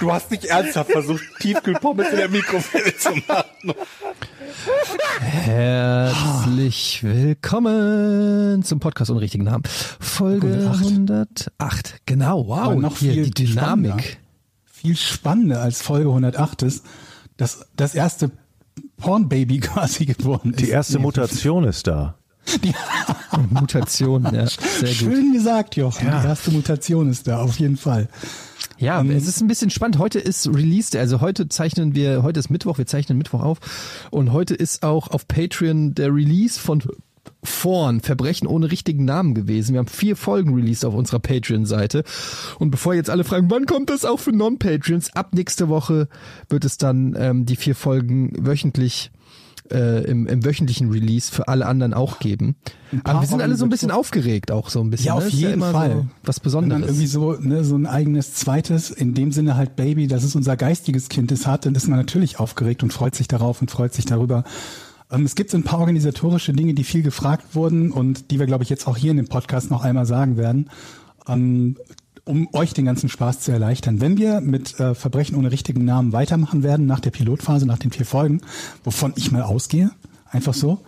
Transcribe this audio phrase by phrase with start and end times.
[0.00, 3.74] Du hast nicht ernsthaft versucht, Tiefkühlpommes in der Mikrowelle zu machen.
[5.20, 9.62] Herzlich willkommen zum Podcast ohne richtigen Namen.
[9.98, 11.50] Folge 108.
[11.58, 11.94] 108.
[12.04, 12.58] Genau, wow.
[12.58, 13.92] Aber noch hier viel die Dynamik.
[13.92, 14.04] spannender.
[14.66, 16.84] Viel spannender als Folge 108 ist,
[17.38, 18.30] dass das erste
[18.98, 20.60] Pornbaby quasi geboren ist.
[20.60, 22.16] Die erste Mutation ist da.
[22.62, 22.72] Die,
[23.50, 24.88] Mutation, ja, sehr gut.
[24.88, 26.06] schön gesagt, Jochen.
[26.06, 28.08] Die erste Mutation ist da, auf jeden Fall.
[28.78, 29.98] Ja, Ähm, es ist ein bisschen spannend.
[29.98, 33.58] Heute ist Release, also heute zeichnen wir, heute ist Mittwoch, wir zeichnen Mittwoch auf
[34.10, 36.82] und heute ist auch auf Patreon der Release von
[37.42, 39.72] Vorn, Verbrechen ohne richtigen Namen gewesen.
[39.72, 42.04] Wir haben vier Folgen released auf unserer Patreon-Seite.
[42.58, 45.14] Und bevor jetzt alle fragen, wann kommt das auch für Non-Patreons?
[45.14, 46.08] Ab nächste Woche
[46.48, 49.10] wird es dann ähm, die vier Folgen wöchentlich
[49.70, 52.56] äh, im, im wöchentlichen Release für alle anderen auch geben.
[53.04, 55.06] Aber wir sind alle so ein bisschen aufgeregt auch so ein bisschen.
[55.06, 55.26] Ja, ne?
[55.26, 55.92] auf ja jeden immer Fall.
[55.92, 56.80] So was Besonderes.
[56.80, 60.34] dann irgendwie so, ne, so ein eigenes zweites, in dem Sinne halt Baby, das ist
[60.34, 63.70] unser geistiges Kind, das hat, dann ist man natürlich aufgeregt und freut sich darauf und
[63.70, 64.44] freut sich darüber.
[65.10, 68.46] Ähm, es gibt so ein paar organisatorische Dinge, die viel gefragt wurden und die wir,
[68.46, 70.70] glaube ich, jetzt auch hier in dem Podcast noch einmal sagen werden,
[71.28, 71.76] ähm,
[72.26, 74.00] um euch den ganzen Spaß zu erleichtern.
[74.00, 77.92] Wenn wir mit äh, Verbrechen ohne richtigen Namen weitermachen werden, nach der Pilotphase, nach den
[77.92, 78.40] vier Folgen,
[78.84, 79.92] wovon ich mal ausgehe,
[80.30, 80.80] einfach so,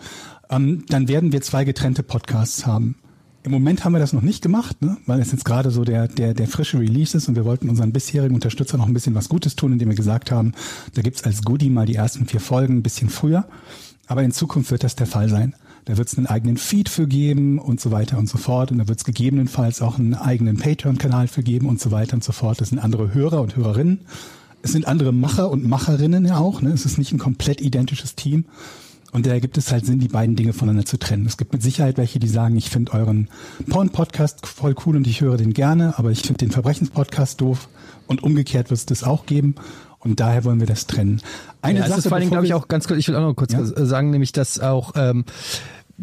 [0.49, 2.95] ähm, dann werden wir zwei getrennte Podcasts haben.
[3.43, 4.97] Im Moment haben wir das noch nicht gemacht, ne?
[5.05, 7.93] weil es jetzt gerade so der, der, der frische Release ist und wir wollten unseren
[7.93, 10.51] bisherigen Unterstützern noch ein bisschen was Gutes tun, indem wir gesagt haben,
[10.93, 13.47] da gibt's als Goodie mal die ersten vier Folgen ein bisschen früher.
[14.07, 15.55] Aber in Zukunft wird das der Fall sein.
[15.85, 18.71] Da wird es einen eigenen Feed für geben und so weiter und so fort.
[18.71, 22.23] Und da wird es gegebenenfalls auch einen eigenen Patreon-Kanal für geben und so weiter und
[22.23, 22.61] so fort.
[22.61, 24.01] Das sind andere Hörer und Hörerinnen.
[24.61, 26.61] Es sind andere Macher und Macherinnen ja auch.
[26.61, 26.71] Ne?
[26.71, 28.45] Es ist nicht ein komplett identisches Team.
[29.11, 31.25] Und da gibt es halt Sinn, die beiden Dinge voneinander zu trennen.
[31.25, 33.27] Es gibt mit Sicherheit welche, die sagen, ich finde euren
[33.67, 37.69] Porn-Podcast voll cool und ich höre den gerne, aber ich finde den Verbrechenspodcast doof.
[38.05, 39.55] Und umgekehrt wird es das auch geben.
[39.99, 41.21] Und daher wollen wir das trennen.
[41.61, 43.35] Eine ja, Sache, ist vor bevor glaube ich, auch ganz kurz, ich will auch noch
[43.35, 43.63] kurz Ja.
[43.65, 45.25] sagen, nämlich, dass auch, ähm,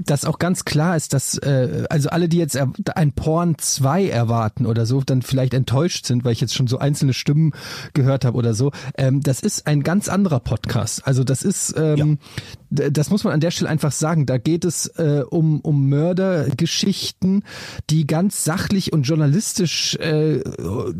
[0.04, 2.58] dass auch ganz klar ist, dass äh, also alle, die jetzt
[2.94, 6.78] ein Porn 2 erwarten oder so, dann vielleicht enttäuscht sind, weil ich jetzt schon so
[6.78, 7.52] einzelne Stimmen
[7.94, 8.72] gehört habe oder so.
[8.98, 11.06] Ähm, das ist ein ganz anderer Podcast.
[11.06, 12.18] Also das ist, ähm,
[12.70, 14.26] d- das muss man an der Stelle einfach sagen.
[14.26, 17.42] Da geht es äh, um, um Mördergeschichten,
[17.90, 20.40] die ganz sachlich und journalistisch äh,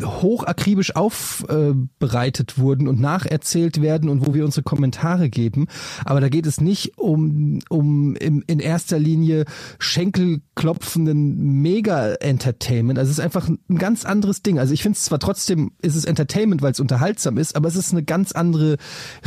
[0.04, 5.66] hochakribisch aufbereitet wurden und nacherzählt werden und wo wir unsere Kommentare geben.
[6.04, 9.44] Aber da geht es nicht um, um im, in erster Linie
[9.78, 12.98] schenkelklopfenden Mega-Entertainment.
[12.98, 14.58] Also es ist einfach ein ganz anderes Ding.
[14.58, 17.76] Also ich finde es zwar trotzdem, ist es Entertainment, weil es unterhaltsam ist, aber es
[17.76, 18.76] ist eine ganz andere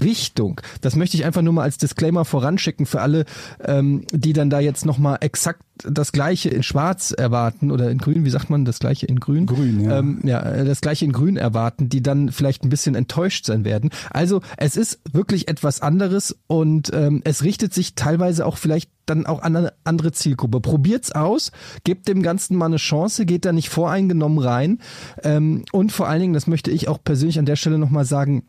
[0.02, 0.62] Richtung.
[0.81, 3.25] Das möchte ich einfach nur mal als Disclaimer voranschicken für alle,
[3.64, 8.25] ähm, die dann da jetzt nochmal exakt das gleiche in Schwarz erwarten oder in Grün,
[8.25, 9.45] wie sagt man das gleiche in Grün?
[9.45, 10.00] Grün, ja.
[10.00, 13.66] Ähm, ja, äh, das gleiche in Grün erwarten, die dann vielleicht ein bisschen enttäuscht sein
[13.66, 13.90] werden.
[14.09, 19.25] Also es ist wirklich etwas anderes und ähm, es richtet sich teilweise auch vielleicht dann
[19.25, 20.59] auch an eine andere Zielgruppe.
[20.59, 21.51] Probiert's aus,
[21.84, 24.79] gebt dem Ganzen mal eine Chance, geht da nicht voreingenommen rein.
[25.23, 28.44] Ähm, und vor allen Dingen, das möchte ich auch persönlich an der Stelle nochmal sagen,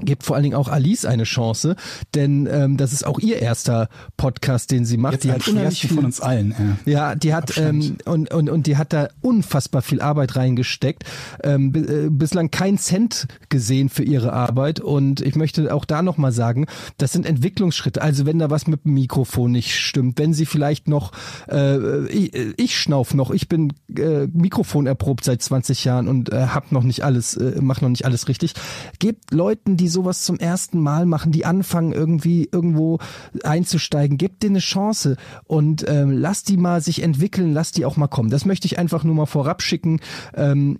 [0.00, 1.76] Gebt vor allen Dingen auch Alice eine Chance,
[2.14, 5.14] denn ähm, das ist auch ihr erster Podcast, den sie macht.
[5.14, 6.78] Jetzt die hat unheimlich viel von uns allen.
[6.84, 6.92] Ja.
[6.92, 11.04] ja, die hat ähm, und, und und die hat da unfassbar viel Arbeit reingesteckt.
[11.42, 16.16] Ähm, äh, bislang kein Cent gesehen für ihre Arbeit und ich möchte auch da noch
[16.16, 16.66] mal sagen,
[16.98, 18.00] das sind Entwicklungsschritte.
[18.00, 21.12] Also wenn da was mit dem Mikrofon nicht stimmt, wenn sie vielleicht noch
[21.50, 26.46] äh, ich, ich schnauf noch, ich bin äh, Mikrofon erprobt seit 20 Jahren und äh,
[26.48, 28.54] hab noch nicht alles äh, mach noch nicht alles richtig.
[28.98, 32.98] Gebt Leuten, die sowas zum ersten Mal machen, die anfangen irgendwie irgendwo
[33.42, 37.96] einzusteigen, gebt denen eine Chance und ähm, lasst die mal sich entwickeln, lasst die auch
[37.96, 38.30] mal kommen.
[38.30, 40.00] Das möchte ich einfach nur mal vorab schicken.
[40.34, 40.78] Ähm,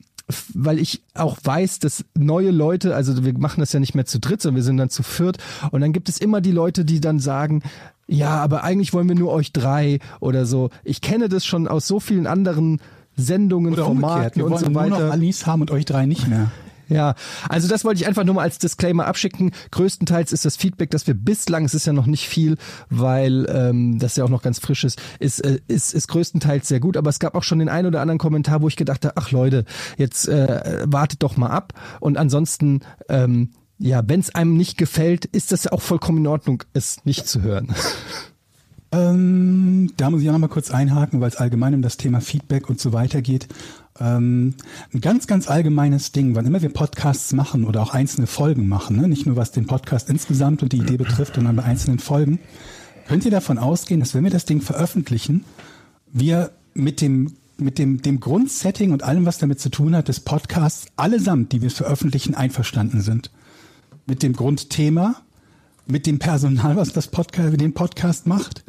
[0.52, 4.20] weil ich auch weiß, dass neue Leute, also wir machen das ja nicht mehr zu
[4.20, 5.38] dritt, sondern wir sind dann zu viert
[5.70, 7.62] und dann gibt es immer die Leute, die dann sagen,
[8.06, 10.68] ja, aber eigentlich wollen wir nur euch drei oder so.
[10.84, 12.80] Ich kenne das schon aus so vielen anderen
[13.16, 14.12] Sendungen, Oder umgekehrt.
[14.12, 15.06] Formaten Wir und wollen so nur weiter.
[15.06, 16.50] noch Alice haben und euch drei nicht mehr.
[16.88, 17.14] Ja,
[17.48, 19.52] also das wollte ich einfach nur mal als Disclaimer abschicken.
[19.70, 22.56] Größtenteils ist das Feedback, das wir bislang, es ist ja noch nicht viel,
[22.88, 26.80] weil ähm, das ja auch noch ganz frisch ist, ist, äh, ist, ist größtenteils sehr
[26.80, 26.96] gut.
[26.96, 29.30] Aber es gab auch schon den einen oder anderen Kommentar, wo ich gedacht habe, ach
[29.30, 29.64] Leute,
[29.96, 31.74] jetzt äh, wartet doch mal ab.
[32.00, 36.26] Und ansonsten ähm, ja, wenn es einem nicht gefällt, ist das ja auch vollkommen in
[36.26, 37.74] Ordnung, es nicht zu hören.
[38.90, 42.20] Ähm, da muss ich auch noch mal kurz einhaken, weil es allgemein um das Thema
[42.20, 43.46] Feedback und so weiter geht.
[44.00, 44.54] Ähm,
[44.92, 48.96] ein ganz, ganz allgemeines Ding, wann immer wir Podcasts machen oder auch einzelne Folgen machen,
[48.96, 49.08] ne?
[49.08, 52.38] nicht nur was den Podcast insgesamt und die Idee betrifft, sondern bei einzelnen Folgen,
[53.08, 55.44] könnt ihr davon ausgehen, dass wenn wir das Ding veröffentlichen,
[56.12, 60.20] wir mit dem mit dem, dem Grundsetting und allem, was damit zu tun hat, des
[60.20, 63.32] Podcasts allesamt, die wir veröffentlichen, einverstanden sind.
[64.06, 65.16] Mit dem Grundthema,
[65.86, 68.64] mit dem Personal, was das Podcast, den Podcast macht,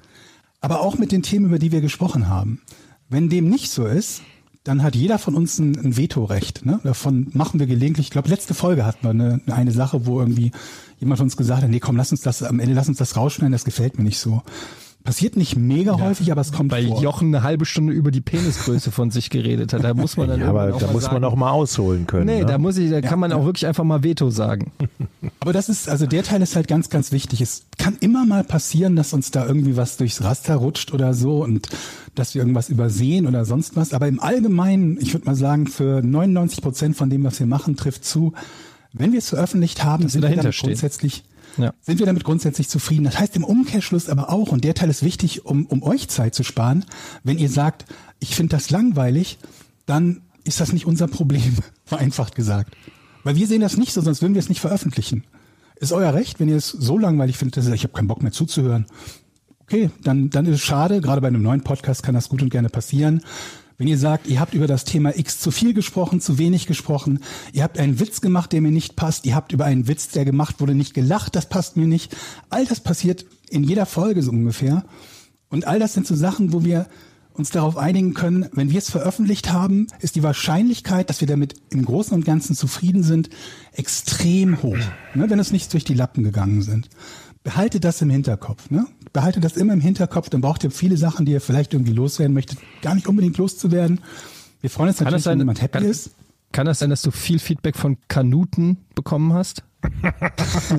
[0.59, 2.61] aber auch mit den Themen, über die wir gesprochen haben.
[3.09, 4.21] Wenn dem nicht so ist,
[4.63, 6.65] dann hat jeder von uns ein, ein Vetorecht.
[6.65, 6.79] Ne?
[6.83, 10.51] Davon machen wir gelegentlich, ich glaube, letzte Folge hatten wir eine, eine Sache, wo irgendwie
[10.99, 13.53] jemand uns gesagt hat, nee, komm, lass uns das, am Ende lass uns das rausschneiden,
[13.53, 14.43] das gefällt mir nicht so.
[15.03, 16.97] Passiert nicht mega ja, häufig, aber es kommt weil vor.
[16.97, 19.83] Weil Jochen eine halbe Stunde über die Penisgröße von sich geredet hat.
[19.83, 21.15] Da muss man dann ja, aber da muss sagen.
[21.15, 22.25] man auch mal ausholen können.
[22.25, 22.45] Nee, ne?
[22.45, 24.71] da muss ich, da ja, kann man auch wirklich einfach mal Veto sagen.
[25.41, 27.39] Aber das ist, also der Teil ist halt ganz, ganz wichtig.
[27.39, 31.43] Es kann immer mal passieren, dass uns da irgendwie was durchs Raster rutscht oder so
[31.43, 31.69] und
[32.15, 33.93] dass wir irgendwas übersehen oder sonst was.
[33.93, 37.77] Aber im Allgemeinen, ich würde mal sagen, für 99 Prozent von dem, was wir machen,
[37.77, 38.33] trifft zu,
[38.91, 40.69] wenn wir es veröffentlicht haben, Dass sind wir stehen.
[40.69, 41.23] grundsätzlich
[41.57, 41.73] Ja.
[41.81, 43.03] sind wir damit grundsätzlich zufrieden.
[43.03, 46.35] Das heißt im Umkehrschluss aber auch, und der Teil ist wichtig, um, um euch Zeit
[46.35, 46.85] zu sparen,
[47.23, 47.85] wenn ihr sagt,
[48.19, 49.39] ich finde das langweilig,
[49.85, 52.75] dann ist das nicht unser Problem, vereinfacht gesagt.
[53.23, 55.23] Weil wir sehen das nicht so, sonst würden wir es nicht veröffentlichen.
[55.75, 58.07] Ist euer Recht, wenn ihr es so langweilig findet, dass ihr sagt, ich habe keinen
[58.07, 58.85] Bock mehr zuzuhören.
[59.61, 60.99] Okay, dann, dann ist es schade.
[60.99, 63.21] Gerade bei einem neuen Podcast kann das gut und gerne passieren.
[63.79, 67.19] Wenn ihr sagt, ihr habt über das Thema X zu viel gesprochen, zu wenig gesprochen,
[67.53, 70.25] ihr habt einen Witz gemacht, der mir nicht passt, ihr habt über einen Witz, der
[70.25, 72.13] gemacht wurde, nicht gelacht, das passt mir nicht.
[72.49, 74.83] All das passiert in jeder Folge so ungefähr.
[75.47, 76.87] Und all das sind so Sachen, wo wir
[77.31, 81.55] uns darauf einigen können, wenn wir es veröffentlicht haben, ist die Wahrscheinlichkeit, dass wir damit
[81.69, 83.29] im Großen und Ganzen zufrieden sind,
[83.71, 84.75] extrem hoch,
[85.15, 86.89] ne, wenn es nicht durch die Lappen gegangen sind.
[87.43, 88.69] Behaltet das im Hinterkopf.
[88.69, 88.85] Ne?
[89.13, 92.33] Behaltet das immer im Hinterkopf, dann braucht ihr viele Sachen, die ihr vielleicht irgendwie loswerden
[92.33, 94.01] möchtet, gar nicht unbedingt loszuwerden.
[94.61, 96.11] Wir freuen uns Kann natürlich, sein, wenn jemand happy kann, ist.
[96.51, 99.63] kann das sein, dass du viel Feedback von Kanuten bekommen hast?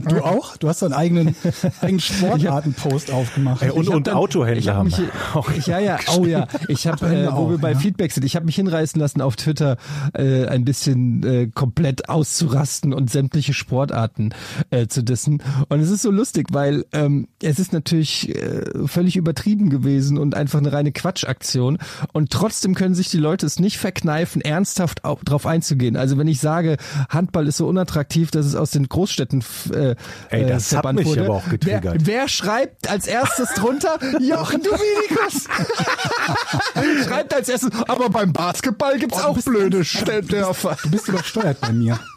[0.09, 0.57] Du auch?
[0.59, 1.35] Du hast so einen eigenen,
[1.81, 3.63] eigenen Sportarten-Post aufgemacht.
[3.63, 5.01] Ey, und, und dann- Autohändler ich hab haben mich,
[5.35, 7.79] auch ich, ja, ja, oh ja, ich habe, äh, wo wir auch, bei ja.
[7.79, 9.77] Feedback sind, ich habe mich hinreißen lassen, auf Twitter
[10.15, 14.35] äh, ein bisschen äh, komplett auszurasten und sämtliche Sportarten
[14.71, 15.43] äh, zu dissen.
[15.69, 20.35] Und es ist so lustig, weil ähm, es ist natürlich äh, völlig übertrieben gewesen und
[20.35, 21.79] einfach eine reine Quatschaktion.
[22.13, 25.97] Und trotzdem können sich die Leute es nicht verkneifen, ernsthaft auf, drauf einzugehen.
[25.97, 26.77] Also wenn ich sage,
[27.09, 29.43] Handball ist so unattraktiv, dass es aus den Großstädten
[29.73, 29.95] äh,
[30.29, 31.25] Ey, das äh, hat mich wurde.
[31.25, 31.97] aber auch getriggert.
[32.01, 33.99] Wer, wer schreibt als erstes drunter?
[34.21, 35.49] Jochen Dominikus.
[37.07, 40.77] schreibt als erstes, aber beim Basketball gibt's Oh, auch blöde Stelldörfer.
[40.83, 41.99] Du bist übersteuert bei mir.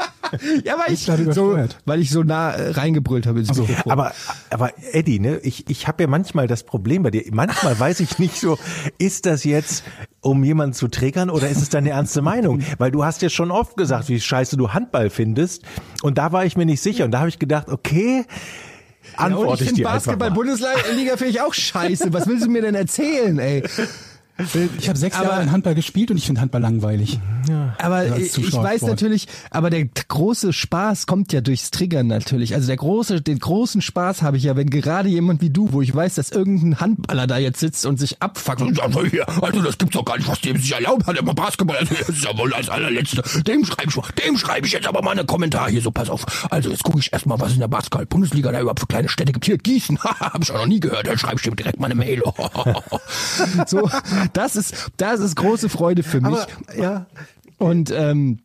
[0.63, 1.05] Ja, weil ich,
[1.35, 3.91] so, weil ich so nah äh, reingebrüllt habe ins so, Mikrofon.
[3.91, 4.13] Aber,
[4.49, 7.23] aber Eddie, ne, ich, ich habe ja manchmal das Problem bei dir.
[7.31, 8.57] Manchmal weiß ich nicht so,
[8.97, 9.83] ist das jetzt,
[10.23, 12.61] um jemanden zu triggern oder ist es deine ernste Meinung?
[12.77, 15.63] Weil du hast ja schon oft gesagt, wie scheiße du Handball findest.
[16.01, 17.05] Und da war ich mir nicht sicher.
[17.05, 18.25] Und da habe ich gedacht, okay,
[19.11, 19.93] ja, antworte ich ich finde dir mal.
[19.93, 22.13] Basketball-Bundesliga finde ich auch scheiße.
[22.13, 23.63] Was willst du mir denn erzählen, ey?
[24.79, 27.19] Ich habe sechs Aber- Jahre in Handball gespielt und ich finde Handball langweilig.
[27.77, 32.55] Aber Also als ich weiß natürlich, aber der große Spaß kommt ja durchs Triggern natürlich.
[32.55, 35.81] Also der große, den großen Spaß habe ich ja, wenn gerade jemand wie du, wo
[35.81, 39.61] ich weiß, dass irgendein Handballer da jetzt sitzt und sich abfuckt und sagt, hier, also
[39.61, 42.23] das gibt's doch gar nicht, was dem sich erlaubt hat, immer Basketball, also das ist
[42.23, 43.21] ja wohl als allerletzte.
[43.43, 46.25] Dem schreibe ich, dem schreibe ich jetzt aber mal einen Kommentar hier, so pass auf.
[46.51, 49.45] Also jetzt gucke ich erstmal, was in der Basketball-Bundesliga da überhaupt für kleine Städte gibt.
[49.45, 51.95] Hier, Gießen, habe ich auch noch nie gehört, dann schreibe ich dem direkt mal eine
[51.95, 52.23] Mail.
[53.67, 53.89] so,
[54.33, 56.37] das ist, das ist große Freude für mich.
[56.37, 57.05] Aber, ja,
[57.57, 58.39] Und ähm,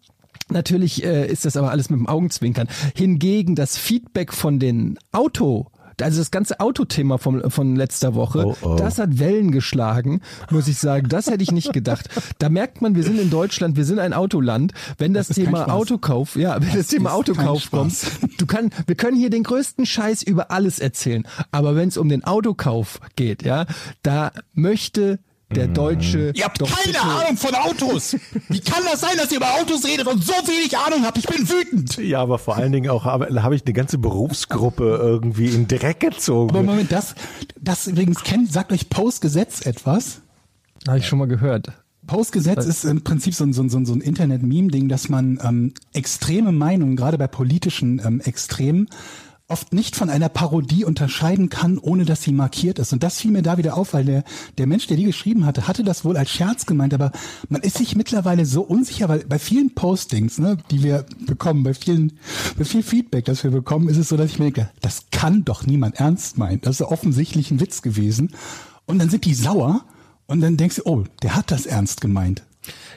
[0.49, 2.69] natürlich äh, ist das aber alles mit dem Augenzwinkern.
[2.95, 5.71] Hingegen das Feedback von den Auto
[6.03, 8.77] also das ganze Autothema vom, von letzter Woche, Oh, oh.
[8.77, 10.21] das hat Wellen geschlagen,
[10.51, 11.09] muss ich sagen.
[11.09, 12.09] Das hätte ich nicht gedacht.
[12.39, 14.73] Da merkt man, wir sind in Deutschland, wir sind ein Autoland.
[14.97, 15.69] Wenn das, Das Thema.
[15.73, 17.95] Autokauf, ja, wenn das, Thema ist Autokauf kommt,
[18.39, 21.27] du kann, wir können hier den größten Scheiß über alles erzählen.
[21.51, 23.67] Aber wenn es um den Autokauf geht, ja,
[24.03, 25.19] da möchte
[25.51, 28.17] der Deutsche Ihr habt doch keine bitte- Ahnung von Autos.
[28.49, 31.17] Wie kann das sein, dass ihr über Autos redet und so wenig Ahnung habt?
[31.19, 31.97] Ich bin wütend.
[31.97, 36.01] ja, aber vor allen Dingen auch habe, habe ich eine ganze Berufsgruppe irgendwie in Dreck
[36.01, 36.51] gezogen.
[36.51, 37.15] Aber Moment, das,
[37.61, 40.21] das übrigens kennt, sagt euch Postgesetz etwas?
[40.87, 41.73] Habe ich schon mal gehört.
[42.07, 45.39] Postgesetz ist im Prinzip so ein, so ein, so ein, so ein Internet-Meme-Ding, dass man
[45.43, 48.89] ähm, extreme Meinungen, gerade bei politischen ähm, Extremen,
[49.49, 52.93] oft nicht von einer Parodie unterscheiden kann, ohne dass sie markiert ist.
[52.93, 54.25] Und das fiel mir da wieder auf, weil der,
[54.59, 57.13] der Mensch, der die geschrieben hatte, hatte das wohl als Scherz gemeint, aber
[57.49, 61.73] man ist sich mittlerweile so unsicher, weil bei vielen Postings, ne, die wir bekommen, bei
[61.73, 62.13] vielen,
[62.59, 65.47] bei viel Feedback, das wir bekommen, ist es so, dass ich mir denke, das kann
[65.47, 66.61] doch niemand ernst meinen.
[66.61, 68.35] Das ist offensichtlich ein Witz gewesen.
[68.85, 69.85] Und dann sind die sauer
[70.27, 72.43] und dann denkst du, oh, der hat das ernst gemeint.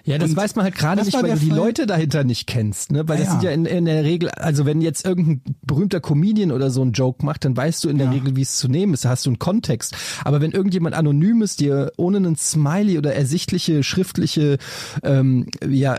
[0.03, 2.23] Ja, das Und weiß man halt gerade das nicht, weil du die Fall- Leute dahinter
[2.23, 3.07] nicht kennst, ne?
[3.07, 3.31] Weil das Ja.
[3.33, 6.93] sind ja in, in der Regel, also wenn jetzt irgendein berühmter Comedian oder so einen
[6.93, 8.13] Joke macht, dann weißt du in der Ja.
[8.13, 9.95] Regel, wie es zu nehmen ist, da hast du einen Kontext.
[10.25, 14.57] Aber wenn irgendjemand Anonymes dir ohne einen Smiley oder ersichtliche schriftliche
[15.03, 15.95] ähm, ja,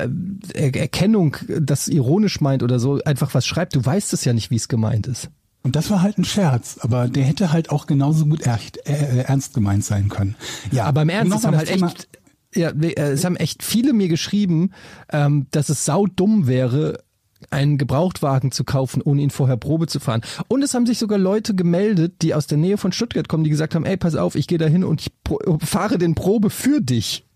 [0.55, 4.51] er Erkennung das ironisch meint oder so, einfach was schreibt, du weißt es ja nicht,
[4.51, 5.29] wie es gemeint ist.
[5.65, 9.19] Und das war halt ein Scherz, aber der hätte halt auch genauso gut echt, äh,
[9.29, 10.35] ernst gemeint sein können.
[10.73, 12.09] Ja, Aber im Ernst, es nochmal haben das halt echt,
[12.55, 14.71] ja, äh, es haben echt viele mir geschrieben,
[15.11, 17.03] ähm, dass es saudumm wäre,
[17.51, 20.23] einen Gebrauchtwagen zu kaufen, ohne ihn vorher Probe zu fahren.
[20.49, 23.51] Und es haben sich sogar Leute gemeldet, die aus der Nähe von Stuttgart kommen, die
[23.51, 25.13] gesagt haben, ey, pass auf, ich gehe da hin und ich
[25.61, 27.27] fahre den Probe für dich.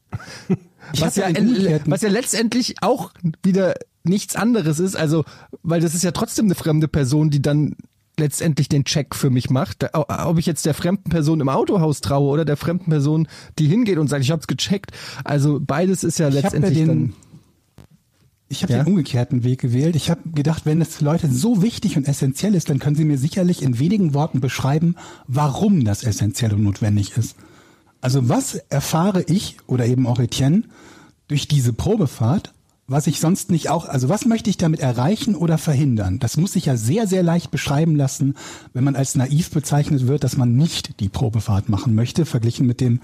[0.92, 1.26] Ich Was ja,
[1.86, 3.10] was ja letztendlich auch
[3.42, 5.24] wieder nichts anderes ist, also,
[5.64, 7.74] weil das ist ja trotzdem eine fremde Person, die dann
[8.18, 9.86] letztendlich den Check für mich macht.
[9.94, 13.98] Ob ich jetzt der fremden Person im Autohaus traue oder der fremden Person, die hingeht
[13.98, 14.92] und sagt, ich hab's gecheckt.
[15.24, 17.12] Also beides ist ja Ich hab ja letztendlich den-.
[18.48, 18.82] Ich habe Ja?
[18.84, 19.96] den umgekehrten Weg gewählt.
[19.96, 23.04] Ich habe gedacht, wenn es für Leute so wichtig und essentiell ist, dann können sie
[23.04, 24.94] mir sicherlich in wenigen Worten beschreiben,
[25.26, 27.34] warum das essentiell und notwendig ist.
[28.00, 30.62] Also was erfahre ich oder eben auch Etienne
[31.26, 32.52] durch diese Probefahrt,
[32.88, 36.18] was ich sonst nicht auch, also was möchte ich damit erreichen oder verhindern?
[36.18, 38.36] Das muss sich ja sehr, sehr leicht beschreiben lassen,
[38.74, 42.80] wenn man als naiv bezeichnet wird, dass man nicht die Probefahrt machen möchte, verglichen mit
[42.80, 43.00] dem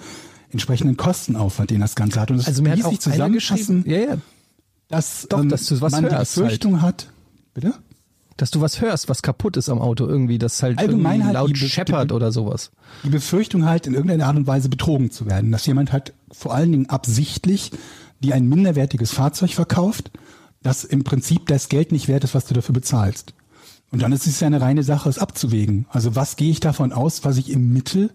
[0.51, 2.31] entsprechenden Kostenaufwand, den das Ganze hat.
[2.31, 4.17] Und es Also mir hat auch zusammenfassen, ja, ja,
[4.89, 7.09] dass, Doch, ähm, dass du was man die hörst Befürchtung hat.
[7.55, 7.75] Bitte?
[8.37, 11.57] dass du was hörst, was kaputt ist am Auto irgendwie, das halt Allgemein halt laut
[11.57, 12.73] scheppert oder sowas.
[13.05, 16.55] Die Befürchtung halt in irgendeiner Art und Weise betrogen zu werden, dass jemand halt vor
[16.55, 17.71] allen Dingen absichtlich
[18.23, 20.11] dir ein minderwertiges Fahrzeug verkauft,
[20.63, 23.35] das im Prinzip das Geld nicht wert ist, was du dafür bezahlst.
[23.91, 25.87] Und dann ist es ja eine reine Sache, es abzuwägen.
[25.91, 28.11] Also was gehe ich davon aus, was ich im Mittel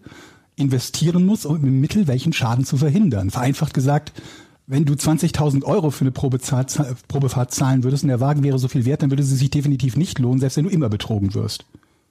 [0.55, 3.29] investieren muss, um im Mittel welchen Schaden zu verhindern?
[3.29, 4.11] Vereinfacht gesagt,
[4.65, 8.85] wenn du 20.000 Euro für eine Probefahrt zahlen würdest und der Wagen wäre so viel
[8.85, 11.65] wert, dann würde sie sich definitiv nicht lohnen, selbst wenn du immer betrogen wirst.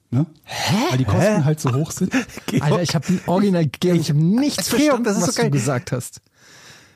[0.09, 0.25] Ne?
[0.45, 0.75] Hä?
[0.89, 2.13] Weil die Kosten halt so hoch sind.
[2.61, 5.51] Alter, ich habe original, ich habe nichts Georg, verstanden, das ist was so geil.
[5.51, 6.21] du gesagt hast.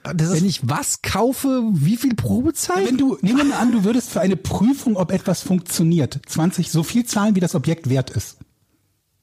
[0.03, 2.87] Wenn ich was kaufe, wie viel Probezeit?
[2.87, 6.71] Wenn du, nehmen wir mal an, du würdest für eine Prüfung, ob etwas funktioniert, 20
[6.71, 8.37] so viel zahlen, wie das Objekt wert ist.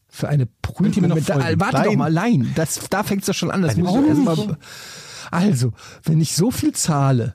[0.09, 1.09] Für eine Prüfung.
[1.09, 1.61] Da, folgen?
[1.61, 1.99] warte doch Nein.
[1.99, 2.53] mal, nein.
[2.55, 3.63] Das, da fängt's doch schon an.
[3.63, 4.57] Das muss ich mal,
[5.31, 5.73] also,
[6.05, 7.35] wenn ich so viel zahle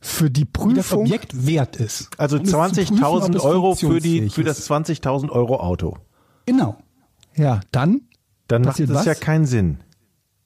[0.00, 2.08] für die Wie das Prüfung, Objekt wert ist.
[2.18, 4.70] also Um es zu prüfen, ob 20.000 es Euro für die für das ist.
[4.70, 5.96] 20.000 Euro Auto.
[6.46, 6.76] Genau,
[7.36, 8.02] ja, dann
[8.48, 9.04] Dann macht das was?
[9.06, 9.78] ja keinen Sinn.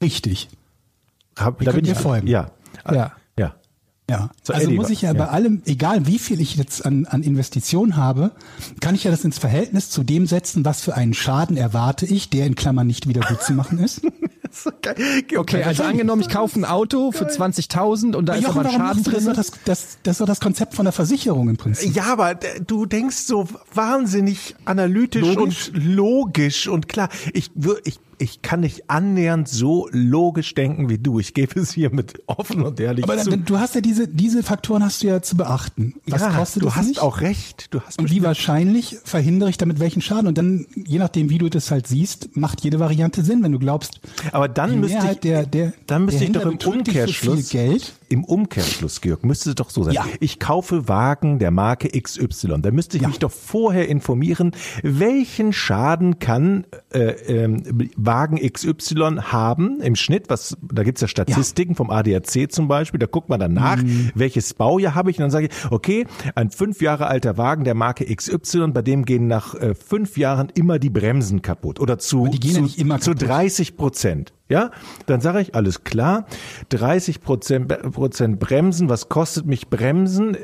[0.03, 0.49] richtig.
[1.37, 2.27] Hab, Wie könnt ihr folgen?
[2.27, 2.51] Ja.
[2.91, 3.13] Ja.
[3.39, 3.55] Ja.
[4.09, 5.19] Ja, So, also muss ich ja, ja.
[5.19, 8.33] bei allem, egal wie viel ich jetzt an, an Investitionen habe,
[8.81, 12.29] kann ich ja das ins Verhältnis zu dem setzen, was für einen Schaden erwarte ich,
[12.29, 14.03] der in Klammern nicht wieder gut zu machen ist.
[15.37, 18.77] Okay, also angenommen, ich kaufe ein Auto für 20.000 und da ist Jochen, aber ein
[18.77, 19.25] Schaden drin.
[19.35, 21.95] Das, das, das ist doch das Konzept von der Versicherung im Prinzip.
[21.95, 25.71] Ja, aber du denkst so wahnsinnig analytisch Logisch?
[25.71, 27.09] und logisch und klar.
[27.33, 27.51] Ich,
[27.85, 31.19] ich, ich kann nicht annähernd so logisch denken wie du.
[31.19, 33.31] Ich gebe es hier mit offen und ehrlich Aber zu.
[33.31, 35.95] dann, du hast ja diese, diese Faktoren hast du ja zu beachten.
[36.07, 37.01] Was ja, kostet du hast nicht?
[37.01, 37.69] auch recht.
[37.71, 40.27] Du hast Und wie wahrscheinlich verhindere ich damit welchen Schaden?
[40.27, 43.59] Und dann, je nachdem, wie du das halt siehst, macht jede Variante Sinn, wenn du
[43.59, 44.01] glaubst,
[44.33, 47.95] Aber dann müsste ich, der, der, dann müsste der ich doch im Umkehrschluss, viel Geld.
[48.15, 49.95] Im Umkehrschluss, Georg, müsste es doch so sein.
[49.95, 50.07] Ja.
[50.21, 52.61] Ich kaufe Wagen der Marke XY.
[52.63, 53.09] Da müsste ich Ja.
[53.09, 54.53] mich doch vorher informieren,
[54.83, 60.27] welchen Schaden kann äh, ähm, Wagen XY haben im Schnitt.
[60.31, 63.01] Was, da gibt's ja Statistiken vom ADAC zum Beispiel.
[63.01, 64.13] Da guckt man dann nach, Mhm.
[64.15, 65.19] welches Baujahr habe ich.
[65.19, 66.07] Und dann sage ich, okay,
[66.37, 70.51] ein fünf Jahre alter Wagen der Marke XY, bei dem gehen nach äh, fünf Jahren
[70.55, 71.81] immer die Bremsen kaputt.
[71.81, 73.29] Oder zu, zu, ja zu kaputt.
[73.29, 74.33] 30 Prozent.
[74.47, 74.71] Ja,
[75.07, 76.27] dann sage ich, alles klar,
[76.69, 77.73] 30 Prozent,
[78.05, 80.37] Prozent Bremsen, was kostet mich Bremsen?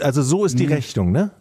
[0.00, 1.32] Also so ist die Rechnung, ne?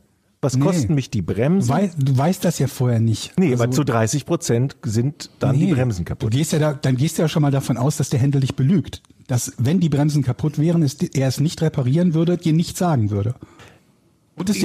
[0.42, 0.64] Was Nee.
[0.66, 1.70] kosten mich die Bremsen?
[1.70, 3.34] Wei du weißt das ja vorher nicht.
[3.40, 6.32] nee, Also- aber zu 30 Prozent sind dann die Nee, Bremsen Du kaputt.
[6.32, 8.56] gehst ja da, dann gehst du ja schon mal davon aus, dass der Händler dich
[8.56, 9.02] belügt.
[9.28, 13.10] Dass, wenn die Bremsen kaputt wären, ist, er es nicht reparieren würde, dir nichts sagen
[13.12, 13.34] würde.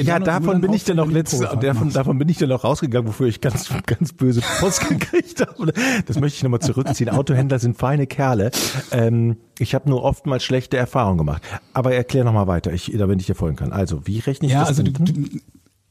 [0.02, 3.06] Ja, davon bin ich dann auch wenn Probefahrt davon, davon bin ich dann auch rausgegangen,
[3.08, 5.72] wofür ich ganz, ganz böse Post gekriegt habe.
[6.06, 7.08] Das möchte ich nochmal zurückziehen.
[7.10, 8.50] Autohändler sind feine Kerle.
[8.90, 11.42] Ähm, ich habe nur oftmals schlechte Erfahrungen gemacht.
[11.72, 13.72] Aber erklär nochmal weiter, ich, damit ich dir folgen kann.
[13.72, 14.68] Also, wie rechne ich Ja, das?
[14.70, 15.12] also du, du,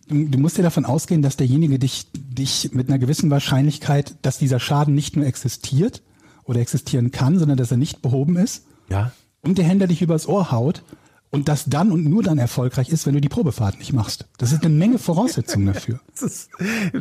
[0.09, 4.59] du musst ja davon ausgehen, dass derjenige dich, dich mit einer gewissen Wahrscheinlichkeit, dass dieser
[4.59, 6.01] Schaden nicht nur existiert
[6.43, 9.11] oder existieren kann, sondern dass er nicht behoben ist Ja.
[9.41, 10.83] und der Händler dich übers Ohr haut
[11.31, 14.27] und das dann und nur dann erfolgreich ist, wenn du die Probefahrt nicht machst.
[14.37, 15.99] Das ist eine Menge Voraussetzungen dafür.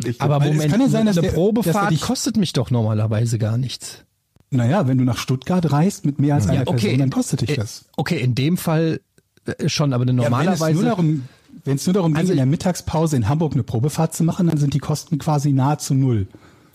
[0.04, 2.00] Ich, Aber Weil es Moment, kann ja sein, dass eine der- dass er Probefahrt dich-
[2.02, 4.04] kostet mich doch normalerweise gar nichts.
[4.50, 7.56] Naja, wenn du nach Stuttgart reist mit mehr als einer Person, dann kostet dich äh,
[7.56, 7.85] das.
[7.97, 9.00] Okay, in dem Fall
[9.47, 10.75] äh, schon, aber Ja, wenn es normalerweise.
[10.75, 11.25] nur darum,
[11.64, 14.47] wenn es nur darum geht, Also in der Mittagspause in Hamburg eine Probefahrt zu machen,
[14.47, 16.28] dann sind die Kosten quasi nahezu null.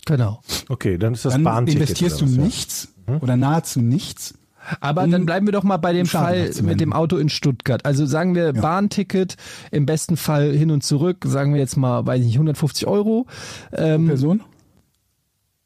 [0.06, 0.42] genau.
[0.70, 2.44] okay, dann ist das Dann investierst du ja.
[2.44, 2.90] nichts
[3.22, 4.36] oder nahezu nichts.
[4.80, 7.86] Aber dann bleiben wir doch mal bei dem Fall mit dem Auto in Stuttgart.
[7.86, 9.36] Also sagen wir Bahnticket,
[9.72, 13.28] im besten Fall hin und zurück, sagen wir jetzt mal, weiß ich nicht, 150 Euro.
[13.72, 14.42] Ähm, Person?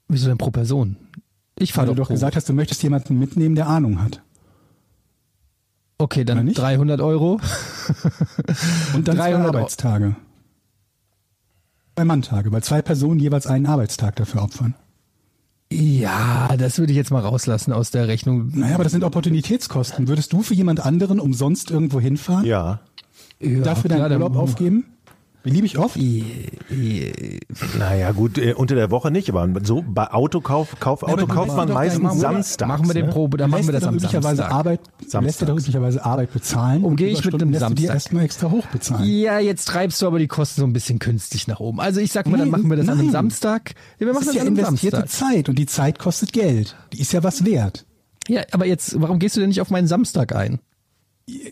[0.08, 0.96] wieso denn pro Person?
[1.60, 2.14] Ich Weil fahre du doch doch pro.
[2.14, 4.22] gesagt hast, du möchtest jemanden mitnehmen, der Ahnung hat.
[5.98, 6.58] Okay, dann nicht?
[6.58, 7.40] 300 Euro.
[8.94, 9.48] Und dann 300 zwei Euro.
[9.48, 10.16] Arbeitstage.
[11.96, 14.76] Zwei Manntage, weil zwei Personen jeweils einen Arbeitstag dafür opfern.
[15.72, 18.52] Ja, das würde ich jetzt mal rauslassen aus der Rechnung.
[18.54, 20.08] Naja, aber das sind Opportunitätskosten.
[20.08, 22.46] Würdest du für jemand anderen umsonst irgendwo hinfahren?
[22.46, 22.80] Ja.
[23.40, 24.86] Ja, Dafür deinen klar, Urlaub aufgeben?
[25.48, 25.98] Beliebig oft?
[27.80, 31.56] Naja, gut, äh, unter der Woche nicht, aber so bei Autokauf, Kauf, Auto kauft du
[31.56, 32.68] man meistens Samstags.
[32.68, 33.12] Machen wir den ne?
[33.14, 34.52] Probe, dann machen wir das am Samstag.
[34.52, 36.84] Arbeit, du lässt dir doch üblicherweise Arbeit bezahlen.
[36.84, 37.94] Umgehe ich mit einem lässt du dir Samstag.
[37.96, 39.10] erstmal extra hoch bezahlen.
[39.10, 41.80] Ja, jetzt treibst du aber die Kosten so ein bisschen künstlich nach oben.
[41.80, 43.12] Also ich sag mal, dann machen wir das an einem.
[43.12, 43.74] Samstag.
[44.00, 45.28] Ja, wir Das machen ist das ja an einem investierte Samstag.
[45.30, 46.76] Zeit und die Zeit kostet Geld.
[46.92, 47.86] Die ist ja was wert.
[48.28, 50.60] Ja, aber jetzt, warum gehst du denn nicht auf meinen Samstag ein?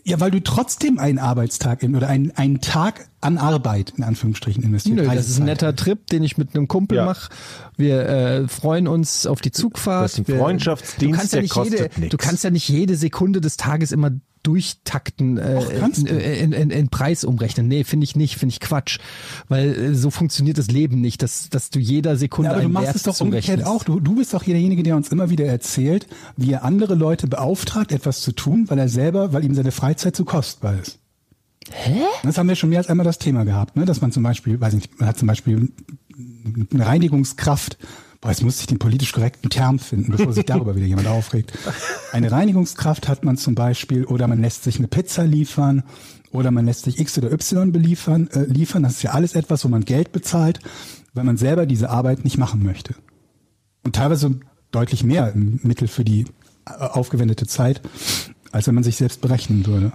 [0.04, 4.62] Ja, weil du trotzdem einen Arbeitstag in oder einen, einen Tag an Arbeit in Anführungsstrichen
[4.62, 4.96] investierst.
[4.96, 5.42] Nö, das ist Reisezeit.
[5.42, 7.04] ein netter Trip, den ich mit einem Kumpel Ja.
[7.04, 7.30] mache.
[7.76, 10.04] Wir äh, freuen uns auf die Zugfahrt.
[10.04, 12.10] Das ist ein Wir- Freundschaftsdienst, du kannst ja der nicht kostet jede, nix.
[12.10, 14.12] Du kannst ja nicht jede Sekunde des Tages immer
[14.46, 16.18] durchtakten, äh, kannst in, du.
[16.18, 17.66] in, in, in Preis umrechnen.
[17.68, 18.98] Nee, finde ich nicht, finde ich Quatsch.
[19.48, 22.68] Weil äh, so funktioniert das Leben nicht, dass, dass du jeder Sekunde Ja, aber du
[22.68, 23.84] machst Wert es doch umgekehrt auch.
[23.84, 27.92] Du, du bist doch derjenige, der uns immer wieder erzählt, wie er andere Leute beauftragt,
[27.92, 30.98] etwas zu tun, weil er selber, weil ihm seine Freizeit zu kostbar ist.
[31.72, 32.02] Hä?
[32.22, 33.84] Das haben wir schon mehr als einmal das Thema gehabt, ne?
[33.84, 35.72] dass man zum Beispiel, weiß ich nicht, man hat zum Beispiel
[36.72, 37.76] eine Reinigungskraft,
[38.20, 41.52] boah, jetzt muss ich den politisch korrekten Term finden, bevor sich darüber wieder jemand aufregt.
[42.12, 45.82] Eine Reinigungskraft hat man zum Beispiel, oder man lässt sich eine Pizza liefern,
[46.32, 48.82] oder man lässt sich X oder Y beliefern, äh, liefern.
[48.82, 50.60] Das ist ja alles etwas, wo man Geld bezahlt,
[51.14, 52.94] weil man selber diese Arbeit nicht machen möchte.
[53.84, 54.38] Und teilweise
[54.70, 56.26] deutlich mehr Mittel für die
[56.66, 57.80] äh, aufgewendete Zeit,
[58.52, 59.92] als wenn man sich selbst berechnen würde.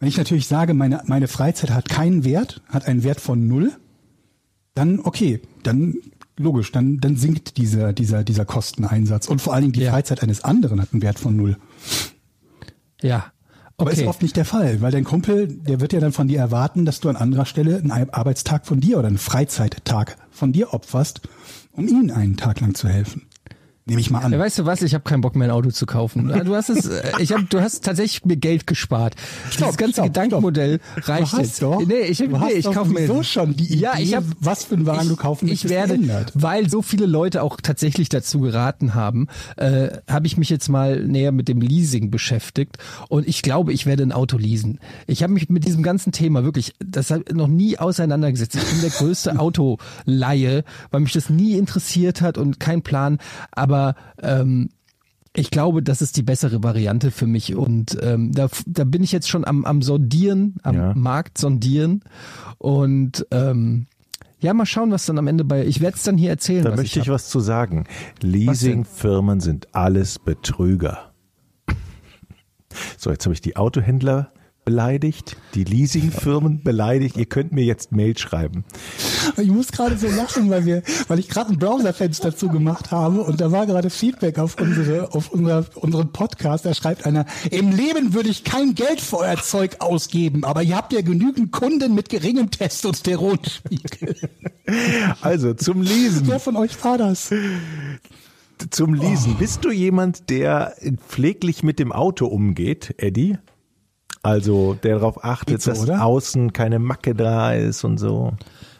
[0.00, 3.72] Wenn ich natürlich sage, meine, meine Freizeit hat keinen Wert, hat einen Wert von null,
[4.74, 5.94] dann okay, dann
[6.38, 9.26] logisch, dann, dann sinkt dieser, dieser, dieser Kosteneinsatz.
[9.28, 9.92] Und vor allen Dingen die Ja.
[9.92, 11.56] Freizeit eines anderen hat einen Wert von null.
[13.02, 13.32] Ja.
[13.78, 14.00] Aber Okay.
[14.02, 16.86] ist oft nicht der Fall, weil dein Kumpel, der wird ja dann von dir erwarten,
[16.86, 20.72] dass du an anderer Stelle einen Ar- Arbeitstag von dir oder einen Freizeittag von dir
[20.72, 21.20] opferst,
[21.72, 23.25] um ihm einen Tag lang zu helfen.
[23.88, 24.32] Nehme ich mal an.
[24.32, 24.82] Ja, weißt du was?
[24.82, 26.26] Ich habe keinen Bock mehr ein Auto zu kaufen.
[26.44, 29.14] Du hast es, äh, ich hab, du hast tatsächlich mir Geld gespart.
[29.56, 31.62] Dieses ganze stopp, Gedankenmodell reicht du hast jetzt.
[31.62, 34.16] Doch, nee, ich, du nee, hast ich kaufe mir sowieso schon die Idee, ja, ich
[34.16, 36.32] hab, was für einen Wagen ich, du kaufen Ich werde, geändert.
[36.34, 41.04] weil so viele Leute auch tatsächlich dazu geraten haben, äh, habe ich mich jetzt mal
[41.04, 44.80] näher mit dem Leasing beschäftigt und ich glaube, ich werde ein Auto leasen.
[45.06, 48.56] Ich habe mich mit diesem ganzen Thema wirklich, das hab noch nie auseinandergesetzt.
[48.56, 53.18] Ich bin der größte Autoleihe, weil mich das nie interessiert hat und kein Plan.
[53.52, 53.75] Aber
[54.22, 54.70] ähm,
[55.34, 59.12] ich glaube, das ist die bessere Variante für mich und ähm, da, da bin ich
[59.12, 60.94] jetzt schon am, am Sondieren, am Ja.
[60.94, 62.02] Markt sondieren
[62.58, 63.86] und ähm,
[64.40, 65.64] ja, mal schauen, was dann am Ende bei.
[65.66, 66.64] Ich werde es dann hier erzählen.
[66.64, 67.14] Da möchte ich hab.
[67.14, 67.84] was zu sagen.
[68.20, 71.12] Leasingfirmen sind alles Betrüger.
[72.98, 74.32] So, jetzt habe ich die Autohändler
[74.66, 77.16] beleidigt, die Leasingfirmen beleidigt.
[77.16, 78.64] Ihr könnt mir jetzt Mail schreiben.
[79.38, 83.40] Ich muss gerade so lachen, weil wir, weil ich gerade ein Browserfenster zugemacht habe und
[83.40, 86.66] da war gerade Feedback auf unsere, auf unser, unseren Podcast.
[86.66, 90.76] Da schreibt einer: Im Leben würde ich kein Geld für euer Zeug ausgeben, aber ihr
[90.76, 94.16] habt ja genügend Kunden mit geringem Testosteronspiegel.
[95.20, 96.26] Also zum Leasen.
[96.26, 97.32] Wer von euch war das?
[98.70, 99.36] Zum Leasen.
[99.36, 100.74] Bist du jemand, der
[101.08, 103.38] pfleglich mit dem Auto umgeht, Eddie?
[104.26, 106.04] Also, der darauf achtet, so, dass oder?
[106.04, 108.32] außen keine Macke da ist und so.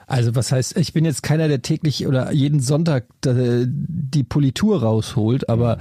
[0.09, 4.83] Also was heißt, ich bin jetzt keiner, der täglich oder jeden Sonntag äh, die Politur
[4.83, 5.79] rausholt, aber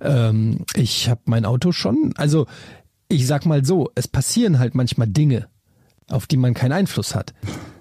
[0.00, 2.12] ähm, ich habe mein Auto schon.
[2.16, 2.46] Also
[3.08, 5.46] ich sag mal so, es passieren halt manchmal Dinge,
[6.08, 7.34] auf die man keinen Einfluss hat.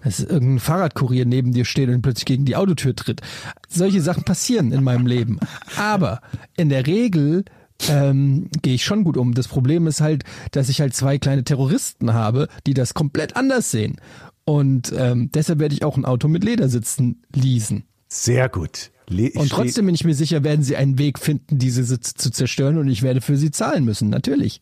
[0.03, 3.21] Dass irgendein Fahrradkurier neben dir steht und plötzlich gegen die Autotür tritt.
[3.69, 5.39] Solche Sachen passieren in meinem Leben.
[5.77, 6.21] Aber
[6.57, 7.45] in der Regel
[7.89, 9.33] ähm, gehe ich schon gut um.
[9.33, 13.71] Das Problem ist halt, dass ich halt zwei kleine Terroristen habe, die das komplett anders
[13.71, 13.97] sehen.
[14.45, 17.85] Und ähm, deshalb werde ich auch ein Auto mit Ledersitzen leasen.
[18.09, 18.91] Sehr gut.
[19.09, 22.77] Und trotzdem bin ich mir sicher, werden sie einen Weg finden, diese Sitze zu zerstören
[22.77, 24.61] und ich werde für sie zahlen müssen, natürlich.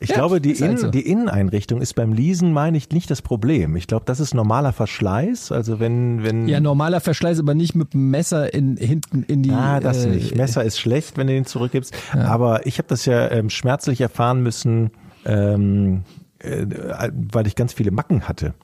[0.00, 0.88] Ich Ja, glaube, die, halt so.
[0.90, 3.76] die Inneneinrichtung ist beim Leasen, meine ich, nicht das Problem.
[3.76, 5.52] Ich glaube, das ist normaler Verschleiß.
[5.52, 6.48] Also wenn, wenn.
[6.48, 9.50] Ja, normaler Verschleiß, aber nicht mit dem Messer in, hinten in die.
[9.50, 10.36] Ah, das äh, nicht.
[10.36, 11.94] Messer ist schlecht, wenn du den zurückgibst.
[12.12, 14.90] Aber ich habe das ja ähm, schmerzlich erfahren müssen,
[15.24, 16.02] ähm,
[16.38, 16.66] äh,
[17.32, 18.54] weil ich ganz viele Macken hatte.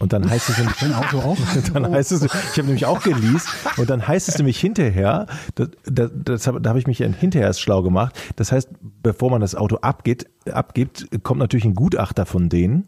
[0.00, 1.36] Und dann heißt es nämlich, Dein Auto auch?
[1.74, 5.68] dann heißt es, ich habe nämlich auch geleast und dann heißt es nämlich hinterher, das,
[5.84, 8.18] das, das da habe ich mich hinterher erst schlau gemacht.
[8.36, 8.70] Das heißt,
[9.02, 12.86] bevor man das Auto abgeht, abgibt, kommt natürlich ein Gutachter von denen.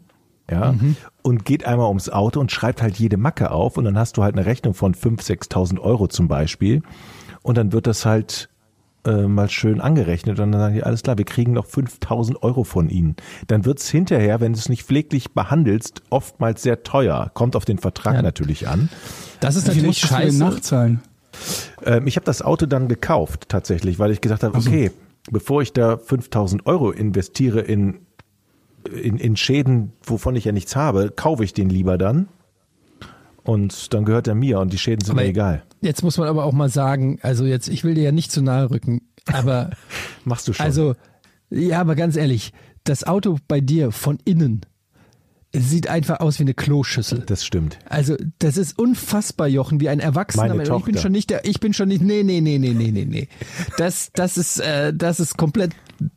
[0.51, 0.75] Ja,
[1.21, 4.23] und geht einmal ums Auto und schreibt halt jede Macke auf und dann hast du
[4.23, 6.83] halt eine Rechnung von 5.000, 6.000 Euro zum Beispiel
[7.43, 8.49] und dann wird das halt
[9.05, 12.63] äh, mal schön angerechnet und dann sagen die, alles klar, wir kriegen noch 5000 Euro
[12.63, 13.15] von Ihnen.
[13.47, 17.31] Dann wird's hinterher, wenn du es nicht pfleglich behandelst, oftmals sehr teuer.
[17.33, 18.21] Kommt auf den Vertrag Ja.
[18.21, 18.89] natürlich an.
[19.39, 20.37] Das ist natürlich scheiße.
[20.39, 21.01] nachzahlen?
[21.85, 24.91] Ähm, ich habe das Auto dann gekauft tatsächlich, weil ich gesagt habe, okay,
[25.31, 27.99] bevor ich da 5000 Euro investiere in,
[28.89, 32.27] in, in Schäden, wovon ich ja nichts habe, kaufe ich den lieber dann.
[33.43, 35.63] Und dann gehört er mir und die Schäden sind Aber mir egal.
[35.83, 38.41] Jetzt muss man aber auch mal sagen, also jetzt, ich will dir ja nicht zu
[38.41, 39.71] nahe rücken, aber
[40.23, 40.65] Machst du schon.
[40.65, 40.95] also,
[41.49, 42.53] ja, aber ganz ehrlich,
[42.85, 44.61] das Auto bei dir von innen
[45.55, 47.23] sieht einfach aus wie eine Kloschüssel.
[47.25, 47.77] das stimmt.
[47.87, 50.55] Also, das ist unfassbar, Jochen, wie ein Erwachsener.
[50.55, 52.91] Meine ich bin schon nicht der, ich bin schon nicht, nee, nee, nee, nee, nee,
[52.91, 53.27] nee, nee.
[53.77, 55.71] Das, das ist, äh, das ist komplett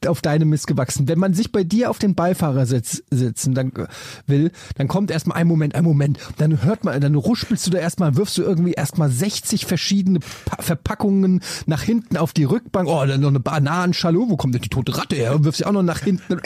[0.06, 1.08] auf deinem Mist gewachsen.
[1.08, 3.86] Wenn man sich bei dir auf den Beifahrersitz sitzen dann äh,
[4.26, 7.78] will, dann kommt erstmal ein Moment, ein Moment, dann hört man, dann ruspelst du da
[7.78, 12.88] erstmal, wirfst du irgendwie erstmal 60 verschiedene pa Verpackungen nach hinten auf die Rückbank.
[12.88, 15.34] Oh, dann noch eine Bananenschale, wo kommt denn die tote Ratte her?
[15.34, 16.40] Und wirfst sie auch noch nach hinten.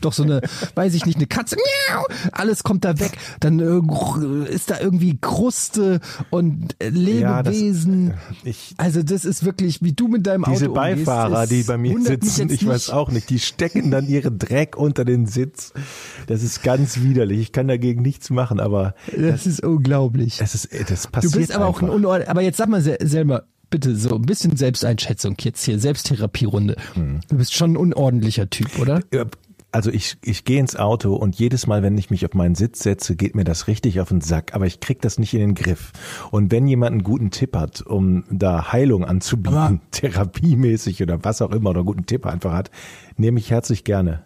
[0.00, 0.40] Doch so eine,
[0.74, 1.56] weiß ich nicht, eine Katze.
[2.32, 3.12] Alles kommt da weg.
[3.40, 8.14] Dann äh, ist da irgendwie Kruste und äh, Ja, das- Lebewesen.
[8.44, 11.62] Ich, also das ist wirklich, wie du mit deinem Diese Auto umgehst, Beifahrer, das die
[11.62, 15.72] bei mir sitzen, ich weiß auch nicht, die stecken dann ihren Dreck unter den Sitz.
[16.26, 17.40] Das ist ganz widerlich.
[17.40, 20.40] Ich kann dagegen nichts machen, aber Das ist unglaublich.
[20.40, 21.96] es ist, das passiert Du bist aber auch ein einfach.
[21.96, 26.76] Unordn Aber jetzt sag mal sel- selber, bitte so ein bisschen Selbsteinschätzung jetzt hier, Selbsttherapierunde.
[26.94, 27.20] Hm.
[27.28, 29.00] Du bist schon ein unordentlicher Typ, oder?
[29.72, 32.80] Also ich, ich gehe ins Auto und jedes Mal, wenn ich mich auf meinen Sitz
[32.82, 35.54] setze, geht mir das richtig auf den Sack, aber ich krieg das nicht in den
[35.54, 35.92] Griff.
[36.32, 41.40] Und wenn jemand einen guten Tipp hat, um da Heilung anzubieten, Aber- therapiemäßig oder was
[41.40, 42.70] auch immer, oder einen guten Tipp einfach hat,
[43.16, 44.24] nehme ich herzlich gerne.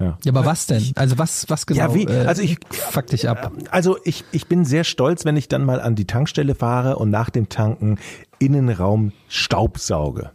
[0.00, 0.18] Ja.
[0.24, 0.92] Ja, aber was denn?
[0.96, 1.80] Also was, was genau?
[1.80, 2.04] Ja, wie?
[2.04, 3.52] Äh, Also ich- fuck dich ab.
[3.70, 7.10] Also ich, ich bin sehr stolz, wenn ich dann mal an die Tankstelle fahre und
[7.10, 7.98] nach dem Tanken
[8.38, 10.30] Innenraum Staubsauge.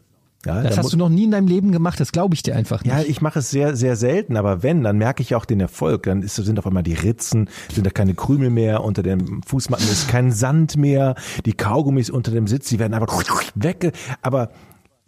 [0.46, 2.56] Ja, Das da hast du noch nie in deinem Leben gemacht, das glaube ich dir
[2.56, 2.94] einfach nicht.
[2.94, 6.04] Ja, ich mache es sehr, sehr selten, aber wenn, dann merke ich auch den Erfolg.
[6.04, 9.86] Dann ist, sind auf einmal die Ritzen, sind da keine Krümel mehr, unter den Fußmatten
[9.90, 13.22] ist kein Sand mehr, die Kaugummis unter dem Sitz, die werden einfach
[13.56, 13.92] weg.
[14.22, 14.52] Aber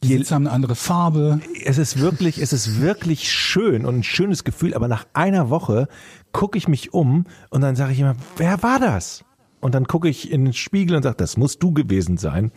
[0.04, 1.40] Die Sitze haben eine andere Farbe.
[1.66, 5.88] es ist wirklich, es ist wirklich schön und ein schönes Gefühl, aber nach einer Woche
[6.34, 9.24] gucke ich mich um und dann sage ich immer, wer war das?
[9.62, 12.52] Und dann gucke ich in den Spiegel und sage, das musst du gewesen sein.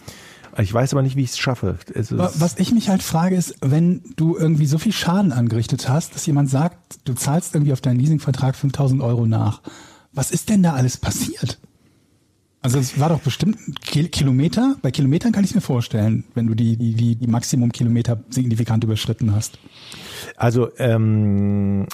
[0.58, 1.78] Ich weiß aber nicht, wie ich es schaffe.
[1.94, 6.26] Was ich mich halt frage ist, wenn du irgendwie so viel Schaden angerichtet hast, dass
[6.26, 9.62] jemand sagt, du zahlst irgendwie auf deinen Leasingvertrag 5000 Euro nach.
[10.12, 11.58] Was ist denn da alles passiert?
[12.64, 14.76] Also es war doch bestimmt Kilometer.
[14.80, 18.84] Bei Kilometern kann ich es mir vorstellen, wenn du die, die, die, die Maximum-Kilometer signifikant
[18.84, 19.58] überschritten hast.
[20.36, 21.86] also ähm,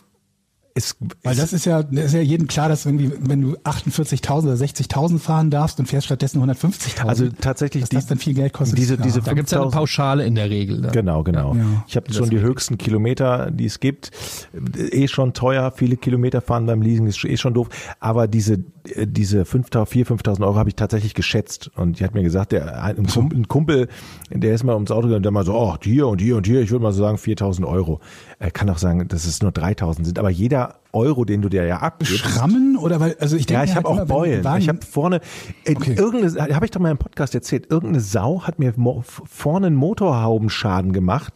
[0.84, 4.42] es, Weil das ist ja, das ist ja jedem klar, dass irgendwie, wenn du 48.000
[4.44, 8.34] oder 60.000 fahren darfst und fährst stattdessen 150.000, Also tatsächlich dass das die- dann viel
[8.34, 8.78] Geld kostet.
[8.78, 10.80] diese- diese da gibt's ja eine 5000 Pauschale in der Regel.
[10.80, 10.88] Ne?
[10.92, 11.54] Genau, genau.
[11.54, 11.84] Ja.
[11.86, 14.10] Ich habe schon die höchsten Kilometer, die es gibt.
[14.76, 17.68] Eh schon teuer, viele Kilometer fahren beim Leasing ist eh schon doof.
[18.00, 18.54] Aber diese
[18.94, 21.70] äh, diese 5.000, 4.000, 5.000 Euro habe ich tatsächlich geschätzt.
[21.76, 23.88] Und die hat mir gesagt, der ein, ein Kumpel, ein Kumpel,
[24.32, 26.60] der ist mal ums Auto gegangen, der mal so, oh, hier und hier und hier,
[26.62, 28.00] ich würde mal so sagen 4.000 Euro.
[28.42, 30.18] Er kann auch sagen, dass es nur 3.000 sind.
[30.18, 33.64] Aber jeder Euro, den du dir ja abgibst, Schrammen oder weil, also ich denke ja,
[33.70, 34.44] ich habe halt auch Beulen.
[34.58, 35.20] Ich habe vorne,
[35.64, 35.92] äh, Okay.
[35.94, 38.72] irgendeine, habe ich doch mal im Podcast erzählt, irgendeine Sau hat mir
[39.04, 41.34] vorne einen Motorhaubenschaden gemacht.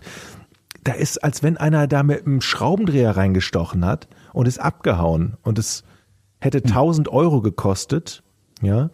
[0.83, 5.37] Da ist, als wenn einer da mit einem Schraubendreher reingestochen hat und ist abgehauen.
[5.43, 5.85] Und es
[6.41, 6.65] hätte Hm.
[6.71, 8.23] 1000 Euro gekostet,
[8.63, 8.89] ja,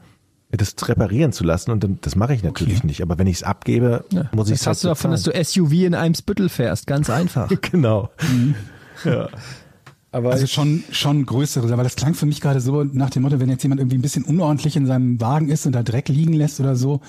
[0.53, 1.71] das reparieren zu lassen.
[1.71, 2.87] Und dann, das mache ich natürlich Okay.
[2.87, 3.03] nicht.
[3.03, 5.73] Aber wenn ich es abgebe, muss ich Das es hast du davon, dass du SUV
[5.73, 7.51] in Eimsbüttel fährst, ganz einfach.
[7.71, 8.11] Genau.
[9.05, 9.29] Ja.
[10.13, 13.39] Aber Also schon, schon größere, weil das klang für mich gerade so nach dem Motto,
[13.39, 16.33] wenn jetzt jemand irgendwie ein bisschen unordentlich in seinem Wagen ist und da Dreck liegen
[16.33, 17.01] lässt oder so,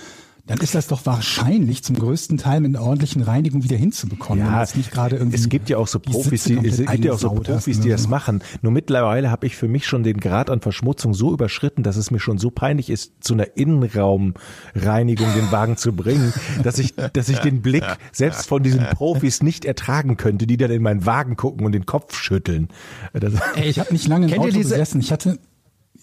[0.52, 4.44] Dann ist das doch wahrscheinlich zum größten Teil mit einer ordentlichen Reinigung wieder hinzubekommen.
[4.46, 7.06] wenn Ja, jetzt nicht gerade irgendwie es gibt ja auch so Profis, die, es gibt
[7.06, 8.44] ja auch so hast Profis, die oder das machen.
[8.62, 12.12] Nur mittlerweile habe ich für mich schon den Grad an Verschmutzung so überschritten, dass es
[12.12, 16.34] mir schon so peinlich ist, zu einer Innenraumreinigung den Wagen zu bringen,
[16.64, 20.72] dass ich, dass ich den Blick selbst von diesen Profis nicht ertragen könnte, die dann
[20.72, 22.70] in meinen Wagen gucken und den Kopf schütteln.
[23.14, 25.00] Das, Ey, Ich habe nicht lange im Auto diese- gesessen.
[25.02, 25.38] Ich hatte,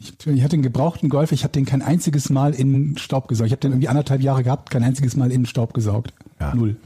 [0.00, 1.32] ich, ich hatte einen gebrauchten Golf.
[1.32, 3.46] Ich habe den kein einziges Mal in den Staub gesaugt.
[3.46, 6.12] Ich habe den irgendwie anderthalb Jahre gehabt, kein einziges Mal in den Staub gesaugt.
[6.40, 6.54] Ja.
[6.54, 6.76] Null.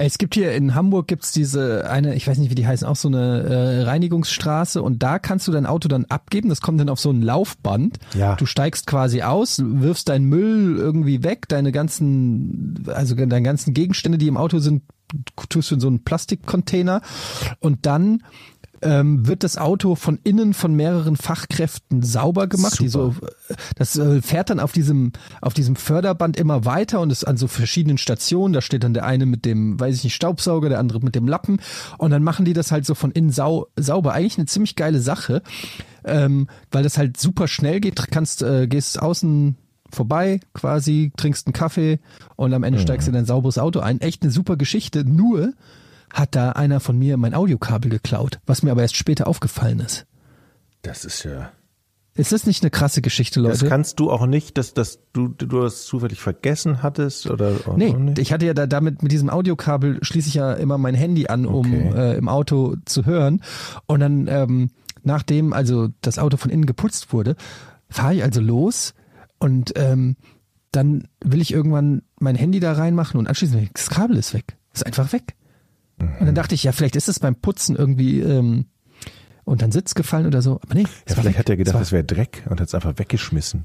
[0.00, 2.94] Es gibt hier in Hamburg gibt's diese eine, ich weiß nicht, wie die heißen, auch
[2.94, 6.48] so eine äh, Reinigungsstraße und da kannst du dein Auto dann abgeben.
[6.50, 7.98] Das kommt dann auf so ein Laufband.
[8.14, 8.36] Ja.
[8.36, 14.18] Du steigst quasi aus, wirfst deinen Müll irgendwie weg, deine ganzen, also deine ganzen Gegenstände,
[14.18, 14.84] die im Auto sind,
[15.48, 17.02] tust du in so einen Plastikcontainer
[17.58, 18.22] und dann
[18.82, 22.80] ähm, wird das Auto von innen von mehreren Fachkräften sauber gemacht.
[22.80, 23.14] Die so,
[23.76, 27.48] das äh, fährt dann auf diesem, auf diesem Förderband immer weiter und ist an so
[27.48, 28.52] verschiedenen Stationen.
[28.52, 31.26] Da steht dann der eine mit dem, weiß ich nicht, Staubsauger, der andere mit dem
[31.26, 31.60] Lappen.
[31.98, 34.12] Und dann machen die das halt so von innen sau, sauber.
[34.12, 35.42] Eigentlich eine ziemlich geile Sache,
[36.04, 37.96] ähm, weil das halt super schnell geht.
[38.10, 39.56] Kannst, äh, gehst außen
[39.90, 41.98] vorbei quasi, trinkst einen Kaffee
[42.36, 44.00] und am Ende steigst du in dein sauberes Auto ein.
[44.00, 45.04] Echt eine super Geschichte.
[45.04, 45.54] Nur
[46.12, 50.06] hat da einer von mir mein Audiokabel geklaut, was mir aber erst später aufgefallen ist.
[50.82, 51.50] das ist ja.
[52.14, 53.68] Ist das nicht eine krasse Geschichte, Das Leute?
[53.70, 57.94] kannst du auch nicht, dass, dass du, du das zufällig vergessen hattest oder auch Nee,
[58.18, 61.46] ich hatte ja da damit mit diesem Audiokabel schließe ich ja immer mein Handy an,
[61.46, 61.92] um Okay.
[61.94, 63.40] äh, im Auto zu hören.
[63.86, 64.70] Und dann, ähm,
[65.04, 67.36] nachdem also das Auto von innen geputzt wurde,
[67.88, 68.94] fahre ich also los
[69.38, 70.16] und ähm,
[70.72, 74.56] dann will ich irgendwann mein Handy da reinmachen und anschließend das Kabel ist weg.
[74.74, 75.34] Ist einfach weg.
[75.98, 78.66] Und dann dachte ich, ja, vielleicht ist es beim Putzen irgendwie ähm,
[79.44, 80.60] unter den Sitz gefallen oder so.
[80.62, 81.38] Aber nee, Ja, vielleicht weg.
[81.38, 83.64] hat er gedacht, das wäre Dreck und hat es einfach weggeschmissen.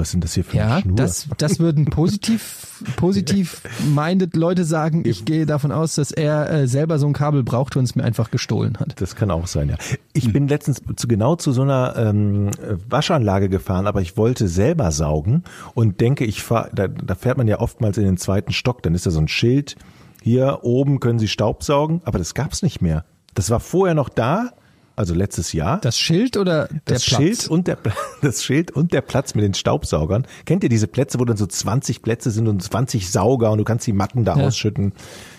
[0.00, 0.94] Was sind das hier für eine Ja, Schnur?
[0.94, 3.62] das, das würden positiv, positiv
[3.96, 5.02] minded Leute sagen.
[5.04, 8.04] Ich gehe davon aus, dass er äh, selber so ein Kabel braucht und es mir
[8.04, 9.00] einfach gestohlen hat.
[9.00, 9.76] Das kann auch sein, ja.
[10.12, 12.50] Ich bin letztens zu, genau zu so einer ähm,
[12.88, 15.42] Waschanlage gefahren, aber ich wollte selber saugen
[15.74, 18.94] und denke, ich fahr, da, da fährt man ja oftmals in den zweiten Stock, dann
[18.94, 19.74] ist da so ein Schild,
[20.22, 23.04] hier oben können Sie Staub saugen, aber das gab's nicht mehr.
[23.34, 24.50] Das war vorher noch da,
[24.96, 25.80] also letztes Jahr.
[25.80, 27.20] Das Schild oder der das Platz?
[27.20, 27.78] Schild und der
[28.22, 30.26] das Schild und der Platz mit den Staubsaugern.
[30.44, 33.64] Kennt ihr diese Plätze, wo dann so 20 Plätze sind und 20 Sauger und du
[33.64, 34.46] kannst die Matten da Ja.
[34.46, 34.92] ausschütten,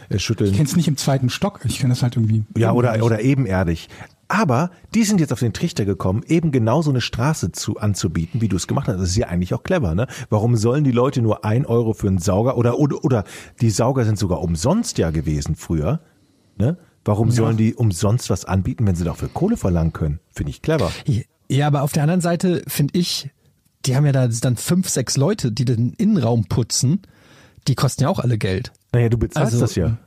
[0.07, 0.51] äh, schütteln.
[0.51, 1.59] Ich kenne es nicht im zweiten Stock.
[1.65, 2.43] Ich kenne das halt irgendwie.
[2.57, 3.89] Ja, oder, oder ebenerdig.
[4.29, 8.41] Aber die sind jetzt auf den Trichter gekommen, eben genau so eine Straße zu, anzubieten,
[8.41, 8.99] wie du es gemacht hast.
[8.99, 10.07] Das ist ja eigentlich auch clever, ne?
[10.29, 13.23] Warum sollen die Leute nur ein Euro für einen Sauger oder, oder, oder
[13.59, 15.99] die Sauger sind sogar umsonst ja gewesen früher,
[16.57, 16.77] ne?
[17.05, 20.19] Warum sollen die umsonst was anbieten, wenn sie doch für Kohle verlangen können?
[20.31, 20.91] Finde ich clever.
[21.49, 23.31] Ja, aber auf der anderen Seite finde ich,
[23.85, 27.01] die haben ja da dann fünf, sechs Leute, die den Innenraum putzen.
[27.67, 28.71] Die kosten ja auch alle Geld.
[28.93, 29.97] Naja, du bezahlst Also, das ja.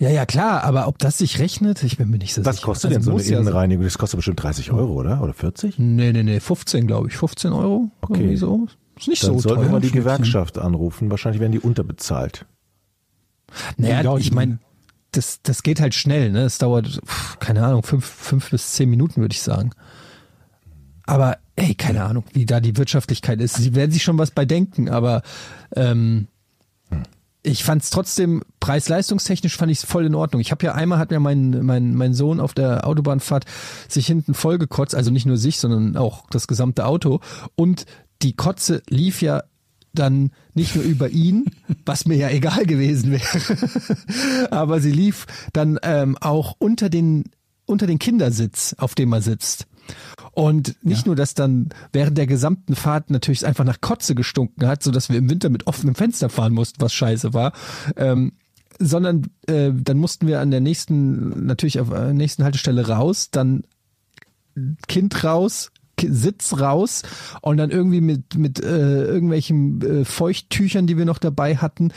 [0.00, 2.66] Ja, ja, klar, aber ob das sich rechnet, ich bin mir nicht so Was sicher.
[2.66, 3.84] kostet Also denn so eine Innenreinigung?
[3.84, 5.22] Das kostet bestimmt 30 Euro, oder?
[5.22, 5.78] Oder 40?
[5.78, 7.16] Nee, nee, nee, 15, glaube ich.
[7.18, 7.90] 15 Euro.
[8.00, 8.14] Okay.
[8.20, 8.66] Irgendwie so.
[8.98, 9.72] Ist nicht Dann so sollten wir teuer.
[9.72, 9.90] mal die.
[9.90, 11.10] Gewerkschaft anrufen.
[11.10, 12.46] Wahrscheinlich werden die unterbezahlt.
[13.76, 14.58] Naja, Ja, ich meine,
[15.12, 16.44] das, das geht halt schnell, ne?
[16.44, 17.00] Es dauert,
[17.38, 19.70] keine Ahnung, fünf, fünf bis zehn Minuten, würde ich sagen.
[21.04, 23.56] Aber ey, keine Ahnung, wie da die Wirtschaftlichkeit ist.
[23.56, 25.20] Sie werden sich schon was bei denken, aber
[25.76, 26.28] ähm,
[27.42, 30.40] ich fand es trotzdem preis-leistungstechnisch fand ich es voll in Ordnung.
[30.40, 33.46] Ich habe ja einmal hat mir mein, mein, mein Sohn auf der Autobahnfahrt
[33.88, 37.20] sich hinten vollgekotzt, also nicht nur sich, sondern auch das gesamte Auto.
[37.56, 37.86] Und
[38.22, 39.42] die Kotze lief ja
[39.94, 41.46] dann nicht nur über ihn,
[41.86, 47.24] was mir ja egal gewesen wäre, aber sie lief dann ähm, auch unter den
[47.66, 49.66] unter den Kindersitz, auf dem er sitzt.
[50.32, 54.82] Und nicht nur, dass dann während der gesamten Fahrt natürlich einfach nach Kotze gestunken hat,
[54.82, 57.52] so dass wir im Winter mit offenem Fenster fahren mussten, was scheiße war,
[57.96, 58.32] ähm,
[58.78, 63.64] sondern äh, dann mussten wir an der nächsten, natürlich auf der nächsten Haltestelle raus, dann
[64.88, 67.02] Kind raus, Sitz raus
[67.42, 71.92] und dann irgendwie mit mit äh, irgendwelchen äh, Feuchttüchern, die wir noch dabei hatten,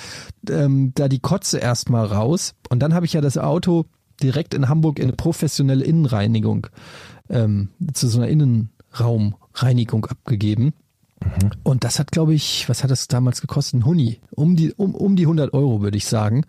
[0.50, 2.54] ähm, da die Kotze erstmal raus.
[2.69, 3.86] Und dann habe ich ja das Auto
[4.22, 6.67] direkt in Hamburg in eine professionelle Innenreinigung
[7.30, 10.74] ähm, zu so einer Innenraumreinigung abgegeben.
[11.64, 13.80] Und das hat, glaube ich, was hat das damals gekostet?
[13.80, 14.20] Ein Huni.
[14.32, 16.46] Um die, um, um die 100 Euro, würde ich sagen.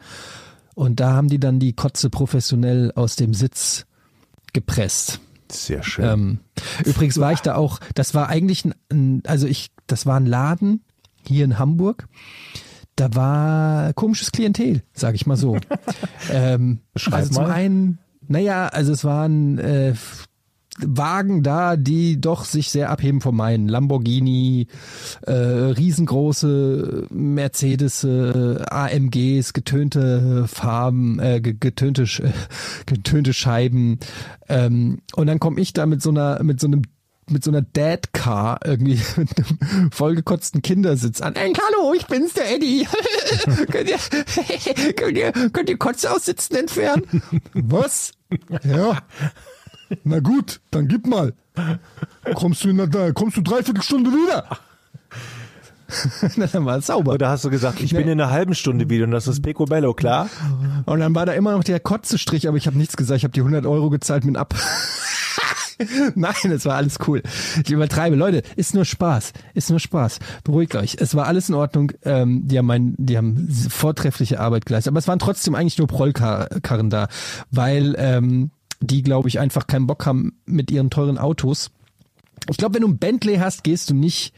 [0.74, 3.86] Und da haben die dann die Kotze professionell aus dem Sitz
[4.52, 5.20] gepresst.
[5.50, 6.04] Sehr schön.
[6.04, 6.38] Ähm,
[6.84, 10.82] übrigens war ich da auch, das war eigentlich ein, also ich, das war ein Laden
[11.26, 12.08] hier in Hamburg.
[12.96, 15.56] Da war komisches Klientel, sage ich mal so.
[16.30, 17.52] ähm, Beschreib also zum mal.
[17.52, 19.94] einen, naja, also es waren äh,
[20.78, 23.68] Wagen da, die doch sich sehr abheben von meinen.
[23.68, 24.66] Lamborghini,
[25.22, 32.06] äh, riesengroße Mercedes, äh, AMGs, getönte Farben, äh, ge- getönte,
[32.86, 33.98] getönte Scheiben.
[34.48, 36.82] Ähm, und dann komme ich da mit so einer, mit so einem
[37.30, 41.34] mit so einer Dad Car irgendwie mit einem vollgekotzten Kindersitz an.
[41.36, 42.86] Ey, hallo, ich bin's, der Eddie.
[43.70, 43.96] könnt, ihr,
[44.94, 47.22] könnt, ihr, könnt ihr Kotze aus Sitzen entfernen?
[47.54, 48.12] Was?
[48.62, 48.98] Ja.
[50.04, 51.34] Na gut, dann gib mal.
[52.34, 54.44] Kommst du in der, kommst du dreiviertel Stunde wieder?
[56.52, 57.12] dann war es sauber.
[57.12, 59.94] Oder hast du gesagt, ich bin in einer halben Stunde wieder und das ist Picobello,
[59.94, 60.28] klar?
[60.86, 63.18] Und dann war da immer noch der Kotzestrich, aber ich habe nichts gesagt.
[63.18, 64.54] Ich habe die 100 Euro gezahlt mit ab.
[66.14, 67.22] Nein, es war alles cool.
[67.64, 68.16] Ich übertreibe.
[68.16, 69.32] Leute, ist nur Spaß.
[69.54, 70.18] Ist nur Spaß.
[70.44, 70.96] Beruhigt euch.
[71.00, 71.92] Es war alles in Ordnung.
[72.04, 74.92] Ähm, die haben mein, die haben vortreffliche Arbeit geleistet.
[74.92, 77.08] Aber es waren trotzdem eigentlich nur Prollkarren da,
[77.50, 81.70] weil ähm, die, glaube ich, einfach keinen Bock haben mit ihren teuren Autos.
[82.48, 84.34] Ich glaube, wenn du ein Bentley hast, gehst du nicht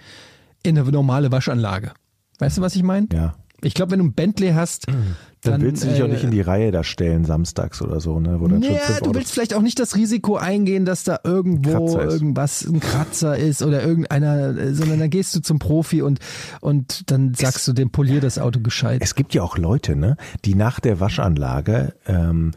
[0.62, 1.92] in eine normale Waschanlage.
[2.38, 3.08] Weißt du, was ich meine?
[3.12, 3.34] Ja.
[3.62, 6.24] Ich glaube, wenn du ein Bentley hast, Dann, dann, willst du dich auch äh, nicht
[6.24, 8.40] in die Reihe da stellen, samstags oder so, ne?
[8.40, 11.20] Wo dann schon ja, fünf du willst vielleicht auch nicht das Risiko eingehen, dass da
[11.24, 12.12] irgendwo ist.
[12.12, 16.18] irgendwas ein Kratzer ist oder irgendeiner, äh, sondern dann gehst du zum Profi und
[16.60, 19.00] und dann sagst du dem polier das Auto gescheit.
[19.02, 22.52] Es gibt ja auch Leute, ne, die nach der Waschanlage ähm,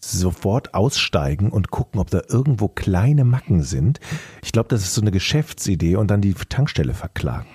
[0.00, 4.00] sofort aussteigen und gucken, ob da irgendwo kleine Macken sind.
[4.42, 7.46] Ich glaube, das ist so eine Geschäftsidee und dann die Tankstelle verklagen.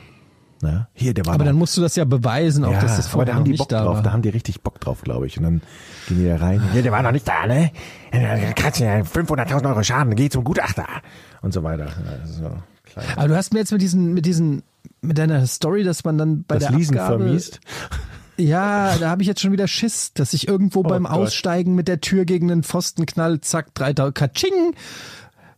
[0.62, 0.88] Ne?
[0.94, 3.06] Hier, der war Aber noch, dann musst du das ja beweisen, auch ja, dass das
[3.08, 4.04] aber vorher da haben die Bock da drauf, war.
[4.04, 5.38] da haben die richtig Bock drauf, glaube ich.
[5.38, 5.62] Und dann
[6.08, 6.62] gehen die da rein.
[6.74, 7.72] Ja, der war noch nicht da, ne?
[8.56, 10.88] Kratzen ja 500.000 Euro Schaden, geht zum Gutachter
[11.42, 11.88] und so weiter.
[11.88, 12.52] Ja, so,
[12.86, 13.06] klein.
[13.18, 14.64] Aber du hast mir jetzt mit diesen mit diesen
[15.02, 17.60] mit deiner Story, dass man dann bei Das der Leasen Abgabe, vermiest.
[18.38, 21.18] Ja, da habe ich jetzt schon wieder Schiss, dass ich irgendwo beim Oh Gott.
[21.20, 24.76] Aussteigen mit der Tür gegen den Pfosten knall, zack, 3000 Katsching.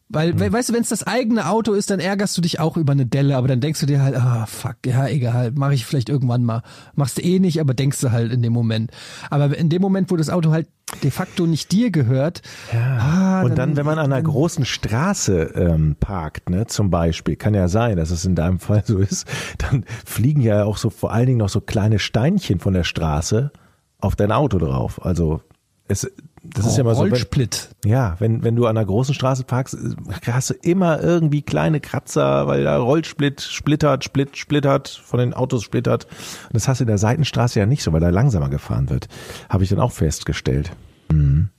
[0.09, 0.39] Weil, Hm.
[0.39, 2.93] we- weißt du, wenn es das eigene Auto ist, dann ärgerst du dich auch über
[2.93, 6.07] eine Delle, aber dann denkst du dir halt, ah, fuck, ja, egal, mache ich vielleicht
[6.07, 6.61] irgendwann mal.
[6.95, 8.91] Machst du eh nicht, aber denkst du halt in dem Moment.
[9.29, 10.67] Aber in dem Moment, wo das Auto halt
[11.03, 12.41] de facto nicht dir gehört,
[12.73, 17.53] ah, Und dann, wenn man an einer großen Straße ähm, parkt, ne, zum Beispiel, kann
[17.53, 21.11] ja sein, dass es in deinem Fall so ist, dann fliegen ja auch so vor
[21.11, 23.51] allen Dingen noch so kleine Steinchen von der Straße
[23.99, 25.03] auf dein Auto drauf.
[25.05, 25.41] Also
[25.89, 26.09] es,
[26.53, 27.03] das ist ja mal so.
[27.03, 27.69] Wenn, Rollsplit.
[27.85, 31.79] ja, wenn, wenn du an einer großen Straße parkst, äh, hast du immer irgendwie kleine
[31.79, 36.05] Kratzer, weil da Rollsplit splittert, split, splittert, von den Autos splittert.
[36.05, 39.07] Und das hast du in der Seitenstraße ja nicht so, weil da langsamer gefahren wird.
[39.49, 40.71] Habe ich dann auch festgestellt.
[41.11, 41.49] Mhm.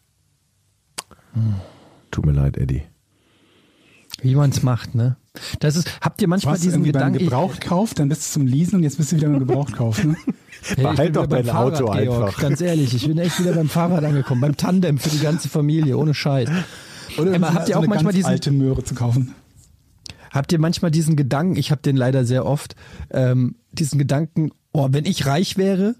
[2.10, 2.82] Tut mir leid, Eddie.
[4.20, 5.16] Wie man es macht, ne?
[5.60, 8.32] Das ist, habt ihr manchmal du diesen irgendwie beim Gedanken, ich- Gebrauchtkauf, dann bist du
[8.40, 10.02] zum Leasen und jetzt bist du wieder beim Gebrauchtkauf.
[10.04, 10.16] Ne?
[10.60, 12.40] Hey, ich Behalt bin doch wieder beim dein Auto Fahrrad, Georg, einfach.
[12.40, 15.96] Ganz ehrlich, ich bin echt wieder beim Fahrrad angekommen, beim Tandem für die ganze Familie,
[15.96, 16.48] ohne Scheiß.
[17.16, 19.34] Oder Emma, so habt ihr eine auch manchmal ganz diesen- alte Möhre zu kaufen?
[20.32, 22.74] Habt ihr manchmal diesen Gedanken, ich habe den leider sehr oft,
[23.10, 25.94] ähm, diesen Gedanken, oh, wenn ich reich wäre,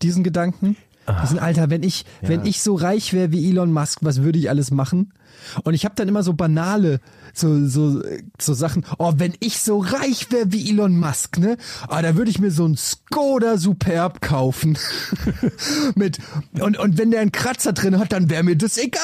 [0.00, 0.76] diesen Gedanken,
[1.24, 4.48] diesen Alter, wenn ich, wenn ich so reich wäre wie Elon Musk, was würde ich
[4.48, 5.12] alles machen?
[5.64, 7.00] Und ich habe dann immer so banale,
[7.34, 8.02] so, so,
[8.40, 11.56] so Sachen, oh, wenn ich so reich wäre wie Elon Musk, ne?
[11.88, 14.78] Ah, da würde ich mir so ein Skoda Superb kaufen.
[15.94, 16.18] Mit,
[16.60, 19.02] und, und wenn der einen Kratzer drin hat, dann wäre mir das egal.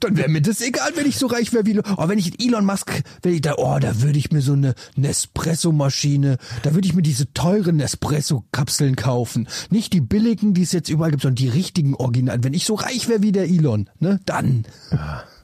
[0.00, 2.64] Dann wäre mir das egal, wenn ich so reich wäre wie Oh, wenn ich Elon
[2.64, 6.94] Musk, wenn ich da, oh, da würde ich mir so eine Nespresso-Maschine, da würde ich
[6.94, 9.48] mir diese teuren Nespresso-Kapseln kaufen.
[9.70, 12.42] Nicht die billigen, die es jetzt überall gibt, sondern die richtigen Originalen.
[12.42, 14.64] Wenn ich so reich wäre wie der Elon, ne, dann.
[14.90, 15.37] Habt,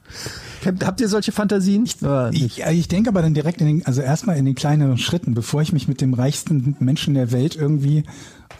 [0.83, 1.83] habt ihr solche Fantasien?
[1.83, 2.01] Nicht.
[2.33, 5.33] Ich, äh, ich denke aber dann direkt in den, also erstmal in den kleineren Schritten,
[5.33, 8.03] bevor ich mich mit dem reichsten Menschen der Welt irgendwie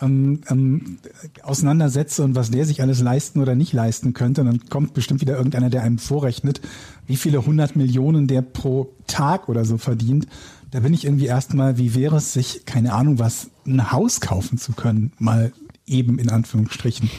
[0.01, 0.97] ähm, ähm,
[1.43, 4.41] auseinandersetze und was der sich alles leisten oder nicht leisten könnte.
[4.41, 6.61] Und dann kommt bestimmt wieder irgendeiner, der einem vorrechnet,
[7.07, 10.27] wie viele hundert Millionen der pro Tag oder so verdient.
[10.71, 14.57] Da bin ich irgendwie erstmal, wie wäre es sich, keine Ahnung was, ein Haus kaufen
[14.57, 15.51] zu können, mal
[15.87, 17.09] eben in Anführungsstrichen.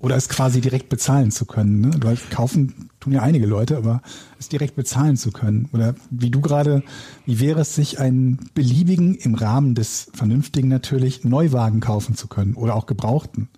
[0.00, 1.80] Oder es quasi direkt bezahlen zu können.
[1.82, 1.90] Ne?
[2.00, 4.02] Weil kaufen tun ja einige Leute, aber
[4.38, 5.68] es direkt bezahlen zu können.
[5.72, 6.82] Oder wie du gerade,
[7.26, 12.54] wie wäre es sich einen beliebigen, im Rahmen des Vernünftigen natürlich, Neuwagen kaufen zu können
[12.54, 13.48] oder auch gebrauchten.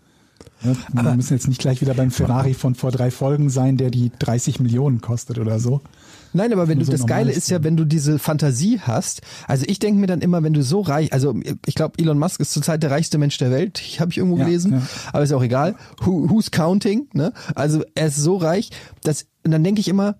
[0.62, 0.76] Ne?
[0.92, 4.10] Wir müssen jetzt nicht gleich wieder beim Ferrari von vor drei Folgen sein, der die
[4.18, 5.80] 30 Millionen kostet oder so.
[6.32, 9.64] Nein, aber wenn du, so das Geile ist ja, wenn du diese Fantasie hast, also
[9.68, 12.52] ich denke mir dann immer, wenn du so reich, also ich glaube, Elon Musk ist
[12.52, 14.82] zurzeit der reichste Mensch der Welt, ich habe ich irgendwo Ja, gelesen, ja.
[15.12, 17.32] aber ist auch egal, Who, who's counting, ne?
[17.54, 18.70] Also er ist so reich,
[19.02, 20.16] dass, und dann denke ich immer,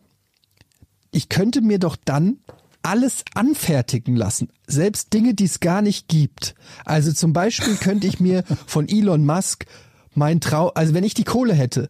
[1.11, 2.39] ich könnte mir doch dann
[2.83, 4.49] alles anfertigen lassen.
[4.67, 6.55] Selbst Dinge, die es gar nicht gibt.
[6.85, 9.67] Also zum Beispiel könnte ich mir von Elon Musk
[10.15, 11.89] mein Trau, also wenn ich die Kohle hätte,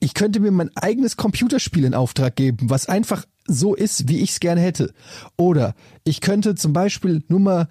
[0.00, 4.30] ich könnte mir mein eigenes Computerspiel in Auftrag geben, was einfach so ist, wie ich
[4.30, 4.92] es gerne hätte.
[5.36, 5.74] Oder
[6.04, 7.68] ich könnte zum Beispiel, nur mal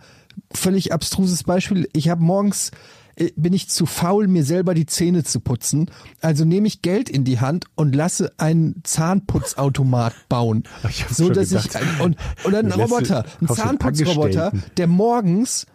[0.54, 2.72] völlig abstruses Beispiel, ich habe morgens
[3.16, 5.90] äh, bin ich zu faul, mir selber die Zähne zu putzen.
[6.22, 10.64] Also nehme ich Geld in die Hand und lasse einen Zahnputzautomat bauen.
[11.10, 12.02] So dass ich gedacht.
[12.02, 12.16] und
[12.46, 15.66] oder ein Roboter, ein Zahnputzroboter, der morgens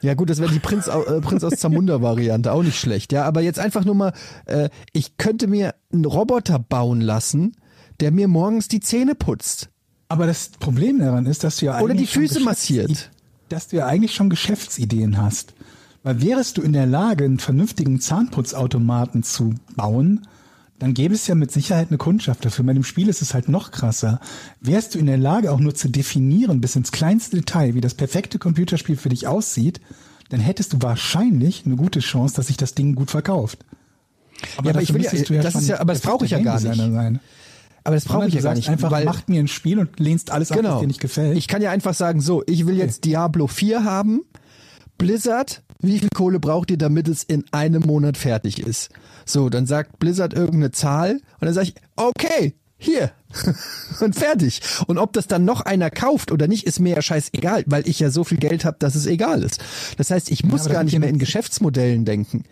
[0.00, 3.12] ja gut, das wäre die Prinz, äh, Prinz aus Zamunda Variante, auch nicht schlecht.
[3.12, 4.12] Ja, aber jetzt einfach nur mal,
[4.46, 7.54] äh, ich könnte mir einen Roboter bauen lassen,
[8.00, 9.68] der mir morgens die Zähne putzt.
[10.08, 13.10] Aber das Problem daran ist, dass du ja Oder die eigentlich schon Füße massiert.
[13.48, 15.54] Dass du ja eigentlich schon Geschäftsideen hast.
[16.02, 20.26] Weil wärest du in der Lage, einen vernünftigen Zahnputzautomaten zu bauen,
[20.78, 22.64] dann gäbe es ja mit Sicherheit eine Kundschaft dafür.
[22.64, 24.18] Bei dem Spiel ist es halt noch krasser.
[24.62, 27.94] Wärst du in der Lage, auch nur zu definieren, bis ins kleinste Detail, wie das
[27.94, 29.80] perfekte Computerspiel für dich aussieht,
[30.30, 33.58] dann hättest du wahrscheinlich eine gute Chance, dass sich das Ding gut verkauft.
[34.64, 36.58] Ja, aber ich will ja- du das ist ja- aber das brauche ich ja gar
[36.60, 36.74] nicht.
[36.76, 37.20] Sein.
[37.84, 40.30] Aber das brauche ich ja gar nicht, einfach, weil macht mir ein Spiel und lehnst
[40.30, 40.80] alles ab, was genau.
[40.80, 41.36] dir nicht gefällt.
[41.36, 44.22] Ich kann ja einfach sagen, so, ich will jetzt Diablo 4 haben.
[44.98, 48.90] Blizzard, wie viel Kohle braucht ihr, damit es in einem Monat fertig ist?
[49.24, 53.12] So, dann sagt Blizzard irgendeine Zahl und dann sage ich, okay, hier.
[54.00, 54.60] und fertig.
[54.86, 58.00] Und ob das dann noch einer kauft oder nicht, ist mir ja scheißegal, weil ich
[58.00, 59.62] ja so viel Geld habe, dass es egal ist.
[59.96, 62.44] Das heißt, ich muss das gar nicht mehr in Geschäftsmodellen denken.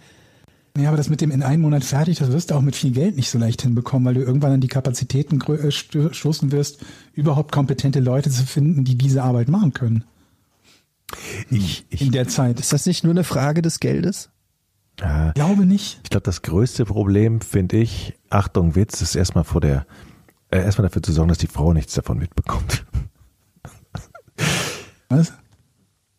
[0.76, 2.92] Ja, aber das mit dem in einem Monat fertig, das wirst du auch mit viel
[2.92, 6.78] Geld nicht so leicht hinbekommen, weil du irgendwann an die Kapazitäten äh, sto- stoßen wirst,
[7.14, 10.04] überhaupt kompetente Leute zu finden, die diese Arbeit machen können
[11.50, 12.60] Ich, ich, in der Zeit.
[12.60, 14.30] Ist das nicht nur eine Frage des Geldes?
[15.00, 16.00] ja, Ich glaube nicht.
[16.04, 19.84] ich glaube, das größte Problem finde ich, Achtung, Witz, ist erstmal vor der,
[20.50, 22.84] äh, erstmal dafür zu sorgen, dass die Frau nichts davon mitbekommt.
[25.08, 25.32] Was?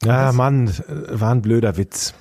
[0.03, 2.13] Ja, Mann, äh, war ein blöder Witz.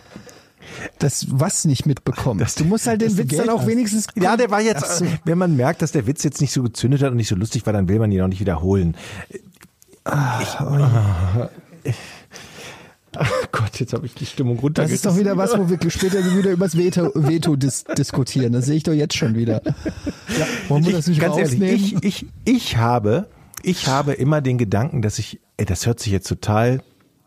[0.99, 2.41] Das was nicht mitbekommen.
[2.41, 3.67] Das- du musst halt den Witz Geld dann auch hast.
[3.67, 4.07] wenigstens.
[4.15, 5.07] Ja, der war jetzt, so.
[5.25, 7.67] wenn man merkt, dass der Witz jetzt nicht so gezündet hat und nicht so lustig
[7.67, 8.97] war, dann will man ihn auch nicht wiederholen.
[10.41, 10.49] Ich,
[13.17, 14.83] Ach Gott, jetzt habe ich die Stimmung runter.
[14.83, 18.53] Das ist doch wieder was, wo wir später wieder übers Veto, Veto dis diskutieren.
[18.53, 19.63] Das sehe ich doch jetzt schon wieder.
[19.65, 23.27] Ja, wollen wir das nicht Ganz ehrlich, ich, ich, ich habe,
[23.63, 26.83] ich habe immer den Gedanken, dass ich, ey, das hört sich jetzt total,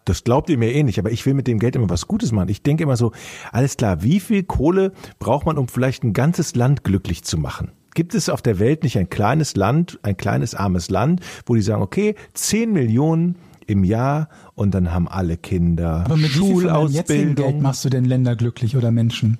[0.05, 2.31] das glaubt ihr mir eh nicht, aber ich will mit dem Geld immer was Gutes
[2.31, 2.49] machen.
[2.49, 3.11] Ich denke immer so,
[3.51, 7.71] alles klar, wie viel Kohle braucht man, um vielleicht ein ganzes Land glücklich zu machen?
[7.93, 11.61] Gibt es auf der Welt nicht ein kleines Land, ein kleines armes Land, wo die
[11.61, 13.35] sagen, okay, 10 Millionen
[13.67, 17.61] im Jahr und dann haben alle Kinder Aber mit jetzigen Geld Schulausbildung.
[17.61, 19.39] machst du denn Länder glücklich oder Menschen?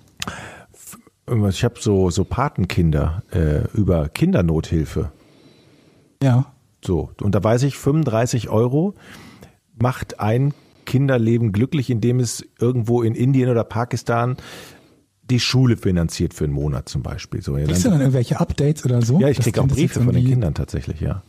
[1.50, 5.12] Ich habe so, so Patenkinder äh, über Kindernothilfe.
[6.22, 6.48] Ja.
[6.84, 8.96] So, und da weiß ich, 35 Euro
[9.80, 10.54] macht ein
[10.86, 14.38] Kinderleben glücklich, indem es irgendwo in Indien oder Pakistan
[15.30, 17.42] die Schule finanziert für einen Monat zum Beispiel.
[17.42, 19.20] So, ja, Kriegst du dann, irgendwelche Updates oder so?
[19.20, 21.24] ja ich Das krieg auch ist Briefe von den Kindern tatsächlich, ja.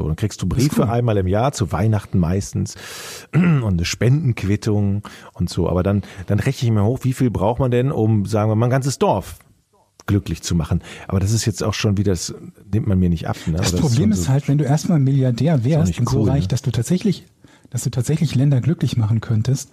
[0.00, 0.88] So, dann kriegst du ist Briefe cool.
[0.88, 2.76] einmal im Jahr, zu Weihnachten meistens,
[3.34, 5.02] und eine Spendenquittung
[5.34, 5.68] und so.
[5.68, 8.54] Aber dann, dann rechne ich mir hoch, wie viel braucht man denn, um, sagen wir
[8.56, 9.38] mal, ein ganzes Dorf
[10.06, 10.82] glücklich zu machen.
[11.06, 12.34] Aber das ist jetzt auch schon wieder, das
[12.72, 13.36] nimmt man mir nicht ab.
[13.46, 13.58] Ne?
[13.58, 16.42] Das Aber Problem ist, so- halt, wenn du erstmal Milliardär wärst und so cool, reich,
[16.44, 16.48] ne?
[16.48, 17.26] dass du tatsächlich,
[17.72, 19.70] dass du tatsächlich Länder glücklich machen könntest,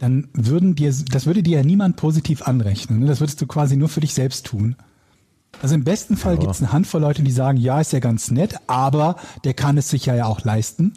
[0.00, 3.00] dann würden dir, das würde dir ja niemand positiv anrechnen.
[3.00, 3.06] Ne?
[3.06, 4.74] Das würdest du quasi nur für dich selbst tun.
[5.62, 6.40] Also im besten Fall Ja.
[6.40, 9.78] gibt es eine Handvoll Leute, die sagen, ja, ist ja ganz nett, aber der kann
[9.78, 10.94] es sich ja auch leisten.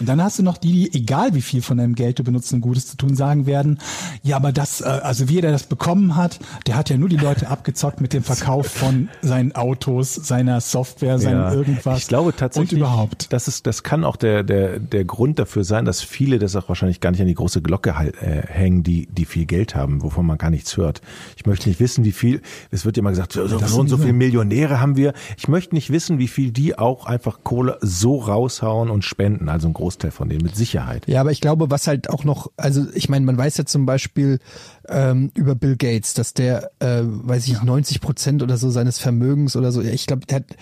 [0.00, 2.52] Und dann hast du noch die, die, egal wie viel von deinem Geld du benutzt,
[2.52, 3.78] um Gutes zu tun, sagen werden,
[4.22, 7.16] ja, aber das, äh, also wie der das bekommen hat, der hat ja nur die
[7.16, 11.98] Leute abgezockt mit dem Verkauf von seinen Autos, seiner Software, seinem irgendwas.
[11.98, 13.32] Ich glaube tatsächlich, Und überhaupt.
[13.32, 16.68] Das, ist, das kann auch der, der, der Grund dafür sein, dass viele das auch
[16.68, 20.26] wahrscheinlich gar nicht an die große Glocke äh, hängen, die, die viel Geld haben, wovon
[20.26, 21.00] man gar nichts hört.
[21.36, 23.96] Ich möchte nicht wissen, wie viel, es wird immer gesagt, so, so, so und so
[23.96, 25.12] viele Millionäre haben wir.
[25.36, 29.48] Ich möchte nicht wissen, wie viel die auch einfach Kohle so raushauen und spenden.
[29.48, 31.06] Also ein Großteil von denen mit Sicherheit.
[31.06, 33.86] Ja, aber ich glaube, was halt auch noch, also ich meine, man weiß ja zum
[33.86, 34.38] Beispiel
[34.88, 39.56] ähm, über Bill Gates, dass der, äh, weiß ich, 90 Prozent oder so seines Vermögens
[39.56, 40.56] oder so, ja, ich glaube, der hat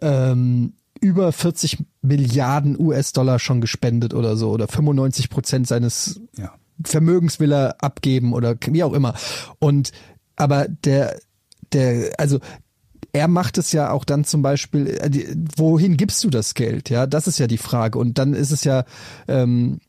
[0.00, 6.54] ähm, über 40 Milliarden US-Dollar schon gespendet oder so oder 95 Prozent seines Ja.
[6.82, 9.14] Vermögens will er abgeben oder wie auch immer.
[9.58, 9.92] Und
[10.36, 11.18] aber der,
[11.72, 12.40] der, also
[13.16, 16.90] er macht es ja auch dann zum Beispiel, äh, wohin gibst du das Geld?
[16.90, 17.98] Ja, das ist ja die Frage.
[17.98, 18.84] Und dann ist es ja,
[19.26, 19.80] ähm,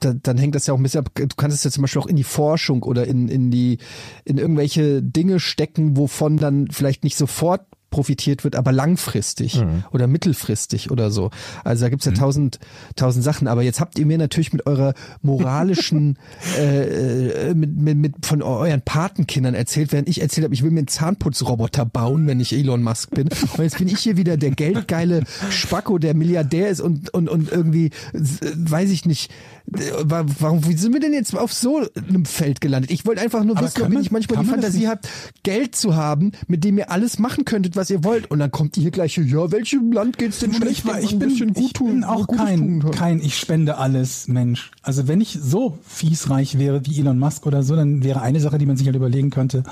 [0.00, 1.10] da, dann hängt das ja auch ein bisschen ab.
[1.14, 3.78] Du kannst es ja zum Beispiel auch in die Forschung oder in, in die,
[4.26, 7.62] in irgendwelche Dinge stecken, wovon dann vielleicht nicht sofort
[7.94, 11.30] profitiert wird, aber langfristig oder mittelfristig oder so.
[11.62, 12.58] Also da gibt's ja tausend,
[12.96, 13.46] tausend Sachen.
[13.46, 16.18] Aber jetzt habt ihr mir natürlich mit eurer moralischen,
[16.58, 20.70] äh, äh, mit, mit, mit von euren Patenkindern erzählt, während ich erzählt habe, ich will
[20.72, 23.28] mir einen Zahnputzroboter bauen, wenn ich Elon Musk bin.
[23.28, 27.50] Und jetzt bin ich hier wieder der geldgeile Spacko, der Milliardär ist und, und, und
[27.52, 29.30] irgendwie, weiß ich nicht,
[29.72, 32.90] äh, wa- warum, wie sind wir denn jetzt auf so einem Feld gelandet?
[32.90, 35.08] Ich wollte einfach nur Aber wissen, ob man- nicht manchmal die Fantasie habt,
[35.42, 38.30] Geld zu haben, mit dem ihr alles machen könntet, was ihr wollt.
[38.30, 40.86] Und dann kommt ihr hier gleich, ja, welchem Land geht's denn schlecht?
[40.86, 44.28] wenn ich, ein bin, bisschen ich gut tun- bin auch kein, kein ich spende alles
[44.28, 44.70] Mensch.
[44.82, 48.58] Also wenn ich so fiesreich wäre wie Elon Musk oder so, dann wäre eine Sache,
[48.58, 49.62] die man sich halt überlegen könnte,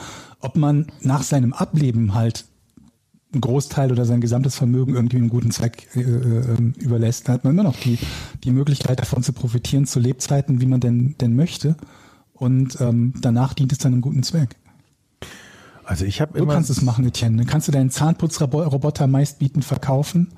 [0.41, 2.45] ob man nach seinem Ableben halt
[3.33, 7.29] einen Großteil oder sein gesamtes Vermögen irgendwie einem guten Zweck äh, äh, überlässt.
[7.29, 7.99] Dann hat man immer noch die,
[8.45, 11.77] die Möglichkeit davon zu profitieren zu Lebzeiten, wie man denn, denn möchte.
[12.35, 14.57] Und ähm, danach dient es dann einem guten Zweck.
[15.85, 17.39] Also ich habe Du immer kannst es machen, Etienne.
[17.39, 20.29] Dann kannst du deinen Zahnputzroboter meistbietend verkaufen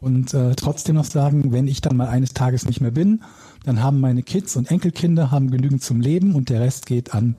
[0.00, 3.22] und äh, trotzdem noch sagen, wenn ich dann mal eines Tages nicht mehr bin,
[3.64, 7.36] dann haben meine Kids und Enkelkinder haben genügend zum Leben und der Rest geht an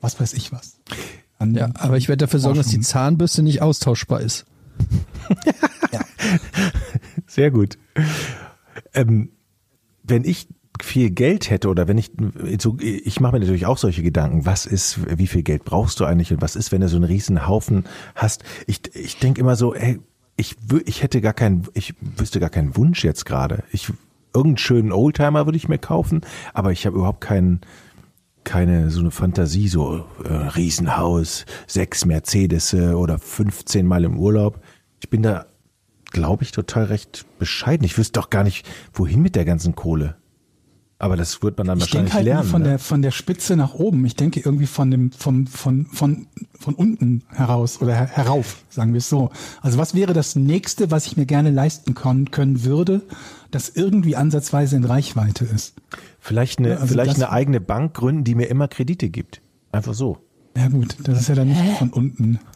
[0.00, 0.78] was weiß ich was.
[1.38, 2.80] An Ja, aber ich werde dafür sorgen, dass die.
[2.80, 4.46] Zahnbürste nicht austauschbar ist.
[7.26, 7.78] Sehr gut.
[8.94, 9.32] Ähm,
[10.02, 10.48] wenn ich
[10.84, 12.10] viel Geld hätte oder wenn ich
[12.60, 16.04] so, ich mache mir natürlich auch solche Gedanken, was ist, wie viel Geld brauchst du
[16.04, 18.44] eigentlich und was ist, wenn du so einen riesen Haufen hast?
[18.66, 20.00] Ich, ich denke immer so, ey,
[20.36, 20.56] ich,
[20.86, 23.62] ich hätte gar keinen, ich wüsste gar keinen Wunsch jetzt gerade.
[23.72, 23.92] Ich,
[24.34, 26.22] irgendeinen schönen Oldtimer würde ich mir kaufen,
[26.54, 27.60] aber ich habe überhaupt keinen,
[28.44, 34.60] keine so eine Fantasie, so äh, Riesenhaus, sechs Mercedes oder 15 Mal im Urlaub.
[35.00, 35.46] Ich bin da,
[36.10, 37.84] glaube ich, total recht bescheiden.
[37.84, 40.16] Ich wüsste doch gar nicht, wohin mit der ganzen Kohle.
[41.02, 42.48] Aber das wird man dann Ich wahrscheinlich denke halt lernen.
[42.48, 42.68] von ne?
[42.68, 44.04] der von der Spitze nach oben.
[44.04, 46.26] Ich denke irgendwie von dem vom von von
[46.58, 49.30] von unten heraus oder her, herauf, sagen wir es so.
[49.62, 53.00] Also was wäre das nächste, was ich mir gerne leisten können, können würde,
[53.50, 55.74] das irgendwie ansatzweise in Reichweite ist?
[56.18, 59.40] vielleicht eine, also vielleicht das- eine eigene Bank gründen, die mir immer Kredite gibt.
[59.72, 60.18] Einfach so.
[60.54, 62.38] Ja gut, das ist ja dann nicht von unten.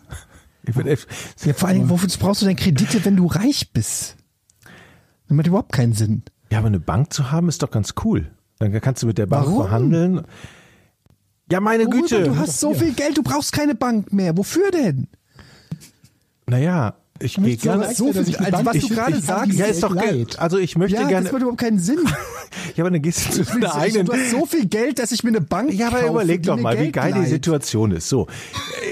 [0.66, 1.06] Ich würd echt-
[1.44, 4.16] Ja, vor allen Dingen, wofür brauchst du denn Kredite, wenn du reich bist?
[5.28, 6.22] Das macht überhaupt keinen Sinn.
[6.50, 8.30] Ja, aber eine Bank zu haben ist doch ganz cool.
[8.58, 9.62] Dann kannst du mit der Bank Warum?
[9.62, 10.22] verhandeln.
[11.50, 12.00] Ja, meine Worüber?
[12.02, 12.22] Güte.
[12.24, 14.36] Du hast so viel Geld, du brauchst keine Bank mehr.
[14.36, 15.08] Wofür denn?
[16.46, 17.94] Naja, ich gehe so gerne.
[17.94, 19.94] so viel- ich also was du ich- gerade ich sagst- die Ja, Geld ist doch
[19.94, 20.18] geil.
[20.18, 20.38] leid.
[20.38, 21.24] Also ich möchte Ja, gerne.
[21.24, 21.98] das macht überhaupt keinen Sinn.
[22.76, 24.08] Ja, aber dann gehst du zu deiner Du eigenen.
[24.10, 26.58] hast so viel Geld, dass ich mir eine Bank Ja, aber kaufe, überleg die doch
[26.58, 27.28] mal, wie Geld geil die leiht.
[27.28, 28.08] Situation ist.
[28.08, 28.26] So,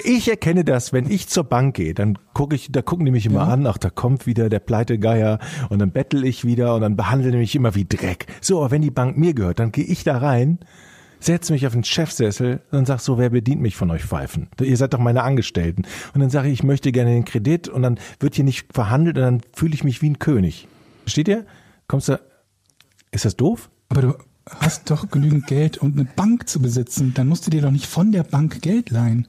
[0.05, 3.27] ich erkenne das, wenn ich zur Bank gehe, dann gucke ich, da gucken die mich
[3.27, 6.97] immer an, ach, da kommt wieder der Pleitegeier und dann bettel ich wieder und dann
[6.97, 8.27] behandeln die mich immer wie Dreck.
[8.41, 10.59] So, aber wenn die Bank mir gehört, dann gehe ich da rein,
[11.25, 14.49] setze mich auf den Chefsessel und sag so, wer bedient mich von euch Pfeifen?
[14.61, 15.83] Ihr seid doch meine Angestellten.
[16.15, 19.17] Und dann sage ich, ich möchte gerne den Kredit und dann wird hier nicht verhandelt
[19.19, 20.67] und dann fühle ich mich wie ein König.
[21.05, 21.47] Versteht ihr?
[21.89, 22.21] Kommst du,
[23.11, 23.71] ist das doof?
[23.89, 24.15] Aber du
[24.47, 27.13] hast doch genügend Geld, um eine Bank zu besitzen.
[27.15, 29.29] Dann musst du dir doch nicht von der Bank Geld leihen.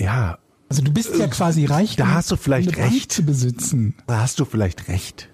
[0.00, 3.12] Ja, Also du bist ja quasi reich, Da um hast du vielleicht eine Bank recht.
[3.12, 3.94] zu besitzen.
[4.06, 5.28] da hast du vielleicht recht.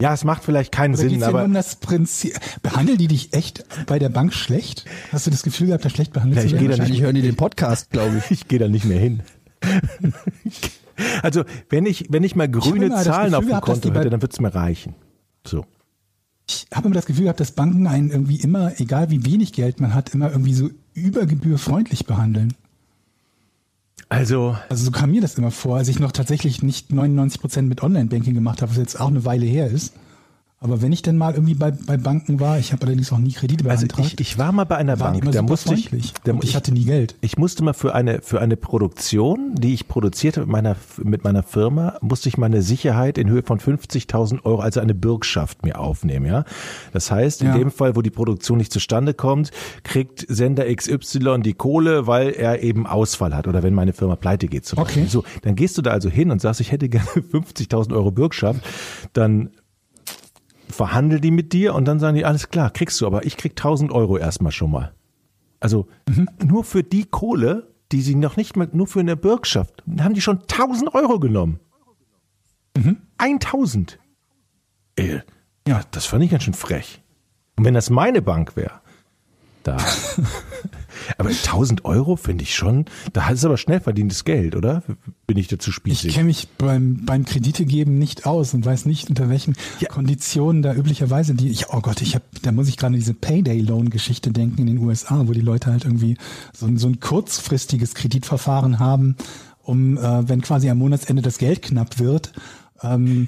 [0.00, 2.38] Ja, es macht vielleicht keinen Oder Sinn, aber um das Prinzip?
[2.62, 4.84] Behandeln die dich echt bei der Bank schlecht?
[5.10, 6.82] Hast du das Gefühl gehabt, da schlecht behandelt Ja, ich zu geh werden?
[6.84, 8.30] da nicht- hören die den Podcast, glaube ich.
[8.30, 9.22] ich gehe da nicht mehr hin.
[11.22, 14.20] also, wenn ich, wenn ich mal grüne das Zahlen Gefühl auf dem Konto hätte, dann
[14.22, 14.94] wird's mir reichen.
[15.46, 15.64] So.
[16.48, 19.80] Ich habe immer das Gefühl gehabt, dass Banken einen irgendwie immer, egal wie wenig Geld
[19.80, 22.54] man hat, immer irgendwie so über Gebühr freundlich behandeln.
[24.08, 27.68] Also, Also so kam mir das immer vor, als ich noch tatsächlich nicht 99 Prozent
[27.68, 29.94] mit Online-Banking gemacht habe, was jetzt auch eine Weile her ist.
[30.66, 33.30] Aber wenn ich denn mal irgendwie bei, bei Banken war, ich habe allerdings auch nie
[33.32, 35.90] Kredite also beantragt, ich, ich war mal bei einer Bank, da musste ich,
[36.24, 37.14] da, Und ich hatte nie Geld.
[37.20, 41.44] Ich musste mal für eine, für eine Produktion, die ich produzierte mit meiner, mit meiner
[41.44, 46.26] Firma, musste ich meine Sicherheit in Höhe von 50.000 Euro, also eine Bürgschaft mir aufnehmen,
[46.26, 46.44] ja.
[46.92, 47.58] Das heißt, in Ja.
[47.58, 49.52] dem Fall, wo die Produktion nicht zustande kommt,
[49.84, 54.48] kriegt Sender XY die Kohle, weil er eben Ausfall hat oder wenn meine Firma pleite
[54.48, 54.86] geht zum Okay.
[55.02, 55.08] Beispiel.
[55.10, 58.60] So, dann gehst du da also hin und sagst, ich hätte gerne 50.000 Euro Bürgschaft,
[59.12, 59.50] dann
[60.76, 63.52] verhandel die mit dir und dann sagen die, alles klar, kriegst du, aber ich krieg
[63.52, 64.94] 1000 Euro erstmal schon mal.
[65.58, 65.88] Also
[66.44, 70.20] nur für die Kohle, die sie noch nicht mal, nur für eine Bürgschaft, haben die
[70.20, 71.60] schon 1000 Euro genommen.
[73.18, 73.98] 1000.
[74.96, 75.22] Ey,
[75.66, 77.02] ja, das fand ich ganz schön frech.
[77.56, 78.80] Und wenn das meine Bank wäre,
[79.62, 79.78] da.
[81.18, 84.82] aber 1000 Euro finde ich schon, da ist aber schnell verdientes Geld, oder?
[85.26, 86.14] Bin ich dazu Ich spießig?
[86.14, 89.88] kenne mich beim, beim Kreditegeben nicht aus und weiß nicht, unter welchen Ja.
[89.88, 93.14] Konditionen da üblicherweise die, ich, oh Gott, ich habe, da muss ich gerade an diese
[93.14, 96.16] Payday-Loan-Geschichte denken in den USA, wo die Leute halt irgendwie
[96.52, 99.16] so, ein- so ein kurzfristiges Kreditverfahren haben
[99.62, 102.32] um, äh, wenn quasi am Monatsende das Geld knapp wird,
[102.82, 103.26] ähm,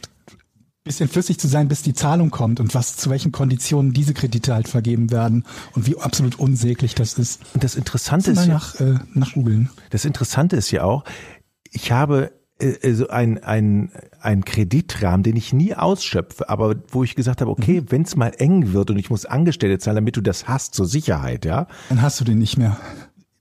[0.88, 4.54] bisschen flüssig zu sein, bis die Zahlung kommt und was zu welchen Konditionen diese Kredite
[4.54, 7.40] halt vergeben werden und wie absolut unsäglich das ist.
[7.54, 9.70] Und das Interessante Mal ist ja, nach, äh, nach googeln.
[9.90, 11.04] das Interessante ist ja auch,
[11.70, 17.14] ich habe äh, so ein, ein, ein Kreditrahmen, den ich nie ausschöpfe, aber wo ich
[17.14, 20.20] gesagt habe, okay, wenn es mal eng wird und ich muss Angestellte zahlen, damit du
[20.20, 21.68] das hast zur Sicherheit, ja.
[21.88, 22.78] Dann hast du den nicht mehr.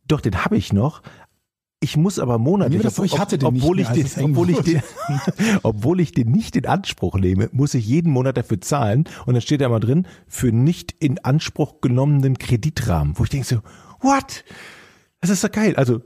[0.08, 1.02] Doch, den habe ich noch.
[1.80, 4.82] Ich muss aber monatlich, das ich hatte den obwohl, ich den, obwohl, ich den,
[5.62, 9.04] obwohl ich den nicht in Anspruch nehme, muss ich jeden Monat dafür zahlen.
[9.28, 13.18] Und dann steht da immer drin, für nicht in Anspruch genommenen Kreditrahmen.
[13.18, 13.58] Wo ich denke so,
[14.02, 14.44] what?
[15.22, 15.76] Das ist doch geil.
[15.76, 16.02] Also,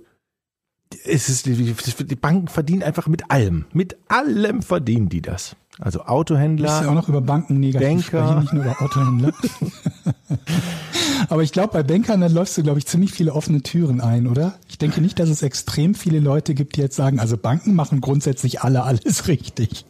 [1.05, 3.65] es ist, die Banken verdienen einfach mit allem.
[3.71, 5.55] Mit allem verdienen die das.
[5.79, 6.81] Also Du musst Autohändler.
[6.83, 8.23] ja auch noch über Banken negativ Banker.
[8.25, 9.33] sprechen, nicht nur über Autohändler.
[11.29, 14.27] Aber ich glaube, bei Bankern, dann läufst du, glaube ich, ziemlich viele offene Türen ein,
[14.27, 14.55] oder?
[14.67, 18.01] Ich denke nicht, dass es extrem viele Leute gibt, die jetzt sagen, also Banken machen
[18.01, 19.85] grundsätzlich alle alles richtig.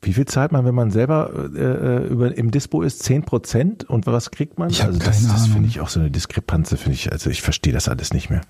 [0.00, 3.02] Wie viel zahlt man, wenn man selber äh, über, im Dispo ist?
[3.02, 3.84] Zehn Prozent?
[3.84, 4.70] Und was kriegt man?
[4.70, 7.10] Ich also das, das finde ich auch so eine Diskrepanze, finde ich.
[7.10, 8.40] Also ich verstehe das alles nicht mehr.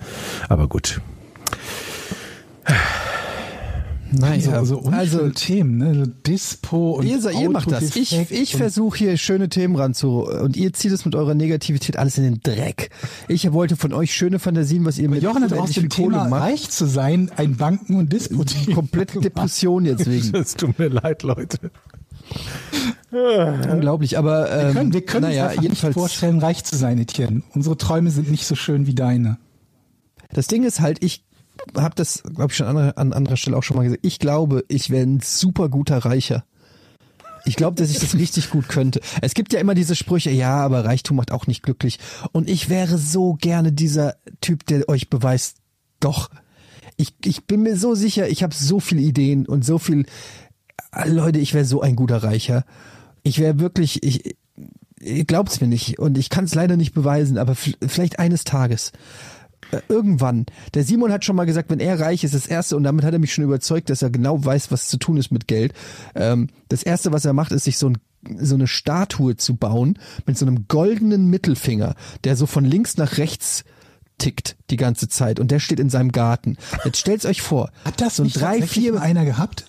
[0.51, 1.01] Aber gut.
[4.11, 5.95] Naja, so, so unschöne also Themen, ne?
[5.95, 7.95] So Dispo und ihr, ihr macht das.
[7.95, 12.17] Ich, ich versuche hier schöne Themen ranzu und ihr zieht es mit eurer Negativität alles
[12.17, 12.91] in den Dreck.
[13.29, 16.29] Ich wollte von euch schöne Fantasien, was ihr mit Jochen hat aus dem Kohle Thema
[16.29, 16.43] macht.
[16.43, 18.75] reich zu sein, ein Banken- und Dispo-Thema.
[18.75, 20.35] Komplette Depression jetzt wegen.
[20.39, 21.59] Es tut mir leid, Leute.
[23.71, 26.99] Unglaublich, aber ähm, Wir können, wir können naja, uns jedenfalls, nicht vorstellen, reich zu sein,
[26.99, 27.43] Etienne.
[27.55, 29.39] Unsere Träume sind nicht so schön wie deine.
[30.33, 31.25] das Ding ist halt, ich
[31.77, 34.05] habe das, glaube ich, schon an, anderer- an anderer Stelle auch schon mal gesagt.
[34.05, 36.45] Ich glaube, ich wäre ein super guter Reicher.
[37.45, 39.01] Ich glaube, dass ich das richtig gut könnte.
[39.23, 41.99] Es gibt ja immer diese Sprüche, ja, aber Reichtum macht auch nicht glücklich.
[42.33, 45.59] Und ich wäre so gerne dieser Typ, der euch beweist,
[46.01, 46.31] doch.
[46.97, 50.05] Ich, ich bin mir so sicher, ich habe so viele Ideen und so viel.
[51.07, 52.65] Leute, ich wäre so ein guter Reicher.
[53.23, 54.37] Ich wäre wirklich, ich,
[55.01, 58.93] ihr glaubt's mir nicht und ich kann es leider nicht beweisen, aber vielleicht eines Tages.
[59.71, 60.47] Äh, Irgendwann.
[60.75, 63.13] Der Simon hat schon mal gesagt, wenn er reich ist, das erste, und damit hat
[63.13, 65.73] er mich schon überzeugt, dass er genau weiß, was zu tun ist mit Geld.
[66.15, 67.99] Ähm, das erste, was er macht, ist sich so, ein,
[68.39, 71.95] so eine Statue zu bauen mit so einem goldenen Mittelfinger,
[72.25, 73.65] der so von links nach rechts
[74.19, 76.57] tickt die ganze Zeit und der steht in seinem Garten.
[76.85, 79.68] Jetzt stellt's euch vor, Hat das so ein drei, vier, einer gehabt?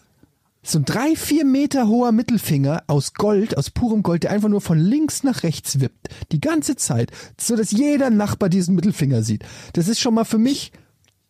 [0.61, 4.61] So ein drei, vier Meter hoher Mittelfinger aus Gold, aus purem Gold, der einfach nur
[4.61, 6.09] von links nach rechts wippt.
[6.31, 7.11] Die ganze Zeit.
[7.39, 9.43] So dass jeder Nachbar diesen Mittelfinger sieht.
[9.73, 10.71] Das ist schon mal für mich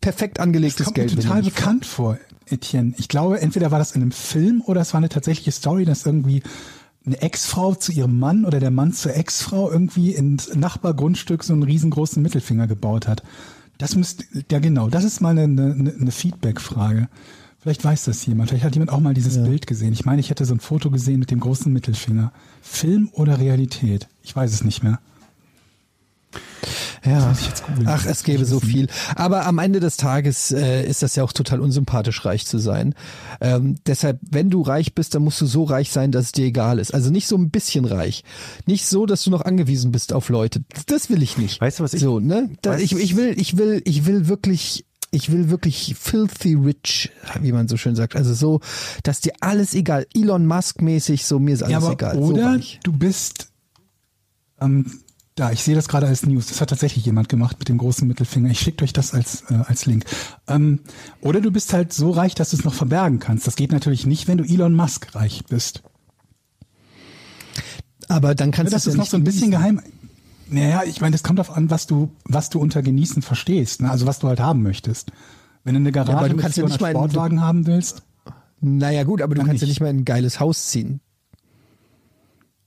[0.01, 1.17] perfekt Das angelegtes kommt mir Geld.
[1.17, 2.17] wenn total bekannt vor,
[2.47, 2.93] Etienne.
[2.97, 6.05] Ich glaube, entweder war das in einem Film oder es war eine tatsächliche Story, dass
[6.05, 6.41] irgendwie
[7.05, 11.63] eine Ex-Frau zu ihrem Mann oder der Mann zur Ex-Frau irgendwie ins Nachbargrundstück so einen
[11.63, 13.23] riesengroßen Mittelfinger gebaut hat.
[13.77, 17.07] Das müsste, ja genau, das ist mal eine, eine, eine Feedback-Frage.
[17.61, 18.49] Vielleicht weiß das jemand.
[18.49, 19.91] Vielleicht hat jemand auch mal dieses Bild gesehen.
[19.91, 22.31] Ich meine, ich hätte so ein Foto gesehen mit dem großen Mittelfinger.
[22.61, 24.07] Film oder Realität?
[24.23, 24.99] Ich weiß es nicht mehr.
[27.05, 27.33] Ja.
[27.85, 28.87] Ach, es gäbe so viel.
[29.15, 32.93] Aber am Ende des Tages äh, ist das ja auch total unsympathisch, reich zu sein.
[33.39, 36.45] Ähm, deshalb, wenn du reich bist, dann musst du so reich sein, dass es dir
[36.45, 36.93] egal ist.
[36.93, 38.23] Also nicht so ein bisschen reich.
[38.65, 40.63] Nicht so, dass du noch angewiesen bist auf Leute.
[40.87, 41.61] Das will ich nicht.
[41.61, 42.49] Weißt du, was ich- So, ne?
[42.61, 44.85] Da, ich, ich will, ich will, ich will wirklich.
[45.11, 48.15] Ich will wirklich filthy rich, wie man so schön sagt.
[48.15, 48.59] Also so,
[49.03, 52.15] dass dir alles egal, Elon Musk mäßig, so mir ist alles ja, egal.
[52.15, 52.79] so oder reich.
[52.83, 53.49] du bist
[54.61, 54.85] ähm,
[55.39, 56.47] da, ich sehe das gerade als News.
[56.47, 58.49] Das hat tatsächlich jemand gemacht mit dem großen Mittelfinger.
[58.49, 60.03] Ich schicke euch das als, äh, als Link.
[60.47, 60.81] Ähm,
[61.21, 63.47] oder du bist halt so reich, dass du es noch verbergen kannst.
[63.47, 65.81] Das geht natürlich nicht, wenn du Elon Musk reich bist.
[68.09, 69.81] Aber dann kannst du das es ja noch so ein bisschen geheim.
[70.49, 73.81] Naja, ich meine, das kommt darauf an, was du, was du unter genießen verstehst.
[73.81, 73.89] Ne?
[73.91, 75.11] Also was du halt haben möchtest.
[75.63, 78.03] Wenn du eine Garage du mit kannst ja 400 nicht mal in- Sportwagen haben willst,
[78.61, 79.75] Naja gut, aber du kannst ja nicht.
[79.75, 81.01] nicht mal in ein geiles Haus ziehen.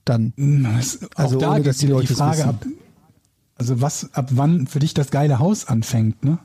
[0.05, 0.33] Dann.
[0.37, 2.49] Na, das, Also auch da ohne, dass gibt's die Leute die Frage wissen.
[2.49, 2.67] ab,
[3.57, 6.39] also was, ab wann für dich das geile Haus anfängt, ne?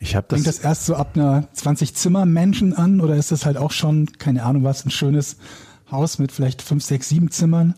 [0.00, 3.30] Ich habe das, Fängt das erst so ab einer 20 Zimmer Menschen an oder ist
[3.30, 5.36] das halt auch schon, keine Ahnung was, ein schönes
[5.90, 7.74] Haus mit vielleicht fünf, sechs, sieben Zimmern,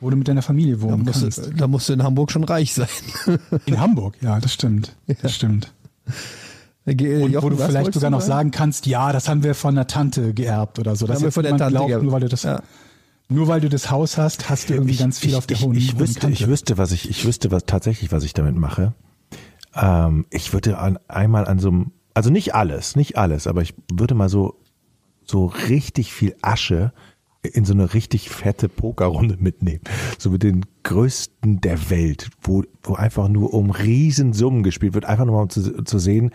[0.00, 1.38] wo du mit deiner Familie Da wohnen musst, kannst?
[1.46, 2.88] du, da musst du in Hamburg schon reich sein.
[3.66, 4.96] In Hamburg, ja, das stimmt.
[5.22, 5.72] Das stimmt.
[6.86, 9.42] Ge- Und wo Jochen, du was vielleicht sogar du noch sagen kannst, ja, das haben
[9.42, 11.06] wir von der Tante geerbt oder so.
[11.06, 12.02] Dass Haben wir von der Tante glaubt, geerbt.
[12.04, 12.62] nur weil du das, Ja.
[13.28, 15.76] nur weil du das Haus hast, hast du irgendwie ganz viel auf der ich, hohen,
[15.76, 16.32] ich hohen wüsste, Kante.
[16.34, 18.94] ich wüsste, was ich, ich wüsste, was tatsächlich, was ich damit mache.
[19.74, 23.74] Ähm, ich würde an, einmal an so einem, also nicht alles, nicht alles, aber ich
[23.92, 24.58] würde mal so,
[25.26, 26.92] so richtig viel Asche
[27.42, 29.80] in so eine richtig fette Pokerrunde mitnehmen.
[30.18, 35.24] So mit den größten der Welt, wo, wo einfach nur um Riesensummen gespielt wird, einfach
[35.24, 36.32] nur mal um zu, zu sehen,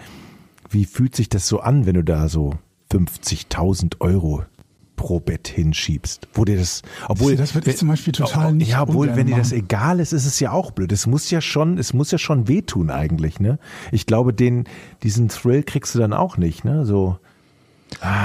[0.70, 2.54] wie fühlt sich das so an, wenn du da so
[2.92, 4.44] 50.000 Euro
[4.96, 9.16] pro Bett hinschiebst, wo dir das, obwohl Das ich zum Beispiel total nicht ja, obwohl
[9.16, 10.92] wenn dir das egal ist, ist es ja auch blöd.
[10.92, 13.60] Es muss ja schon, es muss ja schon wehtun eigentlich, ne?
[13.92, 14.66] Ich glaube, den
[15.02, 16.86] diesen Thrill kriegst du dann auch nicht, ne?
[16.86, 17.18] So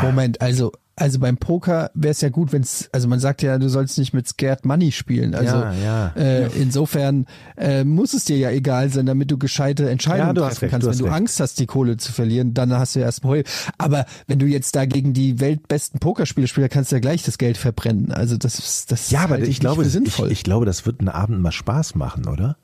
[0.02, 3.56] Moment, also also beim Poker wäre es ja gut, wenn es, also man sagt ja,
[3.58, 5.34] du sollst nicht mit Scared Money spielen.
[5.36, 6.08] Also Ja, ja.
[6.16, 10.70] Äh, insofern äh, muss es dir ja egal sein, damit du gescheite Entscheidungen treffen recht,
[10.72, 10.86] kannst.
[10.86, 11.14] du wenn du recht.
[11.14, 13.44] Angst hast, die Kohle zu verlieren, dann hast du ja erst Heul.
[13.78, 17.38] Aber wenn du jetzt da gegen die weltbesten Pokerspieler spielst, kannst du ja gleich das
[17.38, 18.10] Geld verbrennen.
[18.10, 20.32] Also das ist das Ja, aber halte ich glaube, für ich, sinnvoll.
[20.32, 22.56] ich glaube, das wird einen Abend mal Spaß machen, oder?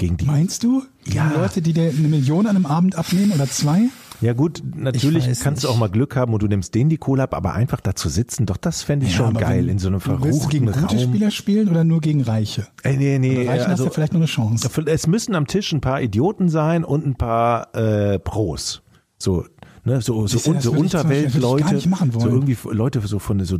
[0.00, 0.24] Gegen die.
[0.24, 0.82] Meinst du?
[1.04, 1.28] Ja.
[1.28, 3.90] Die Leute, die dir eine Million an einem Abend abnehmen oder zwei?
[4.22, 5.74] Ja gut, natürlich kannst du nicht.
[5.74, 8.08] auch mal Glück haben und du nimmst denen die Kohle ab, aber einfach da zu
[8.08, 10.66] sitzen, doch das fände ich Ja, schon geil in so einem Willst du verruchten gegen
[10.72, 10.98] gute Raum.
[10.98, 12.66] Spieler spielen oder nur gegen Reiche?
[12.82, 14.70] Äh, nee, nee, Bei Reichen hast also, du vielleicht noch eine Chance.
[14.86, 18.80] es müssen am Tisch ein paar Idioten sein und ein paar äh, Pros.
[19.18, 19.44] So,
[19.84, 22.32] ne, so, so, du, das so Unterweltleute, würde ich gar nicht machen so wollen.
[22.32, 23.58] irgendwie Leute so von so,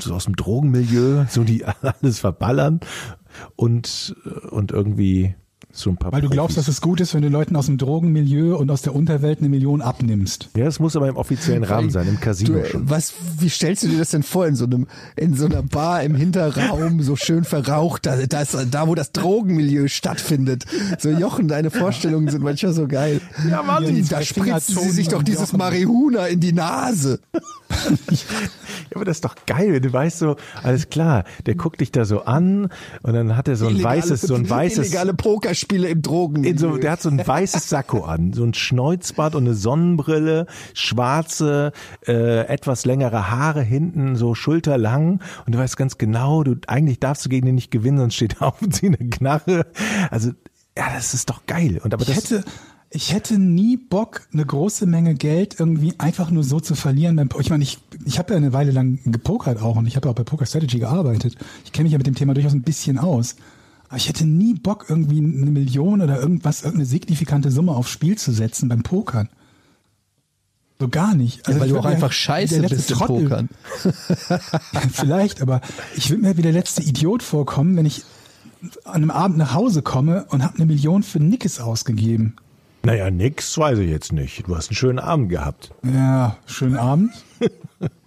[0.00, 2.80] so aus dem Drogenmilieu, so die alles verballern
[3.56, 4.14] und
[4.50, 5.34] und irgendwie
[5.72, 6.66] so ein paar Weil du glaubst, Profis.
[6.66, 9.48] dass es gut ist, wenn du Leuten aus dem Drogenmilieu und aus der Unterwelt eine
[9.48, 10.48] Million abnimmst.
[10.56, 12.90] Ja, es muss aber im offiziellen Rahmen sein, im Casino Du, schon.
[12.90, 16.02] was, wie stellst du dir das denn vor in so einem, in so einer Bar
[16.02, 20.64] im Hinterraum, so schön verraucht, da, da, ist, da wo das Drogenmilieu stattfindet.
[20.98, 23.20] So Jochen, deine Vorstellungen sind manchmal so geil.
[23.48, 23.84] Ja, Mann.
[23.86, 25.58] Die da spritzen sie sich doch dieses Jochen.
[25.58, 27.20] Marihuna in die Nase.
[28.10, 31.92] Ja, aber das ist doch geil, wenn du weißt so, alles klar, der guckt dich
[31.92, 32.68] da so an
[33.02, 35.14] und dann hat er so ein Illegale- weißes, so ein weißes, Illegale
[35.60, 36.50] Pokerspiele im Drogenmilieu.
[36.50, 40.46] in so, der hat so ein weißes Sakko an, so ein Schneuzbart und eine Sonnenbrille,
[40.74, 41.72] schwarze,
[42.06, 47.24] äh, etwas längere Haare hinten, so schulterlang und du weißt ganz genau, du eigentlich darfst
[47.24, 49.66] du gegen den nicht gewinnen, sonst steht er auf und zieht eine Knarre.
[50.10, 50.30] Also,
[50.76, 51.80] ja, das ist doch geil.
[51.82, 52.44] Und aber Ich das, hätte,
[52.90, 57.28] ich hätte nie Bock, eine große Menge Geld irgendwie einfach nur so zu verlieren.
[57.38, 60.12] Ich meine, ich, ich habe ja eine Weile lang gepokert auch und ich habe ja
[60.12, 61.36] auch bei Poker Strategy gearbeitet.
[61.64, 63.36] Ich kenne mich ja mit dem Thema durchaus ein bisschen aus.
[63.90, 68.16] Aber ich hätte nie Bock, irgendwie eine Million oder irgendwas, irgendeine signifikante Summe aufs Spiel
[68.16, 69.28] zu setzen beim Pokern.
[70.78, 71.46] So gar nicht.
[71.48, 73.48] Also weil ich du auch einfach scheiße bist im Pokern.
[74.92, 75.60] Vielleicht, aber
[75.96, 78.04] ich würde mir wie der letzte Idiot vorkommen, wenn ich
[78.84, 82.36] an einem Abend nach Hause komme und habe eine Million für Nickes ausgegeben.
[82.84, 84.46] naja, nix weiß ich jetzt nicht.
[84.46, 85.72] Du hast einen schönen Abend gehabt.
[85.82, 87.12] Ja, schönen Abend.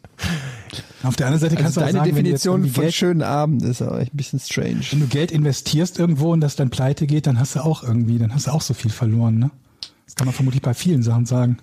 [1.03, 2.83] Auf der anderen Seite kannst Also du auch deine sagen, wenn du jetzt Definition von
[2.83, 4.81] Geld, schönen Abend ist aber echt ein bisschen strange.
[4.91, 8.17] wenn du Geld investierst irgendwo und das dann pleite geht, dann hast du auch irgendwie,
[8.19, 9.51] dann hast du auch so viel verloren, ne?
[10.05, 11.57] Das kann man vermutlich bei vielen Sachen sagen.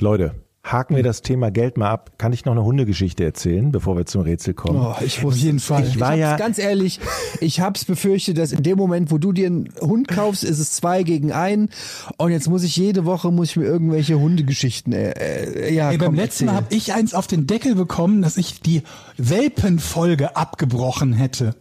[0.00, 2.12] Leute, haken wir das Thema Geld mal ab.
[2.18, 4.78] Kann ich noch eine Hundegeschichte erzählen, bevor wir zum Rätsel kommen?
[4.78, 5.84] Oh, ich Auf wusste, jeden Fall.
[5.84, 7.00] Ich Ich war hab's ja- ganz ehrlich,
[7.40, 10.72] ich hab's befürchtet, dass in dem Moment, wo du dir einen Hund kaufst, ist es
[10.72, 11.70] zwei gegen einen
[12.18, 15.96] und jetzt muss ich jede Woche muss ich mir irgendwelche Hundegeschichten äh, äh, ja, Ey,
[15.98, 16.64] komm, beim letzten Mal erzähl.
[16.66, 18.82] habe ich eins auf den Deckel bekommen, dass ich die
[19.16, 21.54] Welpenfolge abgebrochen hätte.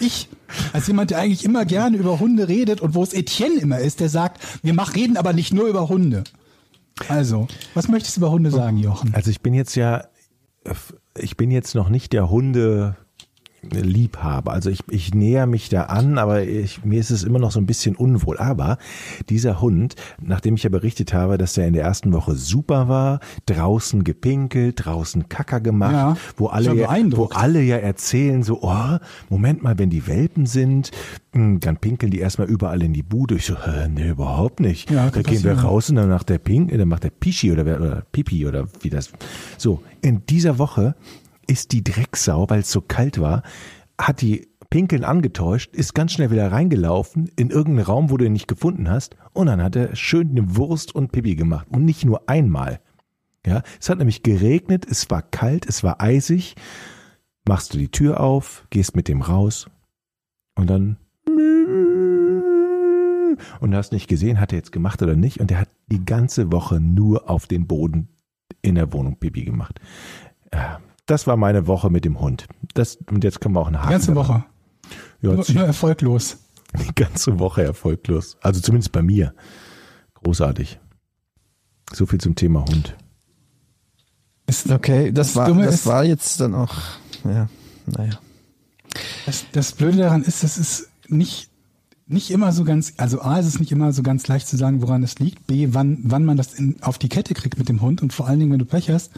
[0.00, 0.28] Ich,
[0.72, 4.00] als jemand, der eigentlich immer gerne über Hunde redet und wo es Etienne immer ist,
[4.00, 6.24] der sagt, wir machen, reden aber nicht nur über Hunde.
[7.08, 9.14] Also, was möchtest du über Hunde sagen, Jochen?
[9.14, 10.04] Also ich bin jetzt ja,
[11.16, 12.96] ich bin jetzt noch nicht der Hunde
[13.62, 14.52] Liebhaber.
[14.52, 17.58] Also ich, ich näher mich da an, aber ich, mir ist es immer noch so
[17.60, 18.38] ein bisschen unwohl.
[18.38, 18.78] Aber
[19.28, 23.20] dieser Hund, nachdem ich ja berichtet habe, dass der in der ersten Woche super war,
[23.46, 28.98] draußen gepinkelt, draußen Kacker gemacht, Ja, wo alle ja, wo alle ja erzählen so, oh,
[29.28, 30.90] Moment mal, wenn die Welpen sind,
[31.32, 33.36] hm, dann pinkeln die erstmal überall in die Bude.
[33.36, 34.90] Ich so, äh, nee, überhaupt nicht.
[34.90, 37.64] Ja, da gehen wir raus und dann macht der Pink, dann macht der Pischi oder,
[37.66, 39.10] wer- oder Pipi oder wie das.
[39.58, 40.94] So, in dieser Woche
[41.46, 43.42] ist die Drecksau, weil es so kalt war,
[43.98, 48.32] hat die Pinkeln angetäuscht, ist ganz schnell wieder reingelaufen in irgendeinen Raum, wo du ihn
[48.32, 52.04] nicht gefunden hast und dann hat er schön eine Wurst und Pipi gemacht und nicht
[52.04, 52.80] nur einmal.
[53.46, 56.56] Ja, es hat nämlich geregnet, es war kalt, es war eisig.
[57.48, 59.70] Machst du die Tür auf, gehst mit dem raus
[60.56, 60.96] und dann
[63.60, 66.04] und du hast nicht gesehen, hat er jetzt gemacht oder nicht und er hat die
[66.04, 68.08] ganze Woche nur auf den Boden
[68.62, 69.78] in der Wohnung Pipi gemacht.
[70.52, 72.46] Ja, Das war meine Woche mit dem Hund.
[72.74, 73.88] Das, und jetzt können wir auch einen Haken.
[73.88, 74.28] Die ganze daran.
[74.28, 74.44] Woche.
[75.22, 76.38] Ja, Nur, nur erfolglos.
[76.88, 78.36] die ganze Woche erfolglos.
[78.40, 79.32] Also zumindest bei mir.
[80.14, 80.78] Großartig.
[81.92, 82.96] So viel zum Thema Hund.
[84.46, 86.74] Es, Okay, das, Das war Dumme das ist- war jetzt dann auch
[87.24, 87.48] ja,
[87.86, 88.18] naja.
[89.26, 91.50] Das, das Blöde daran ist, das ist nicht,
[92.06, 94.80] nicht immer so ganz, also A, ist es nicht immer so ganz leicht zu sagen,
[94.82, 95.46] woran es liegt.
[95.46, 98.00] B, wann, wann man das in, auf die Kette kriegt mit dem Hund.
[98.02, 99.10] Und vor allen Dingen, wenn du Pech hast,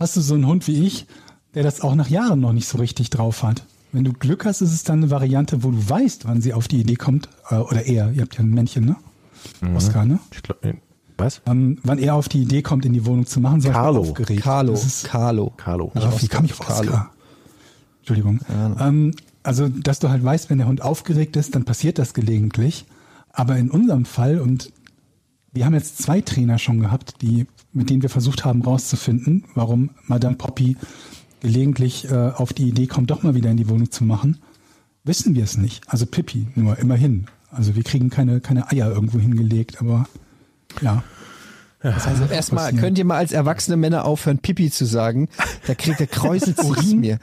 [0.00, 1.06] hast du so einen Hund wie ich,
[1.54, 3.64] der das auch nach Jahren noch nicht so richtig drauf hat.
[3.92, 6.68] Wenn du Glück hast, ist es dann eine Variante, wo du weißt, wann sie auf
[6.68, 7.28] die Idee kommt.
[7.50, 8.96] Äh, oder eher, ihr habt ja ein Männchen, ne?
[9.74, 10.18] Oscar, ne?
[10.32, 10.74] Ich glaub, äh,
[11.18, 11.42] Was?
[11.46, 14.00] ähm, wann er auf die Idee kommt, in die Wohnung zu machen, so Carlo.
[14.00, 14.42] aufgeregt.
[14.42, 15.52] Carlo, Das ist, Carlo.
[15.56, 15.90] Carlo.
[15.94, 17.10] Ja, wie kam ich auf Oscar?
[18.00, 18.40] Entschuldigung.
[18.78, 22.84] Ähm, also, dass du halt weißt, wenn der Hund aufgeregt ist, dann passiert das gelegentlich.
[23.32, 24.72] Aber in unserem Fall, und
[25.52, 29.90] wir haben jetzt zwei Trainer schon gehabt, die, mit denen wir versucht haben rauszufinden, warum
[30.06, 30.76] Madame Poppy
[31.40, 34.38] gelegentlich äh, auf die Idee kommt, doch mal wieder in die Wohnung zu machen,
[35.04, 35.82] wissen wir es nicht.
[35.88, 37.26] Also Pippi, nur immerhin.
[37.50, 40.06] Also wir kriegen keine, keine Eier irgendwo hingelegt, aber
[40.80, 41.02] ja.
[41.82, 45.28] Also erstmal könnt ihr mal als erwachsene Männer aufhören, Pipi zu sagen.
[45.66, 47.18] Da kriegt der Kräuselt sich mir.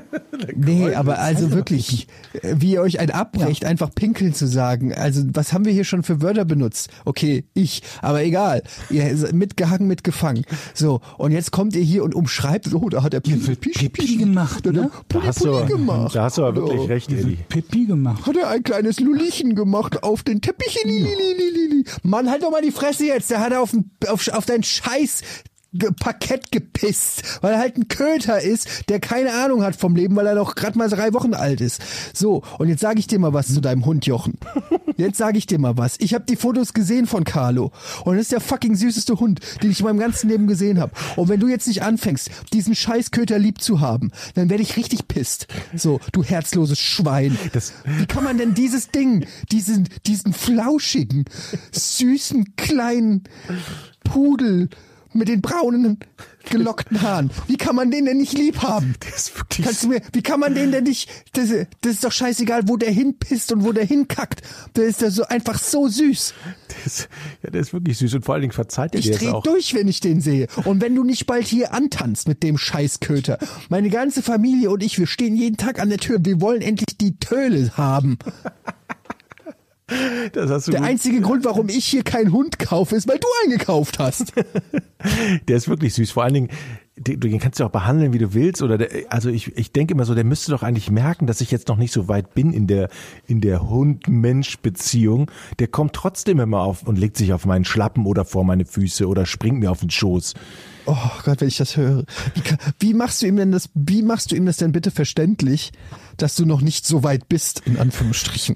[0.54, 2.06] Nee, aber also wirklich,
[2.42, 4.92] äh, wie ihr euch ein abbrecht, einfach pinkeln zu sagen.
[4.94, 6.88] Also was haben wir hier schon für Wörter benutzt?
[7.04, 8.62] Okay, ich, aber egal.
[8.90, 10.44] Ihr seid mitgehangen, mitgefangen.
[10.74, 14.16] So, und jetzt kommt ihr hier und umschreibt, oh, da hat er Pipi, wird Pipi
[14.16, 14.90] gemacht, da ne?
[14.90, 16.14] Da Pulli, hast du, gemacht.
[16.14, 17.38] da hast du aber wirklich recht, Eddie.
[17.48, 18.26] Pippi gemacht.
[18.26, 20.78] Hat er ein kleines Lulichen gemacht auf den Teppich.
[20.84, 21.84] Lilililili.
[22.02, 23.30] Mann, halt doch mal die Fresse jetzt.
[23.30, 25.22] Der hat auf, den- auf, auf dein Scheiß
[25.78, 30.26] Parkett gepisst, weil er halt ein Köter ist, der keine Ahnung hat vom Leben, weil
[30.26, 31.80] er noch gerade mal drei Wochen alt ist.
[32.14, 34.38] So, und jetzt sage ich dir mal was zu deinem Hund Jochen.
[34.98, 35.96] Jetzt sage ich dir mal was.
[35.98, 37.70] Ich habe die Fotos gesehen von Carlo
[38.06, 40.92] und das ist der fucking süßeste Hund, den ich in meinem ganzen Leben gesehen habe.
[41.16, 45.06] Und wenn du jetzt nicht anfängst, diesen Scheißköter lieb zu haben, dann werde ich richtig
[45.06, 45.48] pisst.
[45.74, 47.38] So, du herzloses Schwein.
[47.52, 51.26] Das- Wie kann man denn dieses Ding, diesen, diesen flauschigen,
[51.72, 53.24] süßen, kleinen
[54.04, 54.70] Pudel
[55.16, 55.98] mit den braunen,
[56.48, 58.94] gelockten Haaren, wie kann man den denn nicht lieb haben?
[59.02, 61.48] Der ist wirklich Kannst du mir, wie kann man den denn nicht, das,
[61.80, 64.42] das ist doch scheißegal, wo der hinpisst und wo der hinkackt.
[64.76, 66.34] Der ist ja so einfach so süß.
[66.84, 67.08] Ist,
[67.42, 69.30] ja, der ist wirklich süß und vor allen Dingen verzeiht er Ich dir jetzt dreh
[69.30, 69.42] auch.
[69.42, 70.46] durch, wenn ich den sehe.
[70.64, 73.38] Und wenn du nicht bald hier antanzt mit dem Scheißköter.
[73.68, 76.18] Meine ganze Familie und ich, wir stehen jeden Tag an der Tür.
[76.22, 78.18] Wir wollen endlich die Töle haben.
[79.88, 84.32] Der einzige Grund, warum ich hier keinen Hund kaufe, ist, weil du einen gekauft hast.
[85.48, 86.10] Der ist wirklich süß.
[86.10, 86.48] Vor allen Dingen,
[86.96, 88.62] den kannst du auch behandeln, wie du willst.
[88.62, 91.50] Oder der, also ich, ich denke immer so, der müsste doch eigentlich merken, dass ich
[91.50, 92.88] jetzt noch nicht so weit bin in der
[93.26, 95.30] in der Hund-Mensch-Beziehung.
[95.58, 99.06] Der kommt trotzdem immer auf und legt sich auf meinen Schlappen oder vor meine Füße
[99.06, 100.34] oder springt mir auf den Schoß.
[100.86, 102.04] Oh Gott, wenn ich das höre.
[102.34, 104.90] Wie, kann, wie machst du ihm denn das, wie machst du ihm das denn bitte
[104.90, 105.72] verständlich,
[106.16, 108.54] dass du noch nicht so weit bist, in Anführungsstrichen?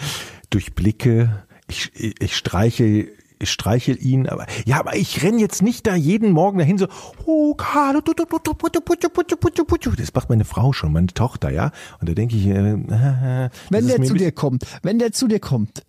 [0.50, 3.08] durchblicke, ich, ich streiche
[3.42, 6.88] ich streichel ihn, aber ja, aber ich renn jetzt nicht da jeden Morgen dahin so,
[7.24, 8.00] oh Carlo,
[9.96, 11.72] das macht meine Frau schon, meine Tochter, ja.
[12.00, 15.84] Und da denke ich, äh, wenn der zu dir kommt, wenn der zu dir kommt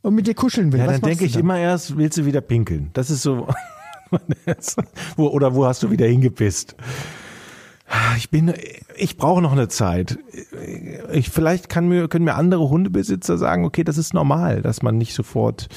[0.00, 1.42] und mit dir kuscheln will, ja, dann denke ich dann?
[1.42, 2.90] immer erst, willst du wieder pinkeln?
[2.94, 3.46] Das ist so,
[5.16, 6.76] oder wo hast du wieder hingepisst?
[8.16, 8.52] Ich bin,
[8.96, 10.18] ich brauche noch eine Zeit.
[11.12, 14.98] Ich, vielleicht kann mir, können mir andere Hundebesitzer sagen, okay, das ist normal, dass man
[14.98, 15.68] nicht sofort,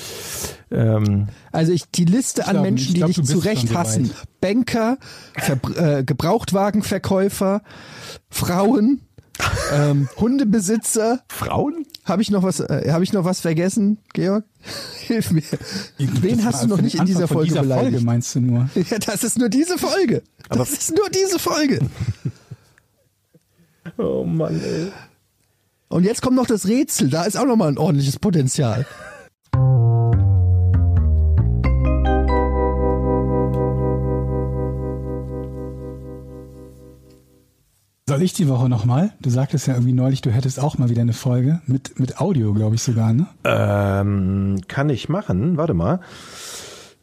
[0.71, 3.45] ähm, Also ich die Liste an glaub- Menschen, ich die glaub, dich du zu bist
[3.45, 4.11] Recht schon so hassen.
[4.41, 4.97] Banker,
[5.37, 7.61] Verbr äh, Gebrauchtwagenverkäufer,
[8.29, 9.01] Frauen,
[9.73, 11.21] ähm, Hundebesitzer.
[11.29, 11.85] Frauen?
[12.05, 12.59] Habe ich noch was?
[12.59, 14.43] Äh, Habe ich noch was vergessen, Georg?
[14.99, 15.43] Hilf mir.
[15.97, 17.91] Wen hast du noch nicht in dieser Folge dieser beleidigt?
[17.91, 18.69] Folge meinst du nur?
[18.89, 20.23] Ja, das ist nur diese Folge.
[20.49, 21.79] Das ist nur diese Folge.
[23.97, 24.91] Oh Mann, ey.
[25.87, 27.09] Und jetzt kommt noch das Rätsel.
[27.09, 28.85] Da ist auch noch mal ein ordentliches Potenzial.
[38.09, 39.11] Soll ich die Woche nochmal?
[39.21, 42.55] Du sagtest ja irgendwie neulich, du hättest auch mal wieder eine Folge mit, mit Audio,
[42.55, 43.27] glaube ich sogar, ne?
[43.43, 45.99] Ähm, kann ich machen, warte mal.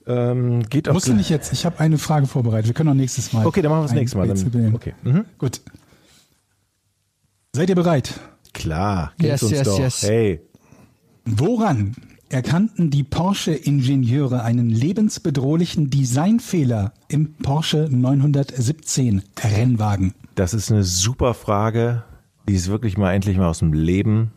[0.09, 0.95] Ähm, geht auch.
[0.95, 1.53] Musst du nicht jetzt.
[1.53, 2.67] Ich habe eine Frage vorbereitet.
[2.67, 3.47] Wir können auch nächstes Mal.
[3.47, 4.27] Okay, dann machen wir das nächste Mal.
[4.27, 4.95] Dann, okay.
[5.05, 5.27] Mhm.
[5.39, 5.61] Gut.
[7.53, 8.19] Seid ihr bereit?
[8.53, 9.79] Klar, geht's Yes, uns yes, doch.
[9.79, 10.03] yes.
[10.03, 10.41] Hey.
[11.25, 11.95] Woran
[12.31, 20.13] erkannten die Porsche-Ingenieure einen lebensbedrohlichen Designfehler im Porsche 917 Rennwagen?
[20.37, 22.05] Das ist eine super Frage.
[22.47, 24.33] Die ist wirklich mal endlich mal aus dem Leben.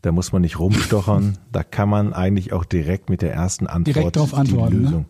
[0.00, 1.36] Da muss man nicht rumstochern.
[1.52, 4.84] da kann man eigentlich auch direkt mit der ersten Antwort Direkt drauf antworten, die ne?
[4.84, 5.06] Lösung.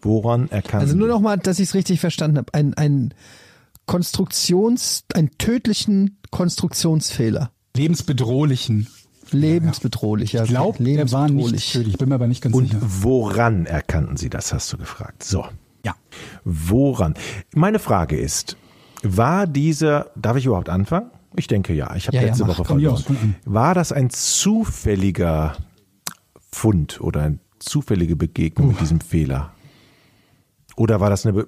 [0.00, 2.52] Woran erkannt Also nur noch mal, dass ich es richtig verstanden habe.
[2.52, 3.14] Ein, ein
[3.86, 7.52] Konstruktions, einen tödlichen Konstruktionsfehler.
[7.76, 8.88] Lebensbedrohlichen.
[9.30, 10.42] Lebensbedrohlich, ja.
[10.42, 11.98] Ich glaube, der war nicht tödlich.
[11.98, 12.80] Bin mir aber nicht ganz und sicher.
[12.82, 15.22] woran erkannten Sie das, hast du gefragt.
[15.22, 15.46] So.
[15.84, 15.94] Ja.
[16.44, 17.14] Woran?
[17.54, 18.56] Meine Frage ist,
[19.02, 21.10] war dieser, darf ich überhaupt anfangen?
[21.36, 21.94] Ich denke ja.
[21.96, 22.58] Ich habe Ja, ja, letzte mach.
[22.58, 23.36] Woche ja, verloren.
[23.44, 25.56] War das ein zufälliger
[26.50, 29.52] Fund oder eine zufällige Begegnung mit diesem Fehler?
[30.76, 31.46] Oder war das eine, Be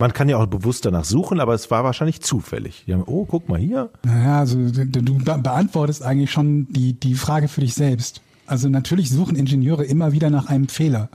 [0.00, 2.84] man kann ja auch bewusst danach suchen, aber es war wahrscheinlich zufällig.
[2.86, 3.90] Die haben, oh, guck mal hier.
[4.04, 8.22] Naja, also du du be beantwortest eigentlich schon die, die Frage für dich selbst.
[8.46, 11.08] Also natürlich suchen Ingenieure immer wieder nach einem Fehler.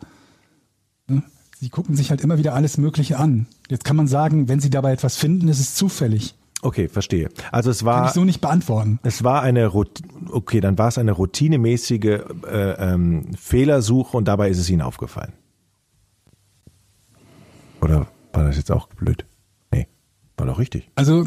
[1.64, 3.48] Sie gucken sich halt immer wieder alles Mögliche an.
[3.70, 6.36] Jetzt kann man sagen, wenn Sie dabei etwas finden, ist es zufällig.
[6.62, 7.30] Okay, verstehe.
[7.54, 9.00] Also es Kann war ich so nicht beantworten.
[9.04, 14.58] Es war eine okay, dann war es eine routinemäßige äh, ähm, Fehlersuche und dabei ist
[14.58, 15.32] es Ihnen aufgefallen.
[17.80, 19.26] Oder war das jetzt auch blöd?
[19.72, 19.88] Nee,
[20.36, 20.92] war doch richtig.
[20.96, 21.26] Also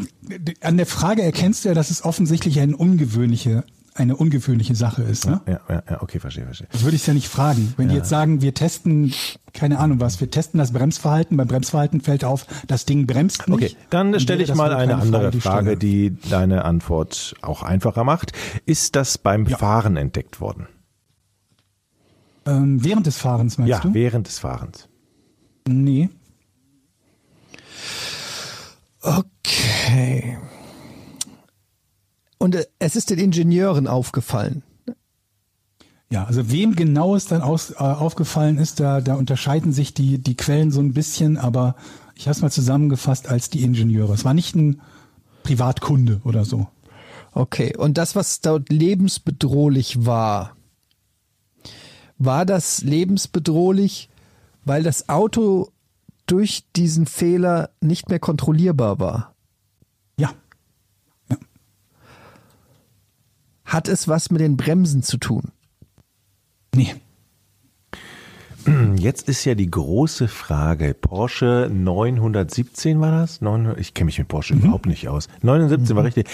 [0.61, 3.65] an der Frage erkennst du ja, dass es offensichtlich eine ungewöhnliche,
[3.97, 5.27] eine ungewöhnliche Sache ist.
[5.27, 5.41] Ne?
[5.47, 6.69] Ja, ja, ja, okay, verstehe, verstehe.
[6.73, 7.75] Das würde ich ja nicht fragen.
[7.77, 9.13] Wenn die jetzt sagen, wir testen,
[9.53, 13.75] keine Ahnung was, wir testen das Bremsverhalten, beim Bremsverhalten fällt auf, das Ding bremst nicht.
[13.75, 15.79] Okay, dann stelle ich mal eine andere die ich Frage, stelle.
[15.79, 18.33] die deine Antwort auch einfacher macht.
[18.67, 20.69] Ist das beim Fahren entdeckt worden?
[22.47, 23.95] Ähm, während des Fahrens meinst ja, du?
[23.95, 24.89] während des Fahrens.
[25.69, 26.11] Nee.
[29.03, 30.39] Okay.
[32.47, 34.63] Und äh, es ist den Ingenieuren aufgefallen.
[36.11, 40.19] Ja, also wem genau es dann aus, äh, aufgefallen ist, da, da unterscheiden sich die,
[40.19, 41.75] die Quellen so ein bisschen, aber
[42.15, 44.15] ich habe es mal zusammengefasst als die Ingenieure.
[44.15, 44.81] Es war nicht ein
[45.43, 46.69] Privatkunde oder so.
[47.33, 47.77] Okay.
[47.77, 50.55] Und das, was dort lebensbedrohlich war,
[52.17, 54.09] war das lebensbedrohlich,
[54.65, 55.73] weil das Auto
[56.27, 59.35] durch diesen Fehler nicht mehr kontrollierbar war?
[60.17, 60.31] Ja.
[61.29, 61.37] ja.
[63.67, 65.51] Hat es was mit den Bremsen zu tun?
[66.75, 66.95] Nee.
[68.97, 73.41] Jetzt ist ja die große Frage, Porsche 917 war das?
[73.41, 75.29] 900, ich kenne mich mit Porsche überhaupt nicht aus.
[75.43, 76.29] 917 war richtig.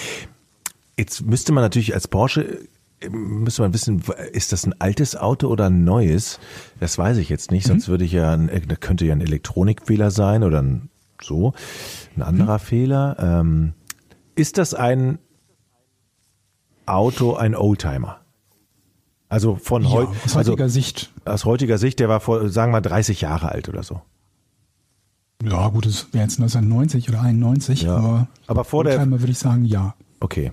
[0.97, 2.69] Jetzt müsste man natürlich als Porsche,
[3.01, 4.03] äh, müsste man wissen,
[4.33, 6.39] ist das ein altes Auto oder ein neues?
[6.81, 10.11] Das weiß ich jetzt nicht, sonst würde ich ja, ein, da könnte ja ein Elektronikfehler
[10.11, 11.55] sein oder ein, so,
[12.17, 13.17] ein anderer Fehler.
[13.19, 13.73] Ähm,
[14.35, 15.19] ist das ein
[16.87, 18.19] Auto, ein Oldtimer?
[19.29, 21.11] Also von Ja, heute, aus also heutiger Sicht.
[21.25, 24.03] aus heutiger Sicht, der war vor, sagen wir mal, 30 Jahre alt oder so.
[25.43, 27.97] Ja, gut, es wäre jetzt 1990 oder 91, Ja.
[27.97, 29.95] aber, Aber vor der- Oldtimer würde ich sagen, ja.
[30.21, 30.53] Okay.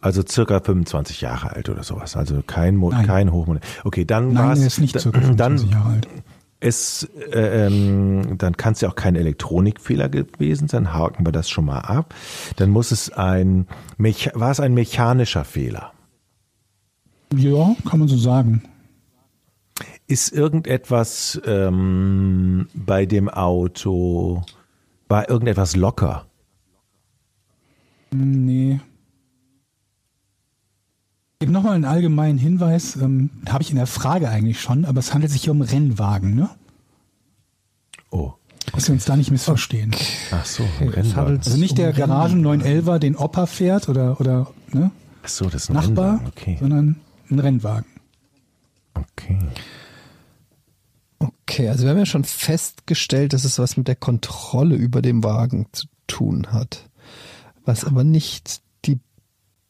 [0.00, 2.16] Also circa 25 Jahre alt oder sowas.
[2.16, 3.06] Also kein, Mo Nein.
[3.06, 3.60] kein Hochmodell.
[3.84, 4.60] Okay, dann war Nein, es.
[4.60, 6.08] er ist nicht circa 25 dann, Jahre alt.
[6.60, 10.92] Es, äh, ähm, dann kann es ja auch kein Elektronikfehler gewesen sein.
[10.92, 12.14] Haken wir das schon mal ab.
[12.56, 13.66] Dann muss es ein,
[14.34, 15.92] war es ein mechanischer Fehler?
[17.34, 18.62] Ja, kann man so sagen.
[20.06, 24.42] Ist irgendetwas ähm, bei dem Auto,
[25.08, 26.26] war irgendetwas locker?
[28.10, 28.80] Nee.
[31.42, 34.98] Ich gebe nochmal einen allgemeinen Hinweis, ähm, habe ich in der Frage eigentlich schon, aber
[34.98, 36.50] es handelt sich hier um Rennwagen, ne?
[38.10, 38.34] Oh,
[38.74, 39.96] Dass wir uns da nicht missverstehen.
[40.32, 41.38] ach so, ein es Rennwagen.
[41.38, 44.90] Also nicht der um Garagen 911er, den Opa fährt oder, oder ne?
[45.22, 46.28] Ach so, das ist ein Nachbar, Rennwagen.
[46.28, 46.96] Okay, sondern
[47.30, 47.86] ein Rennwagen.
[48.92, 49.38] okay.
[51.20, 55.24] Okay, also wir haben ja schon festgestellt, dass es was mit der Kontrolle über dem
[55.24, 56.90] Wagen zu tun hat.
[57.64, 58.60] Was aber nicht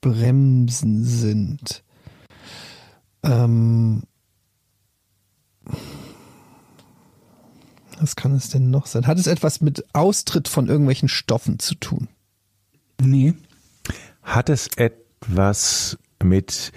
[0.00, 1.82] Bremsen sind.
[3.22, 4.02] Ähm,
[7.98, 9.06] was kann es denn noch sein?
[9.06, 12.08] Hat es etwas mit Austritt von irgendwelchen Stoffen zu tun?
[13.00, 13.34] Nee.
[14.22, 16.72] Hat es etwas mit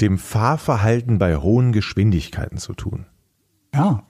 [0.00, 3.06] dem Fahrverhalten bei hohen Geschwindigkeiten zu tun?
[3.74, 4.04] Ja.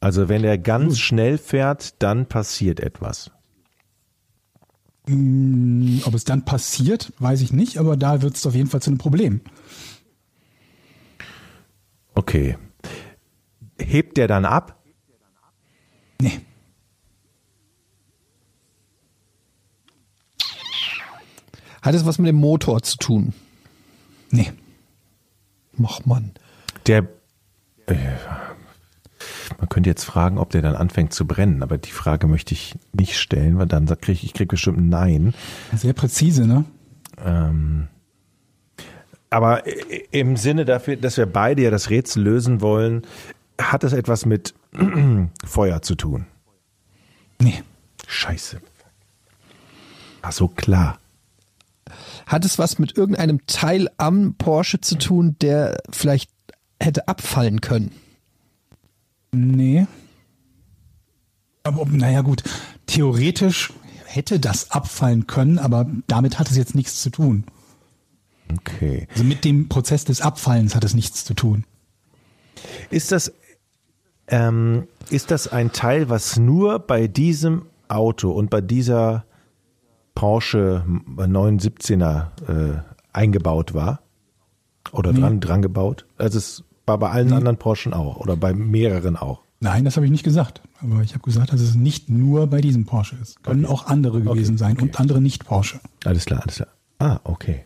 [0.00, 3.30] Also wenn er ganz schnell fährt, dann passiert etwas.
[5.10, 8.80] Mm, Ob es dann passiert, weiß ich nicht, aber da wird es auf jeden Fall
[8.80, 9.40] zu einem Problem.
[12.14, 12.56] Okay.
[13.78, 14.82] Hebt der dann ab?
[16.20, 16.40] Nee.
[21.82, 23.32] Hat es was mit dem Motor zu tun?
[24.30, 24.52] Nee.
[25.82, 26.32] Ach Mann.
[26.86, 27.08] Der
[27.86, 27.96] äh,
[29.58, 32.76] man könnte jetzt fragen, ob der dann anfängt zu brennen, aber die Frage möchte ich
[32.92, 35.34] nicht stellen, weil dann kriege ich, ich krieg bestimmt ein Nein.
[35.74, 36.64] Sehr präzise, ne?
[37.24, 37.88] Ähm,
[39.30, 39.62] aber
[40.10, 43.02] im Sinne dafür, dass wir beide ja das Rätsel lösen wollen,
[43.60, 44.54] hat es etwas mit
[45.44, 46.26] Feuer zu tun.
[47.40, 47.62] Nee.
[48.06, 48.60] Scheiße.
[50.22, 50.98] Ach so, klar.
[52.26, 56.30] Hat es was mit irgendeinem Teil am Porsche zu tun, der vielleicht
[56.80, 57.92] hätte abfallen können?
[59.32, 59.86] Nee.
[61.62, 62.42] Aber naja gut,
[62.86, 63.72] theoretisch
[64.04, 67.44] hätte das abfallen können, aber damit hat es jetzt nichts zu tun.
[68.52, 69.06] Okay.
[69.12, 71.64] Also mit dem Prozess des Abfallens hat es nichts zu tun.
[72.90, 73.32] Ist das,
[74.26, 79.24] ähm, ist das ein Teil, was nur bei diesem Auto und bei dieser
[80.14, 80.84] Porsche
[81.16, 84.00] 917er äh, eingebaut war?
[84.92, 86.06] Oder dran, dran gebaut?
[86.18, 89.42] Also es war bei allen anderen Porschen auch oder bei mehreren auch.
[89.60, 90.60] Nein, das habe ich nicht gesagt.
[90.82, 93.42] Aber ich habe gesagt, dass es nicht nur bei diesem Porsche ist.
[93.44, 95.80] Können auch andere gewesen sein und andere nicht Porsche.
[96.04, 96.68] Alles klar, alles klar.
[96.98, 97.64] Ah, okay.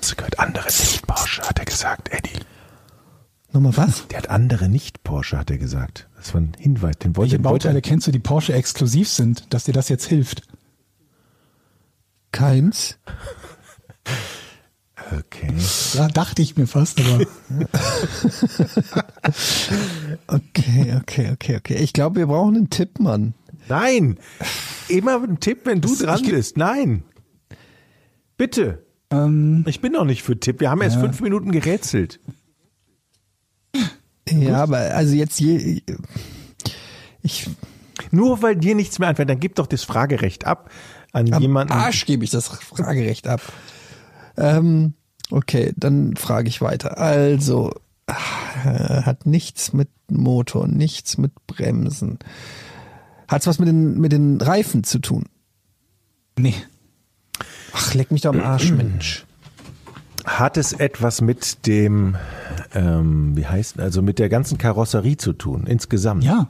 [0.00, 2.40] Du gehört, andere nicht Porsche, hat er gesagt, Eddie.
[3.52, 4.08] Nochmal was?
[4.08, 6.08] Der hat andere nicht Porsche, hat er gesagt.
[6.16, 9.52] Das war ein Hinweis, den wollte Welche wollte Bauteile kennst du, die Porsche exklusiv sind,
[9.52, 10.42] dass dir das jetzt hilft?
[12.32, 12.98] Keins.
[15.10, 15.52] Okay.
[15.94, 17.20] Da dachte ich mir fast, aber
[20.26, 21.74] Okay, okay, okay, okay.
[21.76, 23.34] Ich glaube, wir brauchen einen Tipp, Mann.
[23.68, 24.18] Nein!
[24.88, 26.56] Immer ein Tipp, wenn du Das- dran bist.
[26.56, 27.04] Nein!
[28.36, 28.84] Bitte!
[29.10, 30.60] ähm, Ich bin noch nicht für Tipp.
[30.60, 32.20] Wir haben erst fünf Minuten gerätselt.
[34.30, 35.80] Ja, aber also jetzt je.
[37.22, 37.48] Ich
[38.10, 40.70] Nur weil dir nichts mehr einfällt, dann gib doch das Fragerecht ab
[41.12, 41.72] an am jemanden.
[41.72, 43.40] Arsch gebe ich das Fragerecht ab.
[44.38, 44.94] Ähm,
[45.30, 46.98] okay, dann frage ich weiter.
[46.98, 47.72] Also
[48.06, 52.18] äh, hat nichts mit Motor, nichts mit Bremsen.
[53.28, 55.26] Hat's was mit den mit den Reifen zu tun?
[56.38, 56.54] nee.
[57.72, 59.24] Ach, leck mich doch am Arsch, Mensch.
[60.24, 62.16] Hat es etwas mit dem,
[62.74, 66.24] ähm, wie heißt, also mit der ganzen Karosserie zu tun, insgesamt?
[66.24, 66.48] Ja.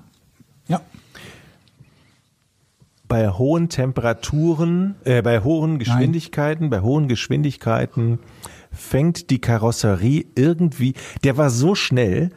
[3.09, 8.18] Bei hohen Temperaturen, äh, bei hohen Geschwindigkeiten, bei hohen Geschwindigkeiten
[8.70, 10.94] fängt die Karosserie irgendwie,
[11.24, 12.30] der war so schnell,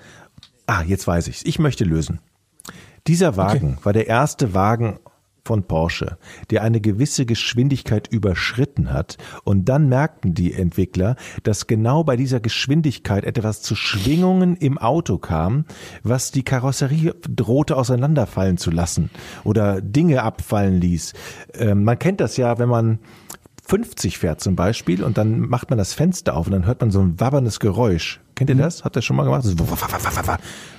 [0.67, 2.19] ah, jetzt weiß ich's, ich möchte lösen.
[3.07, 4.99] Dieser Wagen war der erste Wagen
[5.43, 6.17] von Porsche,
[6.49, 9.17] der eine gewisse Geschwindigkeit überschritten hat.
[9.43, 15.17] Und dann merkten die Entwickler, dass genau bei dieser Geschwindigkeit etwas zu Schwingungen im Auto
[15.17, 15.65] kam,
[16.03, 19.09] was die Karosserie drohte auseinanderfallen zu lassen
[19.43, 21.13] oder Dinge abfallen ließ.
[21.53, 22.99] Ähm, man kennt das ja, wenn man
[23.65, 26.91] 50 fährt zum Beispiel und dann macht man das Fenster auf und dann hört man
[26.91, 28.19] so ein wabberndes Geräusch.
[28.35, 28.83] Kennt ihr das?
[28.83, 29.43] Hat das schon mal gemacht?
[29.43, 29.57] So,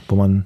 [0.09, 0.45] wo man